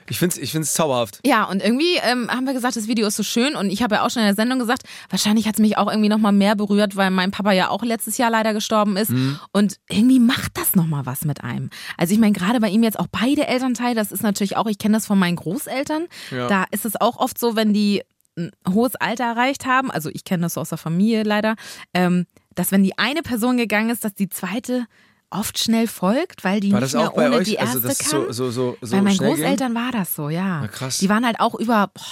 ich, 0.08 0.18
finde 0.18 0.36
es 0.36 0.42
ich 0.42 0.52
find's 0.52 0.72
zauberhaft. 0.74 1.20
Ja, 1.24 1.44
und 1.44 1.62
irgendwie 1.62 1.96
ähm, 2.02 2.30
haben 2.30 2.44
wir 2.46 2.52
gesagt, 2.52 2.76
das 2.76 2.88
Video 2.88 3.06
ist 3.06 3.16
so 3.16 3.22
schön 3.22 3.54
und 3.56 3.70
ich 3.70 3.82
habe 3.82 3.96
ja 3.96 4.04
auch 4.04 4.10
schon 4.10 4.20
in 4.22 4.26
der 4.26 4.34
Sendung 4.34 4.58
gesagt, 4.58 4.82
wahrscheinlich 5.10 5.46
hat 5.46 5.54
es 5.54 5.60
mich 5.60 5.78
auch 5.78 5.88
irgendwie 5.90 6.08
nochmal 6.08 6.32
mehr 6.32 6.56
berührt, 6.56 6.96
weil 6.96 7.10
mein 7.10 7.30
Papa 7.30 7.52
ja 7.52 7.70
auch 7.70 7.82
letztes 7.82 8.18
Jahr 8.18 8.30
leider 8.30 8.52
gestorben 8.52 8.96
ist 8.96 9.12
und 9.52 9.78
irgendwie 9.88 10.20
macht 10.20 10.56
das 10.58 10.74
nochmal 10.74 11.06
was 11.06 11.24
mit 11.24 11.42
einem. 11.42 11.70
Also 11.96 12.12
ich 12.14 12.20
meine, 12.20 12.32
gerade 12.32 12.60
bei 12.60 12.68
ihm 12.68 12.82
jetzt 12.82 12.98
auch 12.98 13.06
beide 13.10 13.46
Elternteile, 13.46 13.94
das 13.94 14.12
ist 14.12 14.22
natürlich 14.22 14.56
auch, 14.56 14.66
ich 14.66 14.78
kenne 14.78 14.96
das 14.96 15.06
von 15.06 15.18
meinen 15.18 15.36
Großeltern, 15.36 16.06
Ja. 16.30 16.48
da 16.48 16.64
ist 16.70 16.84
es 16.84 17.00
auch 17.00 17.16
oft 17.16 17.38
so, 17.38 17.56
wenn 17.56 17.72
die 17.72 18.02
ein 18.36 18.50
hohes 18.68 18.96
Alter 18.96 19.24
erreicht 19.24 19.64
haben, 19.64 19.90
also 19.90 20.10
ich 20.12 20.24
kenne 20.24 20.42
das 20.42 20.54
so 20.54 20.60
aus 20.60 20.70
der 20.70 20.78
Familie 20.78 21.22
leider, 21.22 21.54
ähm, 21.94 22.26
dass 22.56 22.72
wenn 22.72 22.82
die 22.82 22.98
eine 22.98 23.22
Person 23.22 23.56
gegangen 23.56 23.90
ist, 23.90 24.04
dass 24.04 24.14
die 24.14 24.28
zweite 24.28 24.86
oft 25.34 25.58
schnell 25.58 25.86
folgt, 25.88 26.44
weil 26.44 26.60
die 26.60 26.72
War 26.72 26.80
nicht 26.80 26.94
das 26.94 27.00
mehr 27.00 27.10
auch 27.10 27.14
bei 27.14 27.26
ohne 27.26 27.36
euch? 27.36 27.44
die 27.48 27.54
erste 27.54 27.76
also, 27.76 27.88
das 27.88 27.98
kann. 27.98 28.10
so, 28.10 28.32
so, 28.32 28.50
so, 28.50 28.76
so 28.80 28.96
Bei 28.96 29.02
meinen 29.02 29.14
schnell 29.16 29.34
ging? 29.34 29.42
Großeltern 29.42 29.74
war 29.74 29.92
das 29.92 30.14
so, 30.14 30.28
ja. 30.28 30.60
Na, 30.62 30.68
krass. 30.68 30.98
Die 30.98 31.08
waren 31.08 31.26
halt 31.26 31.40
auch 31.40 31.54
über 31.54 31.88
boah, 31.92 32.02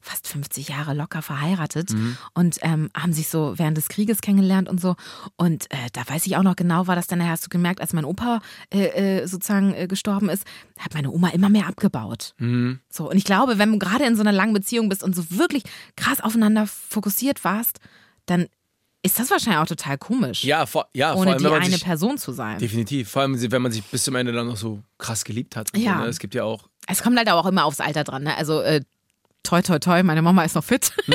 fast 0.00 0.28
50 0.28 0.68
Jahre 0.68 0.94
locker 0.94 1.20
verheiratet 1.20 1.90
Mhm. 1.92 2.16
und 2.32 2.58
ähm, 2.62 2.90
haben 2.96 3.12
sich 3.12 3.26
so 3.26 3.54
während 3.56 3.76
des 3.76 3.88
Krieges 3.88 4.20
kennengelernt 4.20 4.68
und 4.68 4.80
so. 4.80 4.94
Und 5.34 5.68
äh, 5.72 5.76
da 5.94 6.02
weiß 6.08 6.26
ich 6.26 6.36
auch 6.36 6.44
noch 6.44 6.54
genau, 6.54 6.86
war 6.86 6.94
das 6.94 7.08
dann, 7.08 7.28
hast 7.28 7.44
du 7.44 7.48
gemerkt, 7.48 7.80
als 7.80 7.92
mein 7.92 8.04
Opa 8.04 8.40
äh, 8.72 9.20
äh, 9.22 9.26
sozusagen 9.26 9.74
äh, 9.74 9.88
gestorben 9.88 10.28
ist, 10.28 10.44
hat 10.78 10.94
meine 10.94 11.10
Oma 11.10 11.30
immer 11.30 11.48
mehr 11.48 11.66
abgebaut. 11.66 12.34
Mhm. 12.38 12.78
So, 12.88 13.10
und 13.10 13.16
ich 13.16 13.24
glaube, 13.24 13.58
wenn 13.58 13.72
du 13.72 13.78
gerade 13.80 14.04
in 14.04 14.14
so 14.14 14.20
einer 14.22 14.30
langen 14.30 14.52
Beziehung 14.54 14.88
bist 14.88 15.02
und 15.02 15.16
so 15.16 15.24
wirklich 15.30 15.64
krass 15.96 16.20
aufeinander 16.20 16.68
fokussiert 16.68 17.42
warst, 17.42 17.80
dann 18.26 18.46
ist 19.06 19.18
das 19.18 19.30
wahrscheinlich 19.30 19.60
auch 19.60 19.66
total 19.66 19.96
komisch, 19.98 20.44
Ja, 20.44 20.66
vor, 20.66 20.86
ja 20.94 21.12
vor 21.12 21.22
ohne 21.22 21.30
allem, 21.32 21.38
die 21.38 21.44
wenn 21.44 21.50
man 21.52 21.62
eine 21.62 21.72
sich, 21.72 21.84
Person 21.84 22.18
zu 22.18 22.32
sein. 22.32 22.58
Definitiv. 22.58 23.08
Vor 23.10 23.22
allem, 23.22 23.50
wenn 23.52 23.62
man 23.62 23.72
sich 23.72 23.82
bis 23.84 24.04
zum 24.04 24.14
Ende 24.16 24.32
dann 24.32 24.46
noch 24.46 24.56
so 24.56 24.82
krass 24.98 25.24
geliebt 25.24 25.56
hat. 25.56 25.68
Ja. 25.76 25.96
So, 25.98 26.02
ne? 26.04 26.06
Es 26.08 26.18
gibt 26.18 26.34
ja 26.34 26.44
auch. 26.44 26.68
Es 26.86 27.02
kommt 27.02 27.16
halt 27.16 27.28
auch 27.30 27.46
immer 27.46 27.64
aufs 27.64 27.80
Alter 27.80 28.04
dran. 28.04 28.24
Ne? 28.24 28.36
Also 28.36 28.60
äh, 28.60 28.82
toi, 29.42 29.62
toi, 29.62 29.78
toi, 29.78 30.02
meine 30.02 30.22
Mama 30.22 30.44
ist 30.44 30.54
noch 30.54 30.64
fit. 30.64 30.92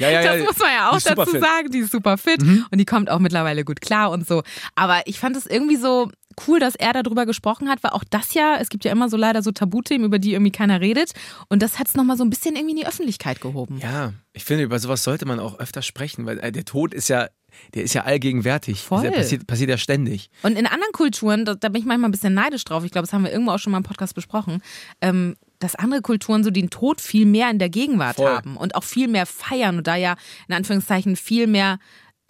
Ja, 0.00 0.10
ja, 0.10 0.22
Das 0.22 0.36
ja. 0.38 0.44
muss 0.44 0.58
man 0.58 0.68
ja 0.70 0.90
auch 0.90 1.00
dazu 1.00 1.30
fit. 1.30 1.40
Mhm. 1.40 1.44
sagen. 1.44 1.70
Die 1.70 1.78
ist 1.78 1.92
super 1.92 2.18
fit 2.18 2.42
und 2.42 2.78
die 2.78 2.84
kommt 2.86 3.10
auch 3.10 3.18
mittlerweile 3.18 3.64
gut 3.64 3.80
klar 3.80 4.10
und 4.10 4.26
so. 4.26 4.42
Aber 4.74 5.02
ich 5.06 5.18
fand 5.20 5.36
es 5.36 5.46
irgendwie 5.46 5.76
so 5.76 6.10
cool, 6.46 6.58
dass 6.58 6.74
er 6.74 6.92
darüber 6.92 7.26
gesprochen 7.26 7.68
hat, 7.68 7.82
weil 7.82 7.90
auch 7.92 8.04
das 8.08 8.34
ja, 8.34 8.56
es 8.60 8.68
gibt 8.68 8.84
ja 8.84 8.92
immer 8.92 9.08
so 9.08 9.16
leider 9.16 9.42
so 9.42 9.50
Tabuthemen, 9.50 10.06
über 10.06 10.18
die 10.18 10.32
irgendwie 10.32 10.52
keiner 10.52 10.80
redet. 10.80 11.12
Und 11.48 11.62
das 11.62 11.78
hat 11.78 11.88
es 11.88 11.94
nochmal 11.94 12.16
so 12.16 12.24
ein 12.24 12.30
bisschen 12.30 12.54
irgendwie 12.56 12.72
in 12.72 12.76
die 12.78 12.86
Öffentlichkeit 12.86 13.40
gehoben. 13.40 13.78
Ja, 13.78 14.12
ich 14.32 14.44
finde, 14.44 14.64
über 14.64 14.78
sowas 14.78 15.04
sollte 15.04 15.26
man 15.26 15.40
auch 15.40 15.58
öfter 15.58 15.82
sprechen, 15.82 16.26
weil 16.26 16.38
äh, 16.38 16.52
der 16.52 16.64
Tod 16.64 16.94
ist 16.94 17.08
ja, 17.08 17.28
der 17.74 17.82
ist 17.82 17.94
ja 17.94 18.04
allgegenwärtig. 18.04 18.80
Voll. 18.80 19.02
Der 19.02 19.10
passiert, 19.10 19.46
passiert 19.46 19.70
ja 19.70 19.76
ständig. 19.76 20.30
Und 20.42 20.56
in 20.56 20.66
anderen 20.66 20.92
Kulturen, 20.92 21.44
da, 21.44 21.54
da 21.54 21.68
bin 21.68 21.80
ich 21.80 21.86
manchmal 21.86 22.08
ein 22.08 22.12
bisschen 22.12 22.34
neidisch 22.34 22.64
drauf, 22.64 22.84
ich 22.84 22.92
glaube, 22.92 23.06
das 23.06 23.12
haben 23.12 23.24
wir 23.24 23.32
irgendwo 23.32 23.52
auch 23.52 23.58
schon 23.58 23.72
mal 23.72 23.78
im 23.78 23.84
Podcast 23.84 24.14
besprochen, 24.14 24.62
ähm, 25.00 25.36
dass 25.60 25.76
andere 25.76 26.02
Kulturen 26.02 26.42
so 26.42 26.50
den 26.50 26.70
Tod 26.70 27.00
viel 27.00 27.26
mehr 27.26 27.50
in 27.50 27.58
der 27.60 27.68
Gegenwart 27.68 28.16
Voll. 28.16 28.28
haben 28.28 28.56
und 28.56 28.74
auch 28.74 28.84
viel 28.84 29.06
mehr 29.06 29.26
feiern 29.26 29.78
und 29.78 29.86
da 29.86 29.94
ja 29.94 30.16
in 30.48 30.54
Anführungszeichen 30.54 31.14
viel 31.14 31.46
mehr 31.46 31.78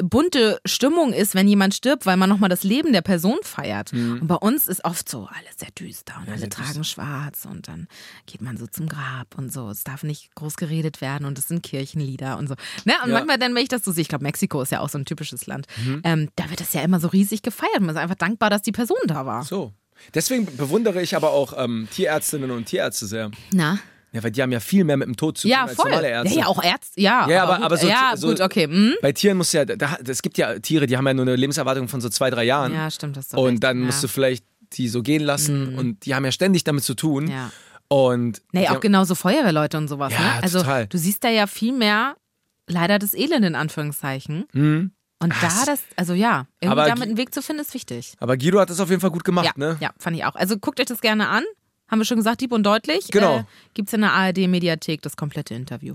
bunte 0.03 0.61
Stimmung 0.65 1.13
ist, 1.13 1.35
wenn 1.35 1.49
jemand 1.49 1.75
stirbt, 1.75 2.07
weil 2.07 2.17
man 2.17 2.29
nochmal 2.29 2.49
das 2.49 2.65
Leben 2.65 2.93
der 2.93 3.03
Person 3.03 3.39
feiert. 3.43 3.93
Und 3.93 4.27
bei 4.27 4.35
uns 4.35 4.67
ist 4.67 4.85
oft 4.85 5.09
so 5.09 5.29
alles 5.31 5.59
sehr 5.59 5.71
düster 5.73 6.15
und 6.21 6.29
alle 6.29 6.39
sehr 6.39 6.51
tragen 6.51 6.85
schwarz 6.85 7.45
und 7.45 7.69
dann 7.69 7.87
geht 8.27 8.41
man 8.41 8.57
so 8.57 8.67
zum 8.67 8.89
Grab 8.89 9.37
und 9.37 9.53
so. 9.53 9.69
Es 9.69 9.85
darf 9.85 10.03
nicht 10.03 10.35
groß 10.35 10.57
geredet 10.57 11.01
werden 11.01 11.27
und 11.27 11.39
es 11.39 11.49
sind 11.49 11.63
Kirchenlieder 11.63 12.39
und 12.39 12.49
so. 12.49 12.55
Ne? 12.85 12.95
Und 13.05 13.11
Ja. 13.11 13.15
manchmal 13.15 13.39
dann, 13.39 13.55
wenn 13.55 13.63
ich 13.63 13.69
das 13.69 13.85
so 13.85 13.93
sehe, 13.93 14.03
ich 14.03 14.09
glaube, 14.09 14.25
Mexiko 14.25 14.63
ist 14.63 14.73
ja 14.73 14.81
auch 14.81 14.89
so 14.89 14.99
ein 14.99 15.05
typisches 15.05 15.47
Land, 15.47 15.67
ähm, 16.05 16.31
da 16.37 16.49
wird 16.51 16.61
das 16.61 16.73
ja 16.73 16.81
immer 16.83 17.01
so 17.01 17.09
riesig 17.09 17.43
gefeiert. 17.43 17.81
Man 17.81 17.91
ist 17.91 17.97
einfach 17.97 18.15
dankbar, 18.17 18.51
dass 18.51 18.63
die 18.63 18.73
Person 18.73 18.99
da 19.07 19.27
war. 19.27 19.45
So. 19.45 19.73
Deswegen 20.15 20.47
bewundere 20.57 21.01
ich 21.03 21.15
aber 21.17 21.31
auch 21.33 21.55
ähm, 21.57 21.89
Tierärztinnen 21.93 22.51
und 22.51 22.67
Tierärzte 22.67 23.07
sehr. 23.07 23.31
Na? 23.53 23.79
Ja, 24.13 24.23
weil 24.25 24.33
die 24.33 24.43
haben 24.43 24.51
ja 24.51 24.59
viel 24.59 24.83
mehr 24.85 24.97
mit 24.97 25.07
dem 25.07 25.17
Tod 25.17 25.39
zu 25.39 25.43
tun 25.43 25.53
Ja, 25.53 25.65
als 25.67 25.79
normale 25.79 26.09
Ja, 26.11 26.23
Ärzte. 26.25 26.39
ja, 26.41 26.47
auch 26.47 26.63
Ärzte, 26.65 27.01
ja. 27.01 27.29
Ja, 27.29 27.45
aber- 27.45 27.57
gut, 27.57 27.65
aber 27.65 27.77
so- 27.77 27.87
ja, 27.89 28.13
so- 28.17 28.29
gut, 28.29 28.41
okay. 28.41 28.65
Hm? 28.65 28.95
Bei 29.03 29.13
Tieren 29.13 29.37
musst 29.37 29.55
du 29.55 29.59
ja, 29.59 29.65
da, 29.65 29.99
es 30.05 30.21
gibt 30.23 30.37
ja 30.37 30.59
Tiere, 30.59 30.87
die 30.87 30.97
haben 30.97 31.07
ja 31.07 31.15
nur 31.15 31.25
eine 31.27 31.37
Lebenserwartung 31.37 31.87
von 31.87 32.01
so 32.01 32.09
zwei, 32.09 32.29
drei 32.31 32.43
Jahren. 32.45 32.75
Ja, 32.75 32.91
stimmt, 32.91 33.17
das 33.17 33.33
Und 33.35 33.63
dann 33.63 33.81
musst 33.81 34.03
du 34.03 34.09
vielleicht 34.09 34.45
die 34.73 34.89
so 34.89 35.03
gehen 35.03 35.23
lassen 35.23 35.77
und 35.79 36.05
die 36.07 36.15
haben 36.15 36.25
ja 36.25 36.33
ständig 36.33 36.65
damit 36.65 36.83
zu 36.85 36.95
tun. 36.95 37.25
Mhm. 37.25 37.31
Ja. 37.31 37.51
Und 37.89 38.43
Nee, 38.53 38.67
auch 38.67 38.75
haben- 38.75 38.81
genauso 38.81 39.15
Feuerwehrleute 39.15 39.77
und 39.79 39.89
sowas. 39.89 40.13
Ja, 40.13 40.21
ne? 40.21 40.43
Also 40.43 40.59
total. 40.61 40.87
du 40.87 40.97
siehst 40.99 41.23
da 41.25 41.29
ja 41.29 41.47
viel 41.49 41.73
mehr 41.73 42.15
leider 42.69 42.99
das 43.01 43.15
Elend 43.15 43.45
in 43.45 43.55
Anführungszeichen. 43.57 44.45
Mhm. 44.53 44.93
Und 45.23 45.33
da 45.43 45.47
es- 45.49 45.65
das, 45.67 45.81
also 45.97 46.15
ja, 46.15 46.47
irgendwie 46.61 46.89
damit 46.89 47.03
einen 47.05 47.17
Weg 47.17 47.35
zu 47.35 47.43
finden, 47.43 47.61
ist 47.63 47.75
wichtig. 47.75 48.15
Aber 48.21 48.37
Guido 48.37 48.59
hat 48.59 48.71
das 48.71 48.81
auf 48.81 48.89
jeden 48.91 49.01
Fall 49.01 49.11
gut 49.11 49.25
gemacht, 49.25 49.47
Ja, 49.47 49.53
ne? 49.57 49.77
ja, 49.81 49.91
fand 49.99 50.17
ich 50.17 50.25
auch. 50.25 50.35
Also 50.35 50.57
guckt 50.59 50.81
euch 50.81 50.87
das 50.87 51.01
gerne 51.01 51.29
an. 51.29 51.45
Haben 51.89 51.99
wir 52.01 52.05
schon 52.07 52.17
gesagt, 52.19 52.41
Dieb 52.41 52.53
und 52.53 52.63
Deutlich. 52.65 53.09
Genau. 53.09 53.39
Äh, 53.39 53.45
gibt's 53.75 53.93
in 53.93 54.01
der 54.01 54.13
ARD-Mediathek 54.13 55.03
das 55.03 55.17
komplette 55.17 55.55
Interview. 55.55 55.95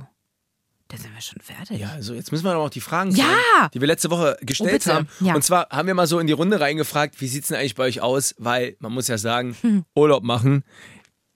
Da 0.89 0.97
sind 0.97 1.15
wir 1.15 1.21
schon 1.21 1.41
fertig. 1.41 1.79
Ja, 1.79 1.89
also 1.93 2.13
jetzt 2.13 2.31
müssen 2.31 2.43
wir 2.45 2.53
noch 2.53 2.69
die 2.69 2.81
Fragen 2.81 3.09
Ja! 3.11 3.23
stellen, 3.25 3.69
die 3.73 3.81
wir 3.81 3.87
letzte 3.87 4.11
Woche 4.11 4.37
gestellt 4.41 4.85
Oh, 4.87 4.91
haben. 4.91 5.07
Ja. 5.21 5.33
Und 5.33 5.41
zwar 5.43 5.67
haben 5.71 5.87
wir 5.87 5.95
mal 5.95 6.05
so 6.05 6.19
in 6.19 6.27
die 6.27 6.33
Runde 6.33 6.59
reingefragt, 6.59 7.19
wie 7.21 7.27
sieht's 7.27 7.47
denn 7.47 7.57
eigentlich 7.57 7.73
bei 7.73 7.85
euch 7.85 8.01
aus? 8.01 8.35
Weil 8.37 8.75
man 8.79 8.91
muss 8.91 9.07
ja 9.07 9.17
sagen, 9.17 9.55
Hm. 9.61 9.83
Urlaub 9.95 10.23
machen 10.23 10.63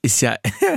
ist 0.02 0.22
ja, 0.22 0.36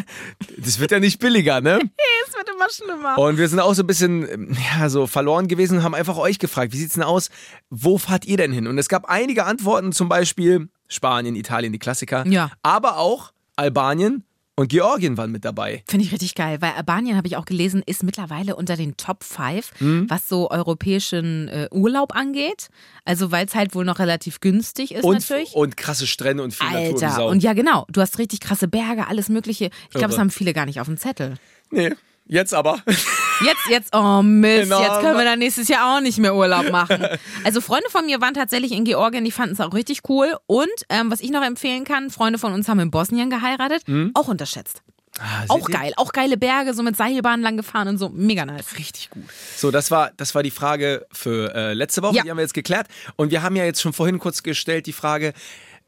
das 0.58 0.78
wird 0.78 0.90
ja 0.90 1.00
nicht 1.00 1.18
billiger, 1.18 1.60
ne? 1.60 1.78
Es 2.28 2.34
wird 2.34 2.48
immer 2.48 2.70
schlimmer. 2.70 3.18
Und 3.18 3.36
wir 3.36 3.48
sind 3.48 3.60
auch 3.60 3.74
so 3.74 3.82
ein 3.82 3.86
bisschen 3.86 4.56
ja, 4.78 4.88
so 4.88 5.06
verloren 5.06 5.48
gewesen 5.48 5.78
und 5.78 5.84
haben 5.84 5.94
einfach 5.94 6.16
euch 6.16 6.38
gefragt, 6.38 6.72
wie 6.72 6.78
sieht's 6.78 6.94
denn 6.94 7.02
aus? 7.02 7.30
Wo 7.68 7.98
fahrt 7.98 8.24
ihr 8.24 8.36
denn 8.36 8.52
hin? 8.52 8.66
Und 8.66 8.78
es 8.78 8.88
gab 8.88 9.04
einige 9.04 9.44
Antworten, 9.44 9.92
zum 9.92 10.08
Beispiel 10.08 10.68
Spanien, 10.88 11.34
Italien, 11.36 11.72
die 11.72 11.78
Klassiker. 11.78 12.26
Ja. 12.26 12.50
Aber 12.62 12.96
auch 12.96 13.32
Albanien 13.56 14.24
und 14.62 14.68
Georgien 14.68 15.16
waren 15.16 15.30
mit 15.32 15.44
dabei. 15.44 15.82
Finde 15.88 16.06
ich 16.06 16.12
richtig 16.12 16.34
geil, 16.34 16.58
weil 16.60 16.72
Albanien, 16.72 17.16
habe 17.16 17.26
ich 17.26 17.36
auch 17.36 17.44
gelesen, 17.44 17.82
ist 17.84 18.02
mittlerweile 18.02 18.56
unter 18.56 18.76
den 18.76 18.96
Top 18.96 19.24
5, 19.24 19.72
Mhm. 19.80 20.06
was 20.08 20.28
so 20.28 20.50
europäischen 20.50 21.48
äh, 21.48 21.68
Urlaub 21.72 22.14
angeht. 22.14 22.68
Also 23.04 23.30
weil 23.30 23.46
es 23.46 23.54
halt 23.54 23.74
wohl 23.74 23.84
noch 23.84 23.98
relativ 23.98 24.40
günstig 24.40 24.94
ist 24.94 25.04
Und, 25.04 25.14
natürlich. 25.14 25.54
und 25.54 25.76
krasse 25.76 26.06
Strände 26.06 26.42
und 26.42 26.54
viel 26.54 26.66
Natur 26.70 26.94
Alter, 27.02 27.10
Sau. 27.10 27.28
und 27.28 27.42
ja 27.42 27.52
genau, 27.52 27.84
du 27.90 28.00
hast 28.00 28.18
richtig 28.18 28.40
krasse 28.40 28.68
Berge, 28.68 29.08
alles 29.08 29.28
mögliche. 29.28 29.66
Ich 29.90 29.90
glaube, 29.90 30.08
das 30.08 30.18
haben 30.18 30.30
viele 30.30 30.52
gar 30.54 30.66
nicht 30.66 30.80
auf 30.80 30.86
dem 30.86 30.96
Zettel. 30.96 31.34
Nee, 31.70 31.90
jetzt 32.26 32.54
aber. 32.54 32.82
Jetzt, 32.86 33.66
jetzt, 33.70 33.94
oh 33.96 34.22
Mist, 34.22 34.64
Genau. 34.64 34.80
jetzt 34.80 35.00
können 35.00 35.18
wir 35.18 35.24
dann 35.24 35.38
nächstes 35.40 35.66
Jahr 35.68 35.96
auch 35.96 36.00
nicht 36.00 36.18
mehr 36.18 36.34
Urlaub 36.34 36.70
machen. 36.70 37.04
Also 37.44 37.60
Freunde 37.60 37.90
von 37.90 38.06
mir 38.06 38.20
waren 38.20 38.34
tatsächlich 38.34 38.70
in 38.72 38.84
Georgien, 38.84 39.24
die 39.24 39.32
fanden 39.32 39.54
es 39.54 39.60
auch 39.60 39.74
richtig 39.74 40.02
cool. 40.08 40.36
Und 40.46 40.68
ähm, 40.88 41.10
was 41.10 41.20
ich 41.20 41.30
noch 41.30 41.42
empfehlen 41.42 41.84
kann, 41.84 42.10
Freunde 42.10 42.38
von 42.38 42.52
uns 42.52 42.68
haben 42.68 42.78
in 42.78 42.90
Bosnien 42.92 43.30
geheiratet, 43.30 43.82
Mhm. 43.88 44.12
auch 44.14 44.28
unterschätzt. 44.28 44.82
Ah, 45.18 45.44
Auch 45.48 45.68
ihr? 45.68 45.74
geil, 45.78 45.92
auch 45.96 46.12
geile 46.12 46.36
Berge, 46.38 46.72
so 46.72 46.82
mit 46.82 46.96
Seilbahnen 46.96 47.42
lang 47.42 47.56
gefahren 47.58 47.86
und 47.88 47.98
so. 47.98 48.08
Mega 48.08 48.46
nice. 48.46 48.78
Richtig 48.78 49.10
gut. 49.10 49.24
So, 49.56 49.70
das 49.70 49.90
war, 49.90 50.10
das 50.16 50.34
war 50.34 50.42
die 50.42 50.50
Frage 50.50 51.04
für 51.12 51.54
äh, 51.54 51.74
letzte 51.74 52.00
Woche. 52.02 52.16
Ja. 52.16 52.22
Die 52.22 52.30
haben 52.30 52.38
wir 52.38 52.42
jetzt 52.42 52.54
geklärt. 52.54 52.86
Und 53.16 53.30
wir 53.30 53.42
haben 53.42 53.54
ja 53.56 53.64
jetzt 53.64 53.82
schon 53.82 53.92
vorhin 53.92 54.18
kurz 54.18 54.42
gestellt 54.42 54.86
die 54.86 54.92
Frage, 54.94 55.34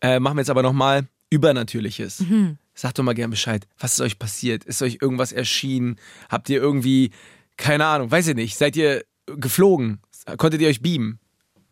äh, 0.03 0.19
machen 0.21 0.37
wir 0.37 0.41
jetzt 0.43 0.51
aber 0.51 0.63
nochmal, 0.63 1.07
Übernatürliches. 1.31 2.21
Mhm. 2.21 2.59
Sagt 2.75 2.99
doch 2.99 3.05
mal 3.05 3.15
gern 3.15 3.31
Bescheid. 3.31 3.67
Was 3.79 3.95
ist 3.95 4.01
euch 4.01 4.19
passiert? 4.19 4.65
Ist 4.65 4.83
euch 4.83 4.99
irgendwas 5.01 5.33
erschienen? 5.33 5.97
Habt 6.29 6.49
ihr 6.51 6.59
irgendwie, 6.61 7.11
keine 7.57 7.87
Ahnung, 7.87 8.11
weiß 8.11 8.29
ich 8.29 8.35
nicht, 8.35 8.57
seid 8.57 8.77
ihr 8.77 9.05
geflogen? 9.27 10.01
Konntet 10.39 10.61
ihr 10.61 10.69
euch 10.69 10.81
beamen? 10.83 11.19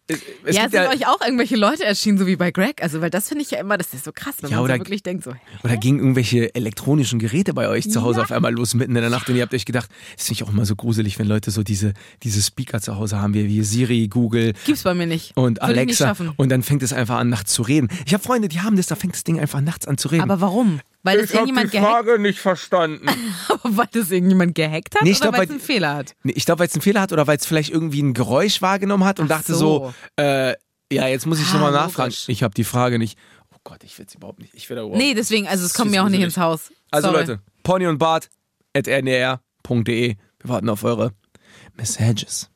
Es, 0.08 0.18
es 0.44 0.56
ja, 0.56 0.68
sind 0.68 0.80
euch 0.88 1.06
auch 1.06 1.20
irgendwelche 1.22 1.56
Leute 1.56 1.84
erschienen, 1.84 2.18
so 2.18 2.26
wie 2.26 2.34
bei 2.36 2.50
Greg? 2.50 2.82
Also, 2.82 3.00
weil 3.00 3.08
das 3.08 3.28
finde 3.28 3.42
ich 3.44 3.52
ja 3.52 3.60
immer, 3.60 3.78
das 3.78 3.94
ist 3.94 4.04
so 4.04 4.10
krass, 4.12 4.34
wenn 4.42 4.50
Ja, 4.50 4.56
man 4.56 4.64
oder- 4.64 4.74
so 4.74 4.80
wirklich 4.80 5.02
denkt, 5.04 5.22
so, 5.24 5.32
Oder 5.62 5.76
gingen 5.76 6.00
irgendwelche 6.00 6.54
elektronischen 6.56 7.18
Geräte 7.20 7.54
bei 7.54 7.68
euch 7.68 7.88
zu 7.88 8.02
Hause 8.02 8.18
Ja. 8.18 8.24
auf 8.24 8.32
einmal 8.32 8.52
los 8.52 8.74
mitten 8.74 8.94
in 8.96 9.00
der 9.00 9.10
Nacht 9.10 9.28
und 9.30 9.36
ihr 9.36 9.42
habt 9.42 9.54
euch 9.54 9.64
gedacht, 9.64 9.88
das 10.16 10.26
finde 10.26 10.42
ich 10.42 10.44
auch 10.44 10.52
immer 10.52 10.66
so 10.66 10.74
gruselig, 10.76 11.18
wenn 11.20 11.28
Leute 11.28 11.50
so 11.52 11.62
diese, 11.62 11.94
diese 12.24 12.42
Speaker 12.42 12.80
zu 12.80 12.96
Hause 12.96 13.20
haben, 13.20 13.32
wie, 13.32 13.46
wie 13.46 13.62
Siri, 13.62 14.08
Google 14.08 14.54
gibt's 14.66 14.82
bei 14.82 14.92
mir 14.92 15.06
nicht. 15.06 15.36
und 15.36 15.60
Würde 15.62 15.72
nicht 15.72 15.78
Alexa 15.78 16.06
schaffen. 16.08 16.32
und 16.36 16.48
dann 16.48 16.62
fängt 16.64 16.82
es 16.82 16.92
einfach 16.92 17.16
an, 17.18 17.28
nachts 17.28 17.52
zu 17.54 17.62
reden. 17.62 17.88
Ich 18.04 18.12
habe 18.12 18.22
Freunde, 18.22 18.48
die 18.48 18.60
haben 18.60 18.76
das, 18.76 18.88
da 18.88 18.96
fängt 18.96 19.14
das 19.14 19.22
Ding 19.24 19.38
einfach 19.38 19.60
nachts 19.60 19.86
an 19.86 19.98
zu 19.98 20.08
reden. 20.08 20.22
Aber 20.24 20.40
warum? 20.40 20.80
Weil 21.04 21.20
das 21.20 21.30
irgendjemand 21.32 21.70
gehackt, 21.72 22.20
nicht 22.20 22.38
verstanden. 22.38 23.06
weil 23.64 23.88
das 23.92 24.10
irgendjemand 24.10 24.54
gehackt 24.54 24.94
hat 24.94 25.02
Nee, 25.02 25.10
ich 25.10 25.20
oder 25.20 25.32
weil 25.32 25.44
es 25.44 25.50
einen 25.50 25.60
Fehler 25.60 25.94
hat? 25.96 26.14
Nee, 26.22 26.32
ich 26.36 26.44
glaube, 26.44 26.60
weil 26.60 26.68
es 26.68 26.74
einen 26.74 26.82
Fehler 26.82 27.00
hat 27.00 27.12
oder 27.12 27.26
weil 27.26 27.36
es 27.36 27.44
vielleicht 27.46 27.70
irgendwie 27.70 28.02
ein 28.02 28.14
Geräusch 28.14 28.62
wahrgenommen 28.62 29.04
hat 29.04 29.18
und 29.18 29.26
Ach 29.30 29.38
dachte 29.38 29.54
so. 29.54 29.92
so, 30.16 30.22
äh, 30.22 30.54
ja, 30.92 31.08
jetzt 31.08 31.26
muss 31.26 31.40
ich 31.40 31.48
Ah, 31.48 31.54
nochmal 31.54 31.72
logisch. 31.72 31.86
nachfragen. 31.86 32.14
Ich 32.28 32.42
habe 32.42 32.54
die 32.54 32.64
Frage 32.64 32.98
nicht. 32.98 33.18
Oh 33.52 33.58
Gott, 33.64 33.82
ich 33.82 33.98
will 33.98 34.06
es 34.08 34.14
überhaupt 34.14 34.38
nicht. 34.38 34.54
Ich 34.54 34.68
will 34.70 34.76
da 34.76 34.82
überhaupt 34.82 34.98
Nee, 34.98 35.14
deswegen, 35.14 35.48
also 35.48 35.64
es 35.66 35.74
kommt 35.74 35.90
mir 35.90 36.04
auch 36.04 36.08
nicht 36.08 36.22
ins 36.22 36.36
Haus. 36.36 36.70
Also 36.90 37.08
Sorry. 37.08 37.20
Leute, 37.20 37.40
Pony 37.64 37.86
und 37.86 37.98
Bart 37.98 38.28
at 38.76 38.86
ndr.de. 38.86 40.16
Wir 40.16 40.48
warten 40.48 40.68
auf 40.68 40.84
eure 40.84 41.12
Messages. 41.76 42.48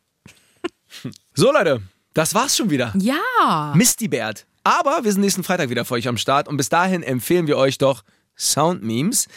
so 1.34 1.52
Leute, 1.52 1.82
das 2.14 2.34
war's 2.34 2.56
schon 2.56 2.70
wieder. 2.70 2.92
Ja. 2.98 3.72
Misty 3.74 4.08
Bert. 4.08 4.46
Aber 4.64 5.04
wir 5.04 5.12
sind 5.12 5.20
nächsten 5.20 5.44
Freitag 5.44 5.70
wieder 5.70 5.84
für 5.84 5.94
euch 5.94 6.08
am 6.08 6.16
Start 6.16 6.48
und 6.48 6.56
bis 6.56 6.68
dahin 6.68 7.02
empfehlen 7.02 7.46
wir 7.46 7.56
euch 7.56 7.78
doch 7.78 8.02
Sound 8.36 8.82
Memes. 8.82 9.28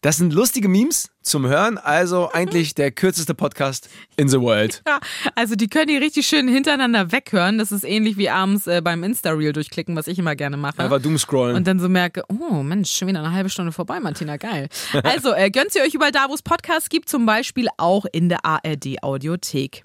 Das 0.00 0.16
sind 0.16 0.32
lustige 0.32 0.68
Memes 0.68 1.10
zum 1.22 1.44
Hören, 1.46 1.76
also 1.76 2.30
eigentlich 2.32 2.76
der 2.76 2.92
kürzeste 2.92 3.34
Podcast 3.34 3.90
in 4.16 4.28
the 4.28 4.40
world. 4.40 4.80
Ja, 4.86 5.00
also 5.34 5.56
die 5.56 5.66
können 5.66 5.88
die 5.88 5.96
richtig 5.96 6.28
schön 6.28 6.46
hintereinander 6.46 7.10
weghören. 7.10 7.58
Das 7.58 7.72
ist 7.72 7.82
ähnlich 7.84 8.16
wie 8.16 8.30
abends 8.30 8.68
äh, 8.68 8.80
beim 8.80 9.02
Insta-Reel 9.02 9.52
durchklicken, 9.52 9.96
was 9.96 10.06
ich 10.06 10.18
immer 10.20 10.36
gerne 10.36 10.56
mache. 10.56 10.78
Einfach 10.78 11.02
doomscrollen. 11.02 11.56
Und 11.56 11.66
dann 11.66 11.80
so 11.80 11.88
merke, 11.88 12.22
oh 12.28 12.62
Mensch, 12.62 12.92
schon 12.92 13.08
wieder 13.08 13.18
eine 13.18 13.32
halbe 13.32 13.50
Stunde 13.50 13.72
vorbei, 13.72 13.98
Martina, 13.98 14.36
geil. 14.36 14.68
Also 15.02 15.32
äh, 15.32 15.50
gönnt 15.50 15.74
ihr 15.74 15.82
euch 15.82 15.94
überall 15.94 16.12
da, 16.12 16.26
wo 16.28 16.34
es 16.34 16.42
Podcasts 16.42 16.88
gibt, 16.88 17.08
zum 17.08 17.26
Beispiel 17.26 17.68
auch 17.76 18.04
in 18.12 18.28
der 18.28 18.44
ARD-Audiothek. 18.44 19.84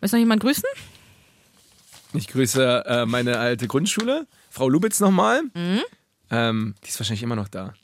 Möchte 0.00 0.16
noch 0.16 0.20
jemand 0.20 0.42
grüßen? 0.42 0.64
Ich 2.14 2.28
grüße 2.28 2.84
äh, 2.86 3.06
meine 3.06 3.38
alte 3.38 3.68
Grundschule, 3.68 4.26
Frau 4.50 4.68
Lubitz 4.68 4.98
nochmal. 4.98 5.42
Mhm. 5.54 5.80
Ähm, 6.30 6.74
die 6.84 6.88
ist 6.88 6.98
wahrscheinlich 6.98 7.22
immer 7.22 7.36
noch 7.36 7.48
da. 7.48 7.74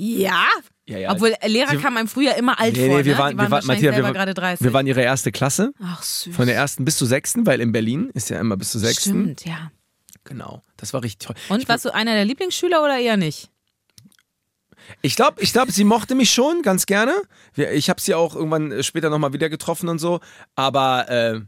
Ja. 0.00 0.46
Ja, 0.86 0.96
ja. 0.98 1.10
Obwohl 1.12 1.34
äh, 1.40 1.48
Lehrer 1.48 1.72
Sie- 1.72 1.76
kam 1.78 1.96
einem 1.96 2.08
früher 2.08 2.34
immer 2.36 2.58
alt 2.58 2.74
Nee, 2.76 2.86
vor, 2.88 2.98
nee, 2.98 3.04
wir 3.04 3.12
ne? 3.14 3.18
waren, 3.18 3.32
wir 3.34 3.38
waren, 3.38 3.50
wahrscheinlich 3.50 3.84
Matthias, 3.84 4.04
wir, 4.06 4.12
gerade 4.12 4.32
30. 4.34 4.64
wir 4.64 4.72
waren 4.72 4.86
ihre 4.86 5.02
erste 5.02 5.32
Klasse. 5.32 5.72
Ach 5.82 6.02
süß. 6.02 6.34
Von 6.34 6.46
der 6.46 6.54
ersten 6.54 6.84
bis 6.84 6.96
zur 6.96 7.08
sechsten, 7.08 7.44
weil 7.46 7.60
in 7.60 7.72
Berlin 7.72 8.10
ist 8.14 8.30
ja 8.30 8.40
immer 8.40 8.56
bis 8.56 8.70
zur 8.70 8.80
sechsten. 8.80 9.10
Stimmt, 9.24 9.44
ja. 9.44 9.70
Genau. 10.24 10.62
Das 10.76 10.92
war 10.94 11.02
richtig 11.02 11.26
toll. 11.26 11.36
Und 11.48 11.60
ich 11.62 11.68
warst 11.68 11.84
du 11.84 11.92
einer 11.92 12.14
der 12.14 12.24
Lieblingsschüler 12.24 12.82
oder 12.82 12.98
eher 12.98 13.16
nicht? 13.16 13.50
Ich 15.02 15.16
glaube, 15.16 15.42
ich 15.42 15.52
glaub, 15.52 15.70
sie 15.70 15.84
mochte 15.84 16.14
mich 16.14 16.30
schon 16.32 16.62
ganz 16.62 16.86
gerne. 16.86 17.14
Wir- 17.54 17.72
Ich 17.72 17.90
habe 17.90 18.00
sie 18.00 18.14
auch 18.14 18.34
irgendwann 18.34 18.72
äh, 18.72 18.82
später 18.82 19.10
nochmal 19.10 19.32
wieder 19.32 19.50
getroffen 19.50 19.88
und 19.88 19.98
so. 19.98 20.20
Aber 20.54 21.06
äh, 21.10 21.40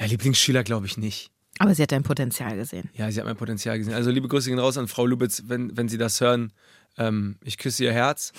ja, 0.00 0.06
Lieblingsschüler 0.06 0.64
glaube 0.64 0.86
ich 0.86 0.96
nicht. 0.96 1.30
Aber 1.60 1.74
sie 1.74 1.82
hat 1.82 1.92
dein 1.92 2.02
Potenzial 2.04 2.56
gesehen. 2.56 2.88
Ja, 2.94 3.10
sie 3.10 3.18
hat 3.20 3.26
mein 3.26 3.36
Potenzial 3.36 3.78
gesehen. 3.78 3.94
Also 3.94 4.10
liebe 4.10 4.28
Grüße 4.28 4.48
gehen 4.48 4.58
raus 4.58 4.78
an 4.78 4.88
Frau 4.88 5.06
Lubitz, 5.06 5.44
wenn, 5.46 5.76
wenn 5.76 5.88
Sie 5.88 5.98
das 5.98 6.20
hören. 6.20 6.52
Ähm, 6.98 7.36
ich 7.44 7.56
küsse 7.58 7.84
Ihr 7.84 7.92
Herz. 7.92 8.32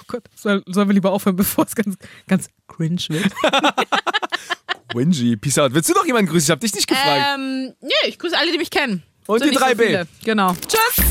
Oh 0.00 0.04
Gott, 0.06 0.24
soll, 0.34 0.62
sollen 0.66 0.88
wir 0.88 0.94
lieber 0.94 1.10
aufhören, 1.12 1.36
bevor 1.36 1.64
es 1.64 1.74
ganz, 1.74 1.96
ganz 2.28 2.48
cringe 2.68 3.00
wird? 3.08 3.32
Wingy, 4.94 5.36
peace 5.36 5.58
out. 5.58 5.72
Willst 5.74 5.88
du 5.88 5.94
noch 5.94 6.04
jemanden 6.06 6.30
grüßen? 6.30 6.46
Ich 6.46 6.50
habe 6.50 6.60
dich 6.60 6.74
nicht 6.74 6.86
gefragt. 6.88 7.22
ähm, 7.34 7.72
nee, 7.80 7.90
ich 8.08 8.18
grüße 8.18 8.36
alle, 8.36 8.52
die 8.52 8.58
mich 8.58 8.70
kennen. 8.70 9.02
Und 9.26 9.38
Sind 9.38 9.50
die 9.52 9.56
nicht 9.56 9.60
so 9.60 9.66
3B. 9.66 9.86
viele. 9.86 10.08
Genau. 10.24 10.54
Tschüss. 10.68 11.04